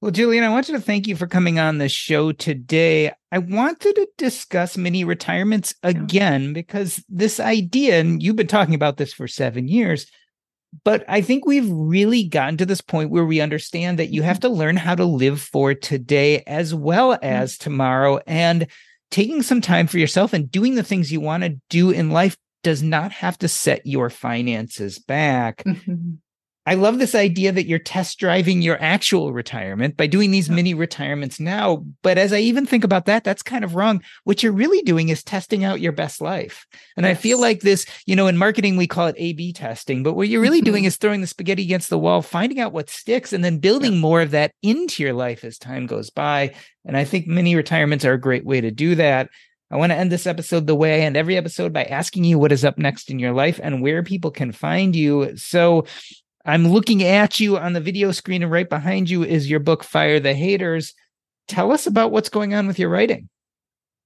Well, 0.00 0.12
Jillian, 0.12 0.44
I 0.44 0.50
wanted 0.50 0.72
to 0.72 0.80
thank 0.80 1.08
you 1.08 1.16
for 1.16 1.26
coming 1.26 1.58
on 1.58 1.78
the 1.78 1.88
show 1.88 2.30
today. 2.30 3.12
I 3.32 3.38
wanted 3.38 3.96
to 3.96 4.08
discuss 4.16 4.76
mini 4.76 5.02
retirements 5.02 5.74
again 5.82 6.52
because 6.52 7.04
this 7.08 7.40
idea, 7.40 7.98
and 7.98 8.22
you've 8.22 8.36
been 8.36 8.46
talking 8.46 8.76
about 8.76 8.96
this 8.96 9.12
for 9.12 9.26
seven 9.26 9.66
years, 9.66 10.06
but 10.84 11.04
I 11.08 11.20
think 11.20 11.46
we've 11.46 11.68
really 11.68 12.24
gotten 12.24 12.58
to 12.58 12.66
this 12.66 12.80
point 12.80 13.10
where 13.10 13.24
we 13.24 13.40
understand 13.40 13.98
that 13.98 14.10
you 14.10 14.22
have 14.22 14.38
to 14.40 14.48
learn 14.48 14.76
how 14.76 14.94
to 14.94 15.04
live 15.04 15.40
for 15.40 15.74
today 15.74 16.44
as 16.46 16.72
well 16.74 17.18
as 17.20 17.58
tomorrow. 17.58 18.20
And 18.26 18.68
taking 19.10 19.42
some 19.42 19.60
time 19.60 19.86
for 19.86 19.98
yourself 19.98 20.32
and 20.32 20.50
doing 20.50 20.74
the 20.74 20.82
things 20.82 21.10
you 21.10 21.20
want 21.20 21.42
to 21.42 21.58
do 21.70 21.90
in 21.90 22.10
life 22.10 22.36
does 22.62 22.82
not 22.82 23.12
have 23.12 23.38
to 23.38 23.48
set 23.48 23.86
your 23.86 24.10
finances 24.10 24.98
back. 24.98 25.62
Mm-hmm. 25.64 26.14
I 26.68 26.74
love 26.74 26.98
this 26.98 27.14
idea 27.14 27.50
that 27.50 27.66
you're 27.66 27.78
test 27.78 28.18
driving 28.18 28.60
your 28.60 28.76
actual 28.78 29.32
retirement 29.32 29.96
by 29.96 30.06
doing 30.06 30.30
these 30.30 30.50
mini 30.50 30.74
retirements 30.74 31.40
now. 31.40 31.82
But 32.02 32.18
as 32.18 32.30
I 32.30 32.40
even 32.40 32.66
think 32.66 32.84
about 32.84 33.06
that, 33.06 33.24
that's 33.24 33.42
kind 33.42 33.64
of 33.64 33.74
wrong. 33.74 34.02
What 34.24 34.42
you're 34.42 34.52
really 34.52 34.82
doing 34.82 35.08
is 35.08 35.24
testing 35.24 35.64
out 35.64 35.80
your 35.80 35.92
best 35.92 36.20
life. 36.20 36.66
And 36.94 37.06
I 37.06 37.14
feel 37.14 37.40
like 37.40 37.60
this, 37.60 37.86
you 38.04 38.14
know, 38.14 38.26
in 38.26 38.36
marketing, 38.36 38.76
we 38.76 38.86
call 38.86 39.06
it 39.06 39.14
A 39.16 39.32
B 39.32 39.50
testing. 39.54 40.02
But 40.02 40.12
what 40.12 40.28
you're 40.28 40.42
really 40.42 40.60
doing 40.60 40.84
Mhm. 40.84 40.88
is 40.88 40.96
throwing 40.96 41.22
the 41.22 41.26
spaghetti 41.26 41.62
against 41.62 41.88
the 41.88 41.98
wall, 41.98 42.20
finding 42.20 42.60
out 42.60 42.74
what 42.74 42.90
sticks, 42.90 43.32
and 43.32 43.42
then 43.42 43.60
building 43.60 43.96
more 43.96 44.20
of 44.20 44.32
that 44.32 44.52
into 44.62 45.02
your 45.02 45.14
life 45.14 45.44
as 45.44 45.56
time 45.56 45.86
goes 45.86 46.10
by. 46.10 46.52
And 46.84 46.98
I 46.98 47.04
think 47.04 47.26
mini 47.26 47.56
retirements 47.56 48.04
are 48.04 48.12
a 48.12 48.20
great 48.20 48.44
way 48.44 48.60
to 48.60 48.70
do 48.70 48.94
that. 48.96 49.30
I 49.70 49.76
want 49.76 49.92
to 49.92 49.96
end 49.96 50.12
this 50.12 50.26
episode 50.26 50.66
the 50.66 50.74
way 50.74 50.96
I 50.96 51.04
end 51.06 51.16
every 51.16 51.38
episode 51.38 51.72
by 51.72 51.84
asking 51.84 52.24
you 52.24 52.38
what 52.38 52.52
is 52.52 52.64
up 52.64 52.76
next 52.76 53.10
in 53.10 53.18
your 53.18 53.32
life 53.32 53.58
and 53.62 53.80
where 53.80 54.02
people 54.02 54.30
can 54.30 54.52
find 54.52 54.94
you. 54.94 55.32
So 55.36 55.86
I'm 56.48 56.66
looking 56.66 57.02
at 57.02 57.38
you 57.38 57.58
on 57.58 57.74
the 57.74 57.80
video 57.80 58.10
screen, 58.10 58.42
and 58.42 58.50
right 58.50 58.68
behind 58.68 59.10
you 59.10 59.22
is 59.22 59.50
your 59.50 59.60
book, 59.60 59.84
Fire 59.84 60.18
the 60.18 60.32
Haters. 60.32 60.94
Tell 61.46 61.70
us 61.70 61.86
about 61.86 62.10
what's 62.10 62.30
going 62.30 62.54
on 62.54 62.66
with 62.66 62.78
your 62.78 62.88
writing. 62.88 63.28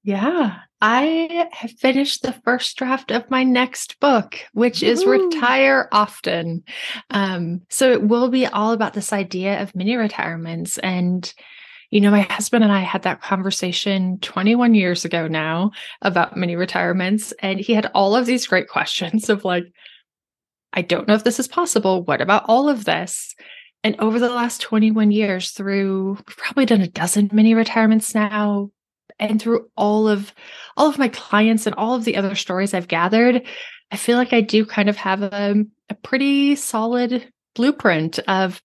Yeah, 0.03 0.57
I 0.81 1.49
have 1.53 1.71
finished 1.71 2.23
the 2.23 2.33
first 2.45 2.77
draft 2.77 3.13
of 3.13 3.31
my 3.31 3.45
next 3.45 4.01
book, 4.01 4.41
which 4.55 4.83
is. 4.83 5.07
Retire 5.07 5.89
Often. 5.93 6.65
Um, 7.11 7.61
so 7.71 7.93
it 7.93 8.03
will 8.03 8.29
be 8.29 8.45
all 8.47 8.73
about 8.73 8.95
this 8.95 9.13
idea 9.13 9.63
of 9.63 9.77
mini 9.77 9.95
retirements. 9.95 10.79
And, 10.79 11.33
you 11.91 12.01
know, 12.01 12.11
my 12.11 12.23
husband 12.23 12.65
and 12.65 12.73
I 12.73 12.81
had 12.81 13.03
that 13.03 13.23
conversation 13.23 14.19
21 14.19 14.75
years 14.75 15.05
ago 15.05 15.29
now 15.29 15.71
about 16.01 16.37
mini 16.37 16.57
retirements. 16.57 17.31
And 17.39 17.61
he 17.61 17.73
had 17.73 17.89
all 17.95 18.17
of 18.17 18.27
these 18.27 18.49
great 18.49 18.67
questions 18.77 19.31
of 19.31 19.45
like, 19.45 19.73
I 20.73 20.83
don't 20.83 21.07
know 21.07 21.15
if 21.15 21.25
this 21.25 21.39
is 21.39 21.49
possible. 21.49 22.03
What 22.03 22.21
about 22.21 22.45
all 22.49 22.69
of 22.69 22.85
this? 22.85 23.35
And 23.85 23.97
over 23.99 24.19
the 24.19 24.29
last 24.29 24.61
21 24.61 25.11
years, 25.11 25.51
through 25.51 26.15
we've 26.27 26.37
probably 26.37 26.67
done 26.67 26.81
a 26.81 26.89
dozen 26.89 27.31
mini 27.33 27.55
retirements 27.55 28.15
now, 28.15 28.71
and 29.19 29.41
through 29.41 29.69
all 29.77 30.09
of 30.09 30.33
all 30.77 30.89
of 30.89 30.99
my 30.99 31.09
clients 31.09 31.67
and 31.67 31.75
all 31.75 31.95
of 31.95 32.05
the 32.05 32.17
other 32.17 32.35
stories 32.35 32.75
I've 32.75 32.89
gathered, 32.89 33.43
I 33.91 33.97
feel 33.97 34.17
like 34.17 34.33
I 34.33 34.41
do 34.41 34.65
kind 34.65 34.89
of 34.89 34.97
have 34.97 35.23
a, 35.23 35.65
a 35.89 35.95
pretty 35.95 36.57
solid 36.57 37.31
blueprint 37.55 38.19
of 38.21 38.63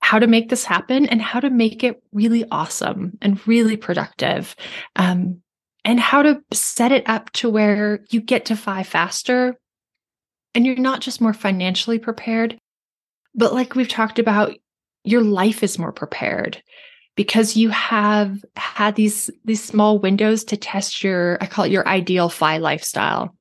how 0.00 0.18
to 0.18 0.26
make 0.26 0.50
this 0.50 0.64
happen 0.64 1.06
and 1.06 1.22
how 1.22 1.40
to 1.40 1.50
make 1.50 1.82
it 1.82 2.02
really 2.12 2.44
awesome 2.50 3.18
and 3.22 3.44
really 3.46 3.76
productive. 3.76 4.54
Um, 4.94 5.42
and 5.84 6.00
how 6.00 6.22
to 6.22 6.42
set 6.52 6.90
it 6.90 7.08
up 7.08 7.30
to 7.30 7.48
where 7.48 8.00
you 8.10 8.20
get 8.20 8.46
to 8.46 8.56
FI 8.56 8.82
faster 8.82 9.56
and 10.56 10.66
you're 10.66 10.74
not 10.76 11.02
just 11.02 11.20
more 11.20 11.34
financially 11.34 11.98
prepared, 11.98 12.58
but 13.34 13.52
like 13.52 13.74
we've 13.74 13.90
talked 13.90 14.18
about, 14.18 14.56
your 15.04 15.20
life 15.20 15.62
is 15.62 15.78
more 15.78 15.92
prepared 15.92 16.62
because 17.14 17.56
you 17.56 17.68
have 17.68 18.42
had 18.56 18.96
these 18.96 19.30
these 19.44 19.62
small 19.62 19.98
windows 19.98 20.44
to 20.44 20.56
test 20.56 21.04
your 21.04 21.36
I 21.42 21.46
call 21.46 21.66
it 21.66 21.70
your 21.70 21.86
ideal 21.86 22.30
FI 22.30 22.56
lifestyle. 22.56 23.36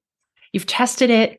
You've 0.51 0.65
tested 0.65 1.09
it, 1.09 1.37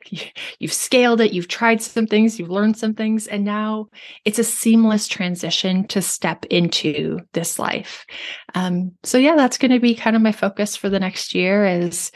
you've 0.59 0.73
scaled 0.73 1.21
it, 1.21 1.35
you've 1.35 1.47
tried 1.47 1.83
some 1.83 2.07
things, 2.07 2.39
you've 2.39 2.51
learned 2.51 2.79
some 2.79 2.95
things, 2.95 3.27
and 3.27 3.45
now 3.45 3.89
it's 4.25 4.39
a 4.39 4.45
seamless 4.45 5.07
transition 5.07 5.87
to 5.89 6.01
step 6.01 6.47
into 6.47 7.19
this 7.35 7.59
life. 7.59 8.07
Um, 8.55 8.93
so 9.05 9.19
yeah, 9.19 9.37
that's 9.37 9.59
going 9.59 9.73
to 9.73 9.81
be 9.81 9.95
kind 9.95 10.17
of 10.17 10.23
my 10.23 10.33
focus 10.33 10.75
for 10.75 10.89
the 10.89 11.01
next 11.01 11.35
year 11.35 11.67
is 11.67 12.11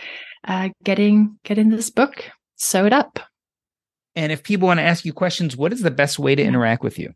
uh, 0.49 0.71
getting 0.83 1.39
getting 1.45 1.69
this 1.69 1.91
book 1.91 2.25
sewed 2.57 2.95
up. 2.95 3.21
And 4.17 4.33
if 4.33 4.43
people 4.43 4.69
want 4.69 4.79
to 4.79 4.85
ask 4.85 5.05
you 5.05 5.13
questions, 5.13 5.57
what 5.57 5.73
is 5.73 5.83
the 5.83 5.91
best 5.91 6.19
way 6.19 6.35
to 6.35 6.43
interact 6.43 6.83
with 6.83 6.99
you? 6.99 7.13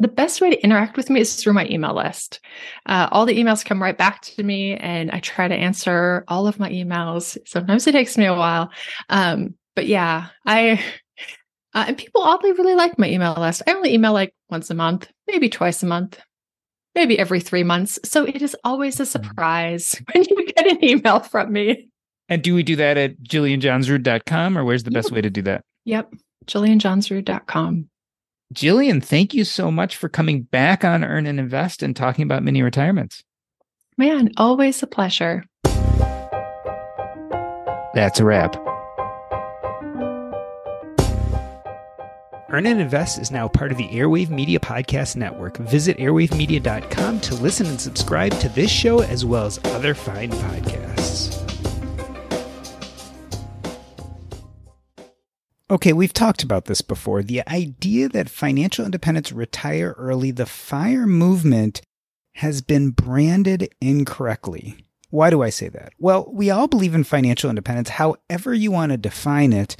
the 0.00 0.08
best 0.08 0.40
way 0.40 0.50
to 0.50 0.62
interact 0.62 0.96
with 0.96 1.10
me 1.10 1.20
is 1.20 1.34
through 1.34 1.52
my 1.52 1.66
email 1.68 1.94
list. 1.94 2.40
Uh, 2.86 3.08
all 3.10 3.26
the 3.26 3.36
emails 3.36 3.64
come 3.64 3.82
right 3.82 3.98
back 3.98 4.22
to 4.22 4.42
me, 4.42 4.76
and 4.76 5.10
I 5.10 5.18
try 5.20 5.48
to 5.48 5.54
answer 5.54 6.24
all 6.28 6.46
of 6.46 6.60
my 6.60 6.70
emails. 6.70 7.36
Sometimes 7.46 7.86
it 7.86 7.92
takes 7.92 8.16
me 8.16 8.26
a 8.26 8.34
while, 8.34 8.70
um, 9.08 9.54
but 9.74 9.86
yeah, 9.86 10.28
I 10.46 10.82
uh, 11.74 11.84
and 11.88 11.98
people 11.98 12.22
oddly 12.22 12.52
really 12.52 12.74
like 12.74 12.98
my 12.98 13.08
email 13.08 13.34
list. 13.34 13.62
I 13.66 13.74
only 13.74 13.92
email 13.92 14.12
like 14.12 14.34
once 14.50 14.70
a 14.70 14.74
month, 14.74 15.10
maybe 15.26 15.48
twice 15.48 15.82
a 15.82 15.86
month, 15.86 16.20
maybe 16.94 17.18
every 17.18 17.40
three 17.40 17.64
months. 17.64 17.98
So 18.04 18.24
it 18.24 18.40
is 18.40 18.56
always 18.64 19.00
a 19.00 19.02
mm-hmm. 19.02 19.24
surprise 19.24 20.00
when 20.12 20.24
you 20.28 20.46
get 20.46 20.66
an 20.66 20.84
email 20.84 21.20
from 21.20 21.52
me. 21.52 21.88
And 22.28 22.42
do 22.42 22.54
we 22.54 22.62
do 22.62 22.76
that 22.76 22.96
at 22.96 23.22
jillianjohnsrud.com 23.22 24.58
or 24.58 24.64
where's 24.64 24.84
the 24.84 24.90
best 24.90 25.10
way 25.10 25.20
to 25.20 25.30
do 25.30 25.42
that? 25.42 25.64
Yep. 25.84 26.12
jillianjohnsrud.com. 26.46 27.88
Jillian, 28.54 29.02
thank 29.04 29.34
you 29.34 29.44
so 29.44 29.70
much 29.70 29.96
for 29.96 30.08
coming 30.08 30.42
back 30.42 30.84
on 30.84 31.04
Earn 31.04 31.26
and 31.26 31.38
Invest 31.38 31.82
and 31.82 31.94
talking 31.94 32.22
about 32.22 32.42
mini 32.42 32.62
retirements. 32.62 33.22
Man, 33.98 34.30
always 34.36 34.82
a 34.82 34.86
pleasure. 34.86 35.44
That's 37.94 38.20
a 38.20 38.24
wrap. 38.24 38.56
Earn 42.50 42.64
and 42.64 42.80
Invest 42.80 43.18
is 43.18 43.30
now 43.30 43.48
part 43.48 43.70
of 43.72 43.76
the 43.76 43.88
Airwave 43.88 44.30
Media 44.30 44.58
Podcast 44.58 45.16
Network. 45.16 45.58
Visit 45.58 45.98
airwavemedia.com 45.98 47.20
to 47.20 47.34
listen 47.34 47.66
and 47.66 47.78
subscribe 47.78 48.32
to 48.40 48.48
this 48.48 48.70
show 48.70 49.02
as 49.02 49.26
well 49.26 49.44
as 49.44 49.60
other 49.64 49.94
fine 49.94 50.30
podcasts. 50.30 50.87
Okay, 55.70 55.92
we've 55.92 56.14
talked 56.14 56.42
about 56.42 56.64
this 56.64 56.80
before. 56.80 57.22
The 57.22 57.46
idea 57.46 58.08
that 58.08 58.30
financial 58.30 58.86
independence 58.86 59.32
retire 59.32 59.94
early, 59.98 60.30
the 60.30 60.46
FIRE 60.46 61.06
movement 61.06 61.82
has 62.36 62.62
been 62.62 62.90
branded 62.90 63.68
incorrectly. 63.78 64.86
Why 65.10 65.28
do 65.28 65.42
I 65.42 65.50
say 65.50 65.68
that? 65.68 65.92
Well, 65.98 66.30
we 66.32 66.48
all 66.50 66.68
believe 66.68 66.94
in 66.94 67.04
financial 67.04 67.50
independence, 67.50 67.90
however 67.90 68.54
you 68.54 68.70
want 68.70 68.92
to 68.92 68.96
define 68.96 69.52
it. 69.52 69.76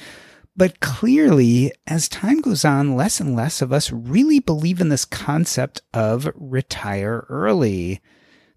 But 0.55 0.81
clearly, 0.81 1.73
as 1.87 2.09
time 2.09 2.43
goes 2.43 2.67
on, 2.67 2.97
less 2.97 3.19
and 3.19 3.35
less 3.35 3.63
of 3.63 3.73
us 3.73 3.91
really 3.91 4.41
believe 4.41 4.83
in 4.83 4.91
this 4.91 5.07
concept 5.07 5.81
of 5.95 6.31
retire 6.35 7.25
early. 7.31 8.03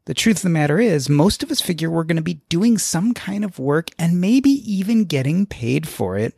The 0.06 0.14
truth 0.14 0.38
of 0.38 0.44
the 0.44 0.50
matter 0.50 0.80
is, 0.80 1.08
most 1.08 1.44
of 1.44 1.52
us 1.52 1.62
figure 1.62 1.90
we're 1.90 2.04
going 2.04 2.18
to 2.18 2.22
be 2.22 2.42
doing 2.50 2.78
some 2.78 3.14
kind 3.14 3.46
of 3.46 3.60
work 3.60 3.92
and 3.98 4.20
maybe 4.20 4.50
even 4.50 5.06
getting 5.06 5.46
paid 5.46 5.88
for 5.88 6.18
it 6.18 6.36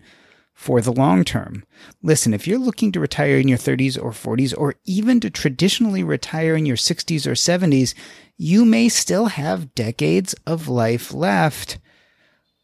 for 0.53 0.81
the 0.81 0.93
long 0.93 1.23
term. 1.23 1.63
Listen, 2.01 2.33
if 2.33 2.47
you're 2.47 2.59
looking 2.59 2.91
to 2.91 2.99
retire 2.99 3.37
in 3.37 3.47
your 3.47 3.57
30s 3.57 4.01
or 4.01 4.11
40s, 4.11 4.53
or 4.57 4.75
even 4.85 5.19
to 5.19 5.29
traditionally 5.29 6.03
retire 6.03 6.55
in 6.55 6.65
your 6.65 6.77
60s 6.77 7.25
or 7.25 7.31
70s, 7.31 7.93
you 8.37 8.65
may 8.65 8.89
still 8.89 9.25
have 9.27 9.75
decades 9.75 10.33
of 10.45 10.67
life 10.67 11.13
left 11.13 11.77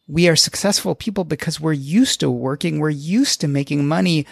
we 0.09 0.27
are 0.27 0.35
successful 0.35 0.95
people 0.95 1.23
because 1.23 1.59
we're 1.59 1.71
used 1.71 2.19
to 2.21 2.31
working, 2.31 2.79
we're 2.79 2.89
used 2.89 3.39
to 3.41 3.47
making 3.47 3.87
money. 3.87 4.25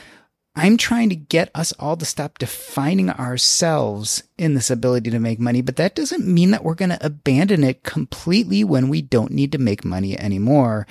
I'm 0.55 0.76
trying 0.76 1.10
to 1.10 1.16
get 1.16 1.51
us 1.53 1.72
all 1.74 1.95
to 1.97 2.03
stop 2.03 2.39
defining 2.39 3.12
ourselves 3.12 4.24
in 4.39 4.55
this 4.55 4.72
ability 4.72 5.12
to 5.12 5.20
make 5.20 5.39
money, 5.39 5.62
but 5.62 5.76
that 5.76 5.93
doesn't 5.93 6.26
mean 6.26 6.49
that 6.49 6.64
we're 6.64 6.74
going 6.74 6.89
to 6.89 7.05
abandon 7.05 7.64
it 7.64 7.84
completely 7.84 8.64
when 8.64 8.89
we 8.89 9.03
don't 9.03 9.32
need 9.32 9.51
to 9.51 9.60
make 9.60 9.86
money 9.86 10.20
anymore. 10.20 10.88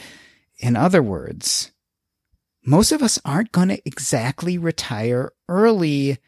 In 0.59 0.77
other 0.77 1.03
words, 1.03 1.73
most 2.67 2.93
of 2.93 3.03
us 3.03 3.19
aren't 3.25 3.53
going 3.53 3.69
to 3.69 3.83
exactly 3.87 4.59
retire 4.59 5.33
early. 5.49 6.19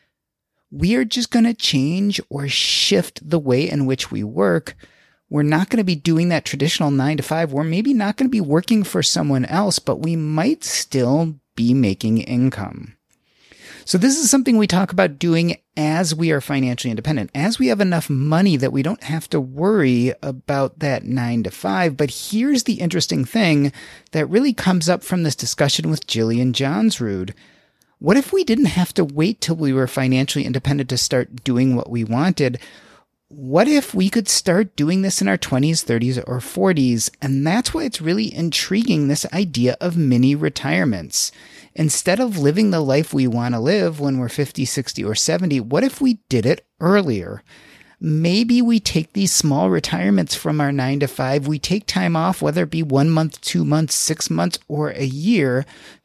We 0.70 0.94
are 0.94 1.04
just 1.04 1.30
going 1.30 1.44
to 1.44 1.54
change 1.54 2.20
or 2.30 2.48
shift 2.48 3.28
the 3.28 3.38
way 3.38 3.68
in 3.68 3.86
which 3.86 4.10
we 4.10 4.22
work 4.22 4.76
we're 5.30 5.42
not 5.42 5.68
going 5.68 5.78
to 5.78 5.84
be 5.84 5.94
doing 5.94 6.30
that 6.30 6.44
traditional 6.44 6.90
nine 6.90 7.18
to 7.18 7.22
five. 7.22 7.52
We're 7.52 7.64
maybe 7.64 7.92
not 7.92 8.16
going 8.16 8.28
to 8.28 8.32
be 8.32 8.40
working 8.40 8.82
for 8.82 9.02
someone 9.02 9.44
else, 9.44 9.78
but 9.78 9.96
we 9.96 10.16
might 10.16 10.64
still 10.64 11.38
be 11.54 11.74
making 11.74 12.18
income. 12.18 12.96
So 13.88 13.96
this 13.96 14.18
is 14.18 14.30
something 14.30 14.58
we 14.58 14.66
talk 14.66 14.92
about 14.92 15.18
doing 15.18 15.56
as 15.74 16.14
we 16.14 16.30
are 16.30 16.42
financially 16.42 16.90
independent, 16.90 17.30
as 17.34 17.58
we 17.58 17.68
have 17.68 17.80
enough 17.80 18.10
money 18.10 18.58
that 18.58 18.70
we 18.70 18.82
don't 18.82 19.02
have 19.04 19.30
to 19.30 19.40
worry 19.40 20.12
about 20.22 20.80
that 20.80 21.04
nine 21.04 21.42
to 21.44 21.50
five. 21.50 21.96
But 21.96 22.10
here's 22.10 22.64
the 22.64 22.80
interesting 22.80 23.24
thing 23.24 23.72
that 24.10 24.28
really 24.28 24.52
comes 24.52 24.90
up 24.90 25.02
from 25.02 25.22
this 25.22 25.34
discussion 25.34 25.88
with 25.88 26.06
Jillian 26.06 26.52
Johnsrud. 26.52 27.32
What 27.98 28.18
if 28.18 28.30
we 28.30 28.44
didn't 28.44 28.66
have 28.66 28.92
to 28.92 29.06
wait 29.06 29.40
till 29.40 29.56
we 29.56 29.72
were 29.72 29.86
financially 29.86 30.44
independent 30.44 30.90
to 30.90 30.98
start 30.98 31.42
doing 31.42 31.74
what 31.74 31.88
we 31.88 32.04
wanted? 32.04 32.60
what 33.28 33.68
if 33.68 33.94
we 33.94 34.08
could 34.08 34.26
start 34.26 34.74
doing 34.74 35.02
this 35.02 35.20
in 35.20 35.28
our 35.28 35.36
20s, 35.36 35.84
30s, 35.84 36.16
or 36.26 36.38
40s? 36.38 37.10
And 37.20 37.46
that's 37.46 37.74
why 37.74 37.84
it's 37.84 38.00
really 38.00 38.34
intriguing 38.34 39.08
this 39.08 39.26
idea 39.34 39.76
of 39.82 39.98
mini 39.98 40.34
retirements. 40.34 41.30
Instead 41.78 42.18
of 42.18 42.36
living 42.36 42.72
the 42.72 42.80
life 42.80 43.14
we 43.14 43.28
want 43.28 43.54
to 43.54 43.60
live 43.60 44.00
when 44.00 44.18
we're 44.18 44.28
50, 44.28 44.64
60, 44.64 45.04
or 45.04 45.14
70, 45.14 45.60
what 45.60 45.84
if 45.84 46.00
we 46.00 46.14
did 46.28 46.44
it 46.44 46.66
earlier? 46.80 47.40
Maybe 48.00 48.60
we 48.60 48.80
take 48.80 49.12
these 49.12 49.32
small 49.32 49.70
retirements 49.70 50.34
from 50.34 50.60
our 50.60 50.72
nine 50.72 50.98
to 51.00 51.06
five. 51.06 51.46
We 51.46 51.60
take 51.60 51.86
time 51.86 52.16
off, 52.16 52.42
whether 52.42 52.64
it 52.64 52.70
be 52.70 52.82
one 52.82 53.10
month, 53.10 53.40
two 53.40 53.64
months, 53.64 53.94
six 53.94 54.28
months, 54.28 54.58
or 54.66 54.90
a 54.90 55.04
year 55.04 55.64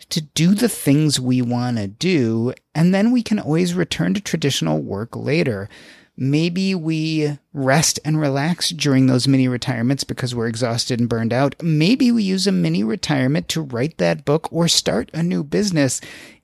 to 0.10 0.22
do 0.22 0.54
the 0.54 0.70
things 0.70 1.20
we 1.20 1.42
want 1.42 1.78
to 1.78 1.88
do. 1.88 2.54
And 2.76 2.94
then 2.94 3.12
we 3.12 3.24
can 3.24 3.40
always 3.40 3.74
return 3.74 4.14
to 4.14 4.22
traditional 4.22 4.80
work 4.80 5.16
later. 5.16 5.70
Maybe 6.16 6.76
we 6.76 7.38
rest 7.54 8.00
and 8.06 8.20
relax 8.20 8.70
during 8.70 9.08
those 9.08 9.28
mini 9.28 9.48
retirements 9.48 10.04
because 10.04 10.36
we're 10.36 10.48
exhausted 10.48 11.00
and 11.00 11.10
burned 11.10 11.34
out. 11.34 11.56
Maybe 11.62 12.12
we 12.12 12.24
use 12.24 12.48
a 12.48 12.52
mini 12.52 12.84
retirement 12.84 13.48
to 13.50 13.62
write 13.62 13.98
that 13.98 14.26
book 14.26 14.48
or 14.52 14.68
start 14.68 15.10
a 15.14 15.24
new 15.24 15.44
business. 15.44 16.02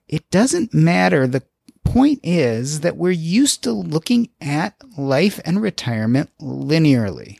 It 0.08 0.28
doesn't 0.30 0.74
matter. 0.74 1.26
The 1.26 1.42
point 1.84 2.20
is 2.22 2.80
that 2.80 2.96
we're 2.96 3.10
used 3.10 3.62
to 3.64 3.72
looking 3.72 4.28
at 4.40 4.74
life 4.96 5.40
and 5.44 5.60
retirement 5.60 6.30
linearly. 6.40 7.39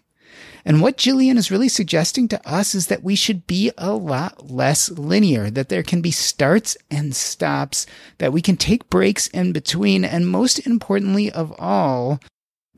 And 0.64 0.80
what 0.80 0.98
Jillian 0.98 1.36
is 1.36 1.50
really 1.50 1.68
suggesting 1.68 2.28
to 2.28 2.48
us 2.48 2.74
is 2.74 2.88
that 2.88 3.02
we 3.02 3.16
should 3.16 3.46
be 3.46 3.70
a 3.78 3.92
lot 3.92 4.50
less 4.50 4.90
linear, 4.90 5.50
that 5.50 5.68
there 5.68 5.82
can 5.82 6.00
be 6.00 6.10
starts 6.10 6.76
and 6.90 7.14
stops, 7.14 7.86
that 8.18 8.32
we 8.32 8.42
can 8.42 8.56
take 8.56 8.90
breaks 8.90 9.26
in 9.28 9.52
between. 9.52 10.04
And 10.04 10.28
most 10.28 10.66
importantly 10.66 11.30
of 11.30 11.54
all, 11.58 12.20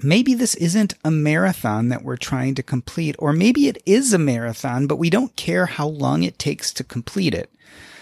maybe 0.02 0.34
this 0.34 0.54
isn't 0.56 0.94
a 1.04 1.10
marathon 1.10 1.88
that 1.88 2.04
we're 2.04 2.16
trying 2.16 2.54
to 2.56 2.62
complete, 2.62 3.16
or 3.18 3.32
maybe 3.32 3.68
it 3.68 3.82
is 3.84 4.12
a 4.12 4.18
marathon, 4.18 4.86
but 4.86 4.96
we 4.96 5.10
don't 5.10 5.36
care 5.36 5.66
how 5.66 5.86
long 5.86 6.22
it 6.22 6.38
takes 6.38 6.72
to 6.74 6.84
complete 6.84 7.34
it. 7.34 7.52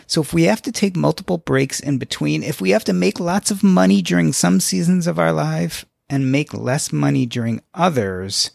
So 0.06 0.20
if 0.20 0.34
we 0.34 0.42
have 0.44 0.60
to 0.62 0.72
take 0.72 0.96
multiple 0.96 1.38
breaks 1.38 1.78
in 1.78 1.98
between, 1.98 2.42
if 2.42 2.60
we 2.60 2.70
have 2.70 2.84
to 2.84 2.92
make 2.92 3.20
lots 3.20 3.50
of 3.50 3.62
money 3.62 4.02
during 4.02 4.32
some 4.32 4.58
seasons 4.58 5.06
of 5.06 5.18
our 5.20 5.32
life 5.32 5.86
and 6.08 6.32
make 6.32 6.52
less 6.52 6.92
money 6.92 7.26
during 7.26 7.62
others, 7.74 8.50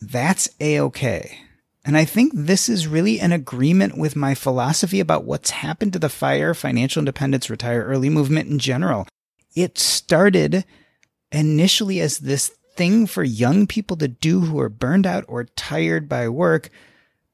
that's 0.00 0.48
a 0.60 0.80
okay. 0.80 1.38
And 1.84 1.96
I 1.96 2.04
think 2.04 2.32
this 2.34 2.68
is 2.68 2.88
really 2.88 3.20
an 3.20 3.30
agreement 3.30 3.96
with 3.96 4.16
my 4.16 4.34
philosophy 4.34 4.98
about 4.98 5.24
what's 5.24 5.50
happened 5.50 5.92
to 5.92 6.00
the 6.00 6.08
FIRE 6.08 6.52
financial 6.52 7.00
independence 7.00 7.48
retire 7.48 7.84
early 7.84 8.10
movement 8.10 8.50
in 8.50 8.58
general. 8.58 9.06
It 9.54 9.78
started 9.78 10.64
initially 11.30 12.00
as 12.00 12.18
this 12.18 12.48
thing 12.74 13.06
for 13.06 13.22
young 13.22 13.66
people 13.68 13.96
to 13.98 14.08
do 14.08 14.40
who 14.40 14.58
are 14.58 14.68
burned 14.68 15.06
out 15.06 15.24
or 15.28 15.44
tired 15.44 16.08
by 16.08 16.28
work, 16.28 16.70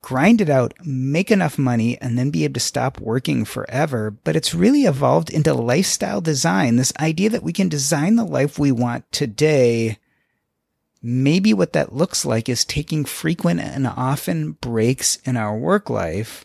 grind 0.03 0.43
it 0.43 0.51
out, 0.51 0.75
make 0.85 1.31
enough 1.31 1.59
money, 1.59 1.99
and 2.01 2.19
then 2.19 2.31
be 2.31 2.45
able 2.45 2.55
to 2.55 2.61
stop 2.61 3.01
working 3.01 3.47
forever. 3.47 4.11
But 4.11 4.37
it's 4.37 4.55
really 4.55 4.83
evolved 4.83 5.31
into 5.31 5.55
lifestyle 5.55 6.21
design. 6.21 6.77
This 6.77 6.93
idea 7.01 7.31
that 7.31 7.43
we 7.43 7.55
can 7.55 7.71
design 7.71 8.17
the 8.17 8.25
life 8.25 8.59
we 8.59 8.71
want 8.71 9.11
today 9.13 9.99
Maybe 11.03 11.53
what 11.53 11.73
that 11.73 11.95
looks 11.95 12.25
like 12.25 12.49
is 12.49 12.65
taking 12.65 13.05
frequent 13.05 13.61
and 13.61 13.87
often 13.87 14.53
breaks 14.53 15.17
in 15.25 15.37
our 15.37 15.59
work 15.59 15.91
life 15.91 16.45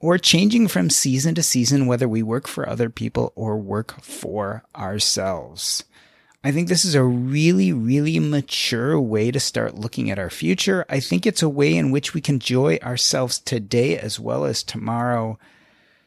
or 0.00 0.18
changing 0.18 0.66
from 0.66 0.90
season 0.90 1.34
to 1.36 1.42
season, 1.42 1.86
whether 1.86 2.08
we 2.08 2.22
work 2.22 2.48
for 2.48 2.68
other 2.68 2.90
people 2.90 3.32
or 3.36 3.56
work 3.56 4.02
for 4.02 4.64
ourselves. 4.74 5.84
I 6.42 6.52
think 6.52 6.68
this 6.68 6.86
is 6.86 6.94
a 6.94 7.04
really, 7.04 7.70
really 7.70 8.18
mature 8.18 8.98
way 8.98 9.30
to 9.30 9.38
start 9.38 9.74
looking 9.74 10.10
at 10.10 10.18
our 10.18 10.30
future. 10.30 10.86
I 10.88 10.98
think 10.98 11.26
it's 11.26 11.42
a 11.42 11.50
way 11.50 11.76
in 11.76 11.90
which 11.90 12.14
we 12.14 12.22
can 12.22 12.36
enjoy 12.36 12.78
ourselves 12.78 13.38
today 13.38 13.98
as 13.98 14.18
well 14.18 14.46
as 14.46 14.62
tomorrow 14.62 15.38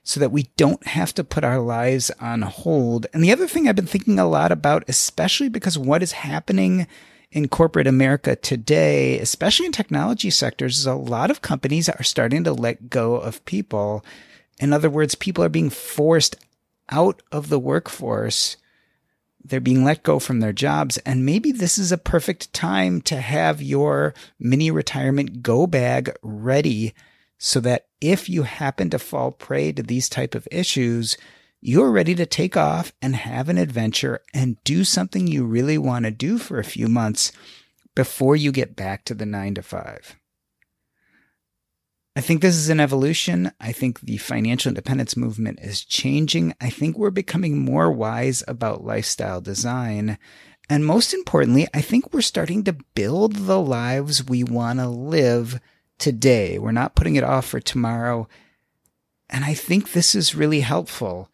so 0.03 0.19
that 0.19 0.31
we 0.31 0.49
don't 0.57 0.85
have 0.87 1.13
to 1.15 1.23
put 1.23 1.43
our 1.43 1.59
lives 1.59 2.11
on 2.19 2.41
hold. 2.41 3.05
And 3.13 3.23
the 3.23 3.31
other 3.31 3.47
thing 3.47 3.69
I've 3.69 3.75
been 3.75 3.85
thinking 3.85 4.17
a 4.17 4.27
lot 4.27 4.51
about, 4.51 4.83
especially 4.87 5.49
because 5.49 5.77
what 5.77 6.01
is 6.01 6.11
happening 6.13 6.87
in 7.33 7.47
corporate 7.47 7.87
America 7.87 8.35
today, 8.35 9.17
especially 9.19 9.65
in 9.65 9.71
technology 9.71 10.29
sectors, 10.29 10.77
is 10.77 10.85
a 10.85 10.93
lot 10.93 11.31
of 11.31 11.41
companies 11.41 11.89
are 11.89 12.03
starting 12.03 12.43
to 12.43 12.53
let 12.53 12.91
go 12.91 13.15
of 13.15 13.43
people. 13.45 14.05
In 14.59 14.71
other 14.71 14.89
words, 14.89 15.15
people 15.15 15.43
are 15.43 15.49
being 15.49 15.71
forced 15.71 16.35
out 16.89 17.23
of 17.31 17.49
the 17.49 17.57
workforce. 17.57 18.55
They're 19.43 19.59
being 19.59 19.83
let 19.83 20.03
go 20.03 20.19
from 20.19 20.41
their 20.41 20.53
jobs. 20.53 20.99
And 20.99 21.25
maybe 21.25 21.51
this 21.51 21.79
is 21.79 21.91
a 21.91 21.97
perfect 21.97 22.53
time 22.53 23.01
to 23.01 23.19
have 23.19 23.63
your 23.63 24.13
mini 24.39 24.69
retirement 24.69 25.41
go 25.41 25.65
bag 25.65 26.15
ready 26.21 26.93
so 27.39 27.59
that 27.61 27.87
if 27.99 28.29
you 28.29 28.43
happen 28.43 28.91
to 28.91 28.99
fall 28.99 29.31
prey 29.31 29.71
to 29.71 29.81
these 29.81 30.07
type 30.07 30.35
of 30.35 30.47
issues, 30.51 31.17
you're 31.65 31.91
ready 31.91 32.13
to 32.13 32.25
take 32.25 32.57
off 32.57 32.91
and 33.01 33.15
have 33.15 33.47
an 33.47 33.57
adventure 33.57 34.19
and 34.33 34.61
do 34.65 34.83
something 34.83 35.27
you 35.27 35.45
really 35.45 35.77
want 35.77 36.03
to 36.03 36.11
do 36.11 36.37
for 36.37 36.59
a 36.59 36.63
few 36.63 36.89
months 36.89 37.31
before 37.95 38.35
you 38.35 38.51
get 38.51 38.75
back 38.75 39.05
to 39.05 39.13
the 39.13 39.25
9 39.25 39.55
to 39.55 39.61
5. 39.61 40.15
I 42.17 42.21
think 42.21 42.41
this 42.41 42.55
is 42.55 42.67
an 42.67 42.81
evolution. 42.81 43.53
I 43.61 43.71
think 43.71 44.01
the 44.01 44.17
financial 44.17 44.71
independence 44.71 45.15
movement 45.15 45.59
is 45.61 45.85
changing. 45.85 46.53
I 46.59 46.69
think 46.69 46.97
we're 46.97 47.11
becoming 47.11 47.59
more 47.59 47.89
wise 47.89 48.43
about 48.45 48.83
lifestyle 48.83 49.39
design. 49.39 50.17
And 50.69 50.85
most 50.85 51.13
importantly, 51.13 51.67
I 51.73 51.79
think 51.79 52.13
we're 52.13 52.21
starting 52.21 52.65
to 52.65 52.77
build 52.93 53.35
the 53.35 53.59
lives 53.59 54.27
we 54.27 54.43
want 54.43 54.79
to 54.79 54.89
live 54.89 55.61
today. 55.97 56.59
We're 56.59 56.71
not 56.71 56.95
putting 56.95 57.15
it 57.15 57.23
off 57.23 57.45
for 57.45 57.61
tomorrow. 57.61 58.27
And 59.29 59.45
I 59.45 59.53
think 59.53 59.93
this 59.93 60.13
is 60.13 60.35
really 60.35 60.59
helpful. 60.59 61.29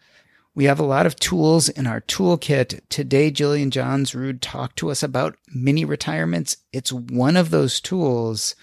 We 0.59 0.65
have 0.65 0.81
a 0.81 0.83
lot 0.83 1.05
of 1.05 1.15
tools 1.15 1.69
in 1.69 1.87
our 1.87 2.01
toolkit. 2.01 2.81
Today, 2.89 3.31
Jillian 3.31 3.69
Johnsrud 3.69 4.39
talked 4.41 4.75
to 4.79 4.91
us 4.91 5.01
about 5.01 5.37
mini 5.53 5.85
retirements. 5.85 6.57
It's 6.73 6.91
one 6.91 7.37
of 7.37 7.49
those 7.49 7.79
tools. 7.79 8.57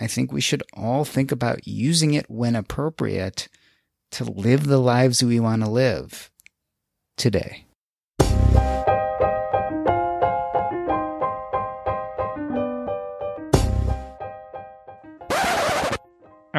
I 0.00 0.08
think 0.08 0.32
we 0.32 0.40
should 0.40 0.64
all 0.72 1.04
think 1.04 1.30
about 1.30 1.64
using 1.64 2.14
it 2.14 2.28
when 2.28 2.56
appropriate 2.56 3.46
to 4.10 4.24
live 4.24 4.66
the 4.66 4.80
lives 4.80 5.22
we 5.22 5.38
want 5.38 5.62
to 5.62 5.70
live 5.70 6.28
today. 7.16 7.66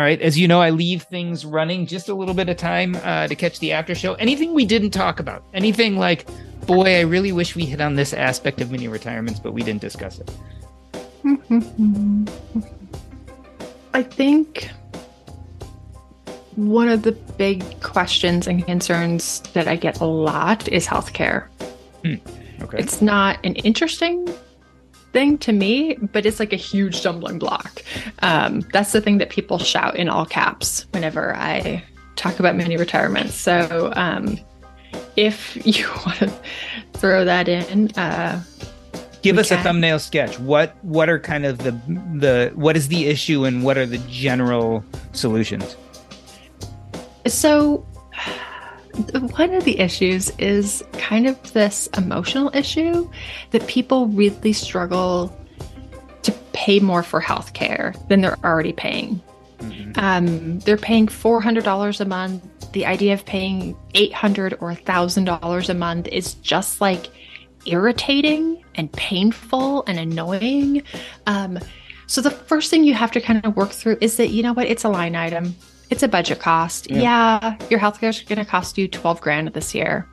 Right. 0.04 0.22
As 0.22 0.38
you 0.38 0.47
know, 0.47 0.62
I 0.62 0.70
leave 0.70 1.04
things 1.04 1.45
running 1.45 1.86
just 1.86 2.10
a 2.10 2.14
little 2.14 2.34
bit 2.34 2.49
of 2.49 2.58
time 2.58 2.95
uh, 3.04 3.28
to 3.28 3.36
catch 3.36 3.60
the 3.60 3.72
after 3.72 3.95
show. 3.95 4.14
Anything 4.16 4.54
we 4.54 4.66
didn't 4.66 4.91
talk 4.91 5.20
about? 5.20 5.43
Anything 5.54 5.97
like, 5.97 6.26
boy, 6.66 6.97
I 6.97 7.01
really 7.01 7.32
wish 7.32 7.56
we 7.56 7.66
hit 7.66 7.82
on 7.82 7.95
this 7.95 8.14
aspect 8.14 8.62
of 8.62 8.72
mini 8.72 8.88
retirements, 8.88 9.39
but 9.39 9.54
we 9.54 9.62
didn't 9.64 9.82
discuss 9.82 10.20
it. 10.20 10.32
I 13.93 14.04
think 14.04 14.70
one 16.56 16.89
of 16.89 17.04
the 17.04 17.12
big 17.12 17.82
questions 17.82 18.47
and 18.47 18.66
concerns 18.66 19.41
that 19.54 19.68
I 19.68 19.76
get 19.76 19.99
a 20.01 20.06
lot 20.06 20.68
is 20.68 20.88
healthcare. 20.88 21.47
Hmm. 22.04 22.16
Okay. 22.62 22.78
It's 22.78 23.01
not 23.01 23.39
an 23.43 23.56
interesting 23.56 24.28
thing 25.14 25.38
to 25.39 25.53
me, 25.53 25.95
but 25.95 26.26
it's 26.26 26.39
like 26.39 26.51
a 26.51 26.57
huge 26.57 26.95
stumbling 26.95 27.39
block. 27.39 27.82
Um, 28.20 28.61
that's 28.74 28.91
the 28.91 28.99
thing 28.99 29.20
that 29.20 29.30
people 29.30 29.59
shout 29.59 29.95
in 29.95 30.09
all 30.09 30.26
caps 30.26 30.86
whenever 30.91 31.36
I 31.36 31.84
talk 32.16 32.39
about 32.39 32.55
mini 32.55 32.78
retirements. 32.78 33.36
So 33.36 33.93
um, 33.95 34.39
if 35.16 35.55
you 35.66 35.88
want 36.05 36.20
to 36.20 36.34
throw 36.93 37.26
that 37.26 37.47
in, 37.47 37.91
uh, 37.91 38.43
give 39.22 39.38
us 39.38 39.49
can. 39.49 39.59
a 39.59 39.64
thumbnail 39.64 39.99
sketch. 39.99 40.39
What 40.39 40.76
what 40.84 41.09
are 41.09 41.20
kind 41.20 41.45
of 41.45 41.59
the 41.59 41.72
the 42.16 42.51
what 42.55 42.76
is 42.76 42.88
the 42.88 43.07
issue 43.07 43.45
and 43.45 43.64
what 43.64 43.78
are 43.78 43.86
the 43.86 43.99
general 44.09 44.84
solutions? 45.14 45.78
So 47.26 47.86
one 48.93 49.53
of 49.53 49.63
the 49.63 49.79
issues 49.79 50.29
is 50.37 50.83
kind 50.93 51.27
of 51.27 51.53
this 51.53 51.87
emotional 51.97 52.51
issue 52.53 53.09
that 53.51 53.65
people 53.67 54.07
really 54.07 54.53
struggle 54.53 55.35
to 56.21 56.31
pay 56.53 56.79
more 56.79 57.01
for 57.01 57.19
healthcare 57.19 57.95
than 58.07 58.21
they're 58.21 58.37
already 58.43 58.73
paying. 58.73 59.21
Mm-hmm. 59.57 59.91
Um, 59.95 60.59
they're 60.59 60.77
paying 60.77 61.07
$400 61.07 61.99
a 61.99 62.05
month. 62.05 62.71
The 62.73 62.85
idea 62.85 63.13
of 63.13 63.25
paying 63.25 63.75
$800 63.95 64.57
or 64.61 64.73
$1,000 64.73 65.69
a 65.69 65.73
month 65.73 66.07
is 66.07 66.35
just 66.35 66.79
like 66.79 67.09
irritating 67.65 68.63
and 68.75 68.91
painful 68.91 69.83
and 69.87 69.97
annoying. 69.97 70.83
Um, 71.25 71.59
so 72.05 72.21
the 72.21 72.31
first 72.31 72.69
thing 72.69 72.83
you 72.83 72.93
have 72.93 73.11
to 73.11 73.21
kind 73.21 73.43
of 73.43 73.55
work 73.55 73.71
through 73.71 73.97
is 74.01 74.17
that, 74.17 74.29
you 74.29 74.43
know 74.43 74.53
what, 74.53 74.67
it's 74.67 74.83
a 74.83 74.89
line 74.89 75.15
item 75.15 75.55
it's 75.93 76.01
a 76.01 76.07
budget 76.07 76.39
cost. 76.39 76.89
Yeah, 76.89 77.01
yeah 77.01 77.67
your 77.69 77.79
healthcare 77.79 78.09
is 78.09 78.19
going 78.21 78.39
to 78.39 78.45
cost 78.45 78.79
you 78.79 78.87
12 78.87 79.21
grand 79.21 79.49
this 79.49 79.75
year. 79.75 80.07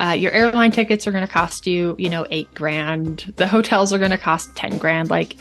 Uh, 0.00 0.16
your 0.18 0.32
airline 0.32 0.72
tickets 0.72 1.06
are 1.06 1.12
going 1.12 1.26
to 1.26 1.30
cost 1.30 1.66
you, 1.66 1.94
you 1.98 2.08
know, 2.08 2.26
eight 2.30 2.52
grand. 2.54 3.32
The 3.36 3.46
hotels 3.46 3.92
are 3.92 3.98
going 3.98 4.12
to 4.12 4.18
cost 4.18 4.56
10 4.56 4.78
grand. 4.78 5.10
Like, 5.10 5.36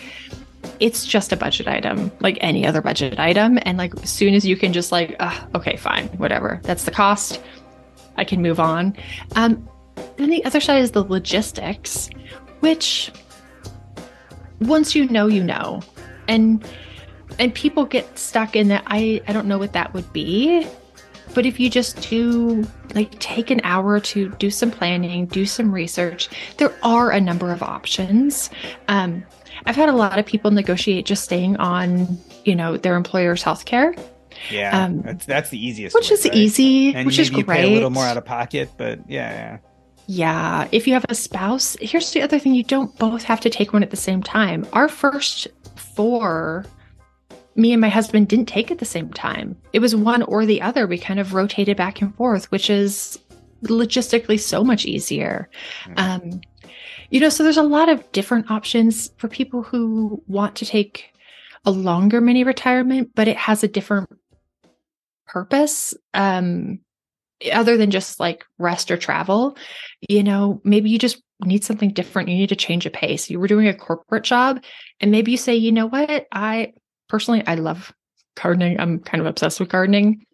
it's 0.81 1.05
just 1.05 1.31
a 1.31 1.37
budget 1.37 1.69
item, 1.69 2.11
like 2.19 2.37
any 2.41 2.67
other 2.67 2.81
budget 2.81 3.19
item. 3.19 3.57
And 3.61 3.77
like, 3.77 3.95
as 4.03 4.09
soon 4.09 4.33
as 4.33 4.45
you 4.45 4.57
can 4.57 4.73
just 4.73 4.91
like, 4.91 5.15
uh, 5.21 5.39
okay, 5.55 5.77
fine, 5.77 6.07
whatever. 6.17 6.59
That's 6.63 6.83
the 6.83 6.91
cost. 6.91 7.41
I 8.17 8.25
can 8.25 8.41
move 8.41 8.59
on. 8.59 8.97
Um, 9.37 9.67
then 10.17 10.29
the 10.29 10.43
other 10.43 10.59
side 10.59 10.81
is 10.81 10.91
the 10.91 11.05
logistics, 11.05 12.09
which 12.59 13.13
once 14.59 14.93
you 14.93 15.07
know, 15.07 15.27
you 15.27 15.41
know. 15.41 15.81
And 16.27 16.63
and 17.39 17.53
people 17.53 17.85
get 17.85 18.17
stuck 18.17 18.55
in 18.55 18.67
that 18.69 18.83
I 18.87 19.21
I 19.27 19.33
don't 19.33 19.47
know 19.47 19.57
what 19.57 19.73
that 19.73 19.93
would 19.93 20.11
be. 20.13 20.67
But 21.33 21.45
if 21.45 21.59
you 21.59 21.69
just 21.69 22.09
do 22.09 22.63
like 22.93 23.17
take 23.19 23.49
an 23.49 23.61
hour 23.63 23.99
to 23.99 24.29
do 24.29 24.51
some 24.51 24.69
planning, 24.69 25.25
do 25.25 25.45
some 25.45 25.71
research, 25.71 26.29
there 26.57 26.73
are 26.83 27.11
a 27.11 27.19
number 27.19 27.51
of 27.51 27.63
options. 27.63 28.49
Um, 28.87 29.25
I've 29.65 29.75
had 29.75 29.89
a 29.89 29.93
lot 29.93 30.19
of 30.19 30.25
people 30.25 30.51
negotiate 30.51 31.05
just 31.05 31.23
staying 31.23 31.57
on, 31.57 32.19
you 32.45 32.55
know, 32.55 32.77
their 32.77 32.95
employer's 32.95 33.41
health 33.41 33.65
care. 33.65 33.95
Yeah, 34.51 34.83
um, 34.83 35.01
that's, 35.01 35.25
that's 35.25 35.49
the 35.49 35.65
easiest, 35.65 35.95
which 35.95 36.09
way, 36.09 36.15
is 36.15 36.25
right? 36.25 36.35
easy, 36.35 36.93
and 36.93 37.05
which 37.05 37.19
is 37.19 37.29
great. 37.29 37.45
Pay 37.47 37.71
a 37.71 37.73
little 37.73 37.89
more 37.89 38.03
out 38.03 38.17
of 38.17 38.25
pocket, 38.25 38.69
but 38.77 38.99
yeah, 39.09 39.31
yeah. 39.31 39.57
Yeah, 40.05 40.67
if 40.71 40.85
you 40.85 40.93
have 40.93 41.05
a 41.07 41.15
spouse, 41.15 41.77
here's 41.79 42.11
the 42.11 42.21
other 42.21 42.39
thing: 42.39 42.53
you 42.53 42.63
don't 42.63 42.97
both 42.97 43.23
have 43.23 43.39
to 43.41 43.49
take 43.49 43.73
one 43.73 43.83
at 43.83 43.89
the 43.89 43.95
same 43.95 44.21
time. 44.21 44.67
Our 44.73 44.89
first 44.89 45.47
four 45.75 46.65
me 47.55 47.71
and 47.71 47.81
my 47.81 47.89
husband 47.89 48.27
didn't 48.27 48.47
take 48.47 48.71
at 48.71 48.79
the 48.79 48.85
same 48.85 49.11
time. 49.13 49.55
It 49.73 49.79
was 49.79 49.95
one 49.95 50.23
or 50.23 50.45
the 50.45 50.61
other. 50.61 50.87
We 50.87 50.97
kind 50.97 51.19
of 51.19 51.33
rotated 51.33 51.77
back 51.77 52.01
and 52.01 52.15
forth, 52.15 52.51
which 52.51 52.69
is 52.69 53.19
logistically 53.63 54.39
so 54.39 54.63
much 54.63 54.85
easier. 54.85 55.49
Um, 55.97 56.41
you 57.09 57.19
know, 57.19 57.29
so 57.29 57.43
there's 57.43 57.57
a 57.57 57.63
lot 57.63 57.89
of 57.89 58.11
different 58.11 58.49
options 58.49 59.11
for 59.17 59.27
people 59.27 59.61
who 59.61 60.21
want 60.27 60.55
to 60.57 60.65
take 60.65 61.11
a 61.65 61.71
longer 61.71 62.19
mini 62.19 62.43
retirement, 62.43 63.11
but 63.15 63.27
it 63.27 63.37
has 63.37 63.63
a 63.63 63.67
different 63.67 64.09
purpose. 65.27 65.93
Um, 66.13 66.79
other 67.51 67.77
than 67.77 67.91
just 67.91 68.19
like 68.19 68.45
rest 68.57 68.89
or 68.89 68.97
travel, 68.97 69.57
you 70.09 70.23
know, 70.23 70.61
maybe 70.63 70.89
you 70.89 70.97
just 70.97 71.21
need 71.43 71.63
something 71.63 71.91
different. 71.91 72.29
You 72.29 72.35
need 72.35 72.49
to 72.49 72.55
change 72.55 72.85
a 72.85 72.89
pace. 72.89 73.29
You 73.29 73.39
were 73.39 73.47
doing 73.47 73.67
a 73.67 73.73
corporate 73.73 74.23
job, 74.23 74.63
and 74.99 75.11
maybe 75.11 75.31
you 75.31 75.37
say, 75.37 75.55
you 75.55 75.71
know 75.71 75.87
what, 75.87 76.27
I 76.31 76.73
personally, 77.13 77.43
I 77.45 77.53
love 77.53 77.93
gardening. 78.41 78.79
I'm 78.79 78.97
kind 78.97 79.21
of 79.21 79.27
obsessed 79.27 79.59
with 79.59 79.69
gardening. 79.69 80.25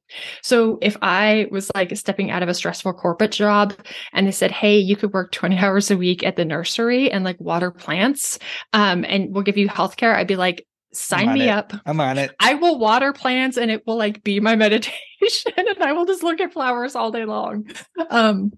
So 0.42 0.80
if 0.82 0.96
I 1.02 1.48
was 1.52 1.70
like 1.76 1.94
stepping 1.98 2.32
out 2.32 2.42
of 2.42 2.48
a 2.48 2.54
stressful 2.54 2.94
corporate 2.94 3.34
job 3.34 3.74
and 4.14 4.26
they 4.26 4.32
said, 4.32 4.50
Hey, 4.50 4.80
you 4.80 4.96
could 4.96 5.12
work 5.12 5.34
20 5.34 5.58
hours 5.60 5.92
a 5.92 5.98
week 5.98 6.24
at 6.24 6.38
the 6.38 6.46
nursery 6.46 7.12
and 7.12 7.26
like 7.26 7.38
water 7.42 7.70
plants, 7.70 8.40
um, 8.72 9.04
and 9.04 9.34
we'll 9.36 9.44
give 9.44 9.58
you 9.58 9.68
healthcare, 9.68 10.16
I'd 10.16 10.26
be 10.26 10.38
like, 10.38 10.66
sign 10.94 11.34
me 11.34 11.50
it. 11.50 11.50
up. 11.50 11.74
I'm 11.86 12.00
on 12.00 12.18
it. 12.18 12.34
I 12.40 12.54
will 12.54 12.80
water 12.80 13.12
plants 13.12 13.58
and 13.58 13.70
it 13.70 13.86
will 13.86 13.98
like 13.98 14.24
be 14.24 14.40
my 14.40 14.56
meditation 14.66 15.52
and 15.58 15.84
I 15.84 15.92
will 15.92 16.06
just 16.06 16.24
look 16.24 16.40
at 16.40 16.54
flowers 16.54 16.96
all 16.96 17.12
day 17.12 17.26
long. 17.26 17.70
Um, 18.10 18.54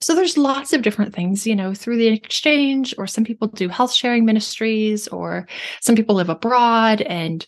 so 0.00 0.14
there's 0.14 0.36
lots 0.36 0.72
of 0.72 0.82
different 0.82 1.14
things, 1.14 1.46
you 1.46 1.56
know, 1.56 1.72
through 1.72 1.96
the 1.96 2.08
exchange, 2.08 2.94
or 2.98 3.06
some 3.06 3.24
people 3.24 3.48
do 3.48 3.68
health 3.68 3.92
sharing 3.92 4.24
ministries, 4.24 5.08
or 5.08 5.48
some 5.80 5.96
people 5.96 6.14
live 6.14 6.28
abroad 6.28 7.00
and, 7.02 7.46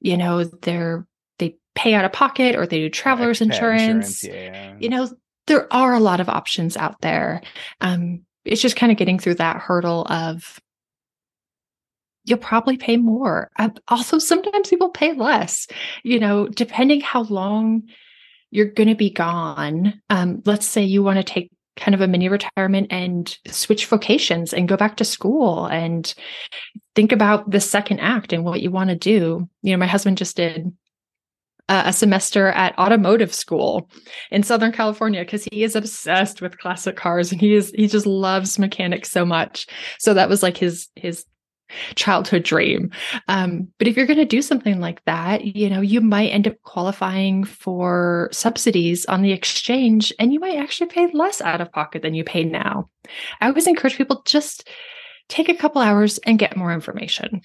you 0.00 0.16
know, 0.16 0.44
they're 0.44 1.06
they 1.38 1.56
pay 1.74 1.94
out 1.94 2.04
of 2.04 2.12
pocket 2.12 2.54
or 2.54 2.66
they 2.66 2.78
do 2.78 2.90
travelers 2.90 3.40
insurance. 3.40 4.24
insurance 4.24 4.24
yeah. 4.24 4.76
You 4.78 4.88
know, 4.88 5.10
there 5.46 5.72
are 5.72 5.94
a 5.94 6.00
lot 6.00 6.20
of 6.20 6.28
options 6.28 6.76
out 6.76 7.00
there. 7.00 7.42
Um, 7.80 8.22
it's 8.44 8.62
just 8.62 8.76
kind 8.76 8.92
of 8.92 8.98
getting 8.98 9.18
through 9.18 9.34
that 9.34 9.56
hurdle 9.56 10.06
of 10.08 10.60
you'll 12.24 12.38
probably 12.38 12.76
pay 12.76 12.96
more. 12.96 13.50
Um, 13.58 13.74
also, 13.88 14.18
sometimes 14.18 14.68
people 14.68 14.90
pay 14.90 15.12
less, 15.12 15.66
you 16.02 16.18
know, 16.18 16.48
depending 16.48 17.00
how 17.00 17.22
long 17.22 17.84
you're 18.50 18.66
going 18.66 18.88
to 18.88 18.94
be 18.94 19.10
gone. 19.10 20.00
Um, 20.10 20.42
let's 20.44 20.66
say 20.66 20.82
you 20.82 21.02
want 21.02 21.18
to 21.18 21.24
take 21.24 21.50
kind 21.76 21.94
of 21.94 22.00
a 22.00 22.08
mini 22.08 22.28
retirement 22.28 22.88
and 22.90 23.36
switch 23.46 23.86
vocations 23.86 24.52
and 24.52 24.68
go 24.68 24.76
back 24.76 24.96
to 24.96 25.04
school 25.04 25.66
and 25.66 26.14
think 26.94 27.12
about 27.12 27.50
the 27.50 27.60
second 27.60 28.00
act 28.00 28.32
and 28.32 28.44
what 28.44 28.62
you 28.62 28.70
want 28.70 28.90
to 28.90 28.96
do. 28.96 29.48
You 29.62 29.72
know, 29.72 29.78
my 29.78 29.86
husband 29.86 30.18
just 30.18 30.36
did 30.36 30.72
a 31.68 31.92
semester 31.92 32.48
at 32.48 32.78
automotive 32.78 33.34
school 33.34 33.90
in 34.30 34.42
Southern 34.42 34.70
California 34.70 35.22
because 35.22 35.44
he 35.50 35.64
is 35.64 35.74
obsessed 35.74 36.40
with 36.40 36.58
classic 36.58 36.96
cars 36.96 37.32
and 37.32 37.40
he 37.40 37.54
is 37.54 37.72
he 37.74 37.88
just 37.88 38.06
loves 38.06 38.58
mechanics 38.58 39.10
so 39.10 39.24
much. 39.24 39.66
So 39.98 40.14
that 40.14 40.28
was 40.28 40.42
like 40.42 40.56
his 40.56 40.88
his 40.94 41.24
childhood 41.94 42.42
dream. 42.42 42.90
Um, 43.28 43.68
but 43.78 43.88
if 43.88 43.96
you're 43.96 44.06
going 44.06 44.18
to 44.18 44.24
do 44.24 44.42
something 44.42 44.80
like 44.80 45.04
that, 45.04 45.44
you 45.44 45.68
know, 45.68 45.80
you 45.80 46.00
might 46.00 46.28
end 46.28 46.46
up 46.46 46.60
qualifying 46.62 47.44
for 47.44 48.28
subsidies 48.32 49.04
on 49.06 49.22
the 49.22 49.32
exchange 49.32 50.12
and 50.18 50.32
you 50.32 50.40
might 50.40 50.56
actually 50.56 50.88
pay 50.88 51.08
less 51.12 51.40
out 51.40 51.60
of 51.60 51.72
pocket 51.72 52.02
than 52.02 52.14
you 52.14 52.24
pay 52.24 52.44
now. 52.44 52.88
I 53.40 53.48
always 53.48 53.66
encourage 53.66 53.96
people 53.96 54.22
just 54.24 54.68
take 55.28 55.48
a 55.48 55.54
couple 55.54 55.82
hours 55.82 56.18
and 56.18 56.38
get 56.38 56.56
more 56.56 56.72
information. 56.72 57.40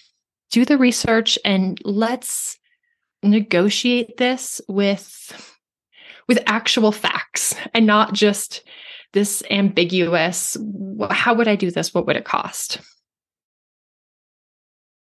Do 0.52 0.66
the 0.66 0.78
research 0.78 1.40
and 1.46 1.80
let's 1.84 2.58
negotiate 3.24 4.18
this 4.18 4.62
with 4.68 5.58
with 6.28 6.40
actual 6.46 6.92
facts 6.92 7.54
and 7.74 7.86
not 7.86 8.14
just 8.14 8.64
this 9.14 9.44
ambiguous 9.52 10.58
how 11.10 11.34
would 11.34 11.48
I 11.48 11.56
do 11.56 11.72
this? 11.72 11.94
What 11.94 12.06
would 12.08 12.16
it 12.16 12.26
cost? 12.26 12.80